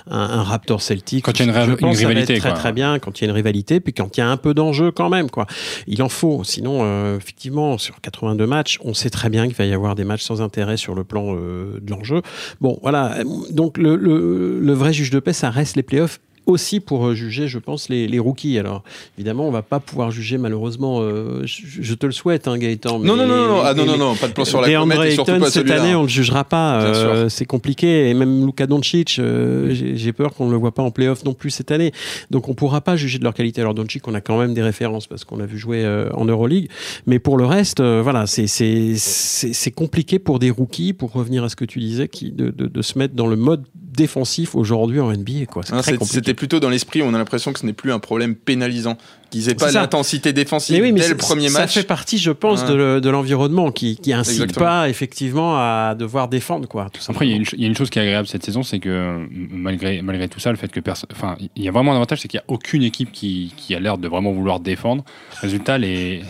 un, 0.09 0.17
un 0.19 0.43
Raptor 0.43 0.81
Celtic. 0.81 1.23
Quand 1.25 1.31
il 1.39 1.39
y 1.39 1.41
a 1.41 1.45
une 1.45 1.53
je 1.53 1.71
ré- 1.71 1.77
pense 1.77 1.89
une 1.89 1.91
que 1.91 1.95
ça 1.97 2.03
va 2.03 2.09
rivalité, 2.09 2.33
être 2.33 2.39
très 2.41 2.49
quoi. 2.49 2.57
très 2.59 2.73
bien 2.73 2.99
quand 2.99 3.19
il 3.19 3.23
y 3.23 3.27
a 3.27 3.29
une 3.29 3.35
rivalité, 3.35 3.79
puis 3.79 3.93
quand 3.93 4.17
il 4.17 4.19
y 4.19 4.23
a 4.23 4.29
un 4.29 4.37
peu 4.37 4.53
d'enjeu 4.53 4.91
quand 4.91 5.09
même, 5.09 5.29
quoi. 5.29 5.45
Il 5.87 6.01
en 6.03 6.09
faut. 6.09 6.43
Sinon, 6.43 6.79
euh, 6.83 7.17
effectivement, 7.17 7.77
sur 7.77 7.99
82 8.01 8.45
matchs, 8.45 8.77
on 8.83 8.93
sait 8.93 9.09
très 9.09 9.29
bien 9.29 9.45
qu'il 9.47 9.55
va 9.55 9.65
y 9.65 9.73
avoir 9.73 9.95
des 9.95 10.03
matchs 10.03 10.23
sans 10.23 10.41
intérêt 10.41 10.77
sur 10.77 10.95
le 10.95 11.03
plan 11.03 11.35
euh, 11.35 11.79
de 11.81 11.91
l'enjeu. 11.91 12.21
Bon, 12.61 12.77
voilà. 12.81 13.17
Donc 13.51 13.77
le, 13.77 13.95
le, 13.95 14.59
le 14.59 14.73
vrai 14.73 14.91
juge 14.93 15.09
de 15.11 15.19
paix, 15.19 15.33
ça 15.33 15.49
reste 15.49 15.75
les 15.77 15.83
playoffs 15.83 16.19
aussi 16.45 16.79
pour 16.79 17.07
euh, 17.07 17.15
juger, 17.15 17.47
je 17.47 17.59
pense, 17.59 17.89
les, 17.89 18.07
les 18.07 18.19
rookies. 18.19 18.57
Alors, 18.57 18.83
évidemment, 19.17 19.47
on 19.47 19.51
va 19.51 19.61
pas 19.61 19.79
pouvoir 19.79 20.11
juger, 20.11 20.37
malheureusement, 20.37 20.99
euh, 21.01 21.41
je, 21.45 21.61
je 21.81 21.93
te 21.93 22.05
le 22.05 22.11
souhaite, 22.11 22.47
hein, 22.47 22.57
Gaëtan. 22.57 22.99
Non, 22.99 23.15
mais 23.15 23.25
non, 23.25 23.35
non, 23.35 23.47
non, 23.47 23.61
ah, 23.63 23.73
non, 23.73 23.85
non, 23.85 23.97
non, 23.97 24.15
pas 24.15 24.27
de 24.27 24.33
plan 24.33 24.45
sur 24.45 24.61
la 24.61 24.71
comète 24.73 24.99
et 25.03 25.11
surtout 25.11 25.39
pas 25.39 25.49
cette 25.49 25.69
année, 25.69 25.95
on 25.95 26.03
le 26.03 26.07
jugera 26.07 26.43
pas. 26.43 26.81
Euh, 26.81 27.29
c'est 27.29 27.45
compliqué. 27.45 28.09
Et 28.09 28.13
même 28.13 28.45
Luka 28.45 28.67
Doncic, 28.67 29.17
euh, 29.19 29.73
j'ai 29.73 30.13
peur 30.13 30.33
qu'on 30.33 30.47
ne 30.47 30.51
le 30.51 30.57
voit 30.57 30.73
pas 30.73 30.83
en 30.83 30.91
playoff 30.91 31.23
non 31.25 31.33
plus 31.33 31.49
cette 31.49 31.71
année. 31.71 31.91
Donc, 32.31 32.49
on 32.49 32.53
pourra 32.53 32.81
pas 32.81 32.95
juger 32.95 33.19
de 33.19 33.23
leur 33.23 33.33
qualité. 33.33 33.61
Alors, 33.61 33.73
Doncic, 33.73 34.07
on 34.07 34.13
a 34.13 34.21
quand 34.21 34.39
même 34.39 34.53
des 34.53 34.63
références 34.63 35.07
parce 35.07 35.23
qu'on 35.23 35.37
l'a 35.37 35.45
vu 35.45 35.57
jouer 35.57 35.83
euh, 35.83 36.09
en 36.13 36.25
Euroleague. 36.25 36.69
Mais 37.07 37.19
pour 37.19 37.37
le 37.37 37.45
reste, 37.45 37.79
euh, 37.79 38.01
voilà, 38.03 38.25
c'est 38.27 39.71
compliqué 39.75 40.19
pour 40.19 40.39
des 40.39 40.49
rookies, 40.49 40.93
pour 40.93 41.11
revenir 41.11 41.43
à 41.43 41.49
ce 41.49 41.55
que 41.55 41.65
tu 41.65 41.79
disais, 41.79 42.07
qui, 42.07 42.31
de, 42.31 42.49
de, 42.49 42.67
de 42.67 42.81
se 42.81 42.97
mettre 42.97 43.15
dans 43.15 43.27
le 43.27 43.35
mode 43.35 43.63
défensif 43.95 44.55
aujourd'hui 44.55 44.99
en 44.99 45.11
NBA. 45.11 45.45
quoi. 45.45 45.63
C'est 45.63 45.71
très 45.73 45.81
c'est- 45.83 45.97
compliqué. 45.97 46.15
C'était 46.15 46.33
plutôt 46.33 46.59
dans 46.59 46.69
l'esprit 46.69 47.01
on 47.01 47.13
a 47.13 47.17
l'impression 47.17 47.53
que 47.53 47.59
ce 47.59 47.65
n'est 47.65 47.73
plus 47.73 47.91
un 47.91 47.99
problème 47.99 48.35
pénalisant, 48.35 48.97
qu'ils 49.39 49.47
n'aient 49.47 49.55
pas 49.55 49.69
ça. 49.71 49.81
l'intensité 49.81 50.31
défensive 50.33 50.75
Mais 50.77 50.81
oui, 50.81 50.91
mais 50.91 51.01
dès 51.01 51.09
le 51.09 51.17
premier 51.17 51.49
ça 51.49 51.59
match. 51.61 51.73
fait 51.73 51.83
partie, 51.83 52.17
je 52.17 52.31
pense, 52.31 52.61
Ouais. 52.61 52.69
de, 52.69 52.73
le- 52.73 53.01
de 53.01 53.09
l'environnement 53.09 53.71
qui, 53.71 53.97
qui 53.97 54.13
incite 54.13 54.33
Exactement. 54.43 54.65
pas 54.65 54.89
effectivement 54.89 55.57
à 55.57 55.95
devoir 55.97 56.27
défendre 56.27 56.67
quoi. 56.67 56.89
tout 56.93 56.99
Après, 57.09 57.25
il 57.27 57.31
y, 57.31 57.33
a 57.33 57.35
simplement. 57.35 57.39
une, 57.39 57.45
ch- 57.45 57.55
il 57.57 57.61
y 57.61 57.65
a 57.65 57.67
une 57.67 57.75
chose 57.75 57.89
qui 57.89 57.99
est 57.99 58.03
agréable 58.03 58.27
cette 58.27 58.43
saison, 58.45 58.63
c'est 58.63 58.79
que 58.79 59.27
malgré, 59.51 60.01
malgré 60.01 60.27
tout 60.29 60.39
ça, 60.39 60.51
le 60.51 60.57
fait 60.57 60.71
que 60.71 60.79
personne. 60.79 61.09
Enfin, 61.13 61.35
il 61.55 61.63
y 61.63 61.67
a 61.67 61.71
vraiment 61.71 61.91
un 61.91 61.95
avantage, 61.95 62.21
c'est 62.21 62.27
qu'il 62.27 62.37
n'y 62.39 62.41
a 62.41 62.53
aucune 62.53 62.83
équipe 62.83 63.11
qui, 63.11 63.53
qui 63.57 63.75
a 63.75 63.79
l'air 63.79 63.97
de 63.97 64.07
vraiment 64.07 64.31
vouloir 64.31 64.59
défendre. 64.59 65.03
Résultat, 65.41 65.77
les. 65.77 66.21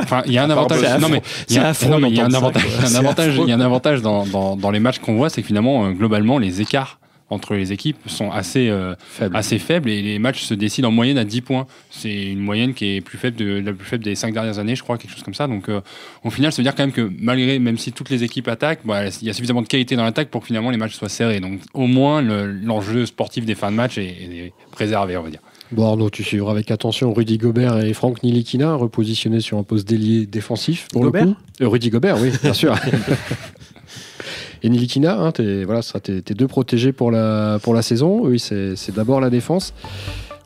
Enfin, 0.00 0.22
il 0.26 0.32
y 0.32 0.38
a 0.38 0.44
un 0.44 0.50
avantage. 0.50 0.80
Non, 1.00 1.08
mais 1.08 1.22
y 1.50 1.58
a, 1.58 1.68
un 1.68 1.72
ça, 1.74 1.86
avantage, 1.86 2.08
il 2.08 3.48
y 3.48 3.52
a 3.52 3.56
un 3.56 3.60
avantage 3.60 4.02
dans, 4.02 4.26
dans, 4.26 4.56
dans 4.56 4.70
les 4.70 4.80
matchs 4.80 4.98
qu'on 4.98 5.16
voit, 5.16 5.30
c'est 5.30 5.40
que 5.42 5.46
finalement, 5.46 5.86
euh, 5.86 5.90
globalement, 5.92 6.38
les 6.38 6.60
écarts 6.60 6.98
entre 7.28 7.54
les 7.54 7.72
équipes 7.72 7.96
sont 8.06 8.30
assez, 8.30 8.68
euh, 8.68 8.94
Faible. 9.08 9.36
assez 9.36 9.58
faibles 9.58 9.90
et 9.90 10.00
les 10.00 10.18
matchs 10.20 10.44
se 10.44 10.54
décident 10.54 10.88
en 10.88 10.92
moyenne 10.92 11.18
à 11.18 11.24
10 11.24 11.40
points. 11.40 11.66
C'est 11.90 12.14
une 12.30 12.38
moyenne 12.38 12.72
qui 12.72 12.96
est 12.96 13.00
plus 13.00 13.18
faible 13.18 13.36
de, 13.36 13.60
la 13.64 13.72
plus 13.72 13.84
faible 13.86 14.04
des 14.04 14.14
5 14.14 14.32
dernières 14.32 14.58
années, 14.60 14.76
je 14.76 14.82
crois, 14.82 14.96
quelque 14.96 15.10
chose 15.12 15.22
comme 15.24 15.34
ça. 15.34 15.46
Donc, 15.48 15.68
euh, 15.68 15.80
au 16.24 16.30
final, 16.30 16.52
ça 16.52 16.58
veut 16.58 16.62
dire 16.62 16.74
quand 16.74 16.84
même 16.84 16.92
que 16.92 17.10
malgré, 17.18 17.58
même 17.58 17.78
si 17.78 17.90
toutes 17.92 18.10
les 18.10 18.22
équipes 18.22 18.46
attaquent, 18.48 18.80
bah, 18.84 19.06
il 19.08 19.26
y 19.26 19.30
a 19.30 19.32
suffisamment 19.32 19.62
de 19.62 19.66
qualité 19.68 19.96
dans 19.96 20.04
l'attaque 20.04 20.28
pour 20.28 20.42
que 20.42 20.46
finalement 20.46 20.70
les 20.70 20.76
matchs 20.76 20.94
soient 20.94 21.08
serrés. 21.08 21.40
Donc, 21.40 21.60
au 21.74 21.86
moins, 21.88 22.22
le- 22.22 22.52
l'enjeu 22.52 23.06
sportif 23.06 23.44
des 23.44 23.54
fins 23.56 23.70
de 23.72 23.76
match 23.76 23.98
est, 23.98 24.04
est 24.04 24.52
préservé, 24.70 25.16
on 25.16 25.22
va 25.22 25.30
dire. 25.30 25.40
Bon, 25.72 25.84
Arnaud, 25.88 26.10
tu 26.10 26.22
suivras 26.22 26.52
avec 26.52 26.70
attention 26.70 27.12
Rudy 27.12 27.38
Gobert 27.38 27.78
et 27.84 27.92
Franck 27.92 28.22
Nilikina, 28.22 28.74
repositionnés 28.74 29.40
sur 29.40 29.58
un 29.58 29.64
poste 29.64 29.88
d'ailier 29.88 30.24
défensif. 30.26 30.86
Pour 30.92 31.02
Gobert 31.02 31.24
le 31.26 31.32
coup. 31.32 31.36
Euh, 31.62 31.68
Rudy 31.68 31.90
Gobert, 31.90 32.20
oui, 32.22 32.30
bien 32.40 32.52
sûr. 32.52 32.76
et 34.66 34.70
Nilikina, 34.70 35.18
hein, 35.18 35.32
t'es- 35.32 35.64
voilà, 35.64 35.80
ce 35.82 35.90
sera 35.90 36.00
tes, 36.00 36.20
tes 36.22 36.34
deux 36.34 36.48
protégés 36.48 36.92
pour 36.92 37.10
la, 37.10 37.58
pour 37.62 37.72
la 37.72 37.82
saison. 37.82 38.20
Oui, 38.24 38.38
c'est 38.40 38.94
d'abord 38.94 39.20
la 39.20 39.30
défense. 39.30 39.72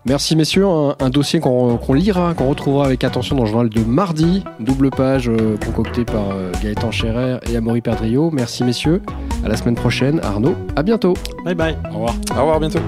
Merci 0.06 0.35
messieurs, 0.35 0.64
un, 0.66 0.94
un 0.98 1.11
dossier 1.11 1.40
qu'on 1.40 1.76
qu'on 1.76 1.92
lira, 1.92 2.33
qu'on 2.33 2.48
retrouvera 2.48 2.87
avec 2.87 3.04
attention 3.04 3.37
dans 3.37 3.42
le 3.44 3.50
journal 3.50 3.68
de 3.68 3.83
mardi, 3.85 4.42
double 4.59 4.88
page 4.90 5.28
euh, 5.28 5.56
concoctée 5.59 6.06
par 6.06 6.30
euh, 6.30 6.50
Gaëtan 6.62 6.90
Scherer 6.90 7.37
et 7.52 7.56
Amaury 7.56 7.83
Perdrio. 7.83 8.30
Merci 8.30 8.64
messieurs, 8.64 9.02
à 9.44 9.48
la 9.48 9.56
semaine 9.56 9.74
prochaine. 9.74 10.18
Arnaud, 10.22 10.54
à 10.74 10.83
bientôt. 10.83 11.12
Bye 11.44 11.54
bye. 11.54 11.76
Au 11.90 11.94
revoir. 11.94 12.14
Au 12.35 12.38
revoir, 12.40 12.56
à 12.56 12.61
bientôt. 12.61 12.80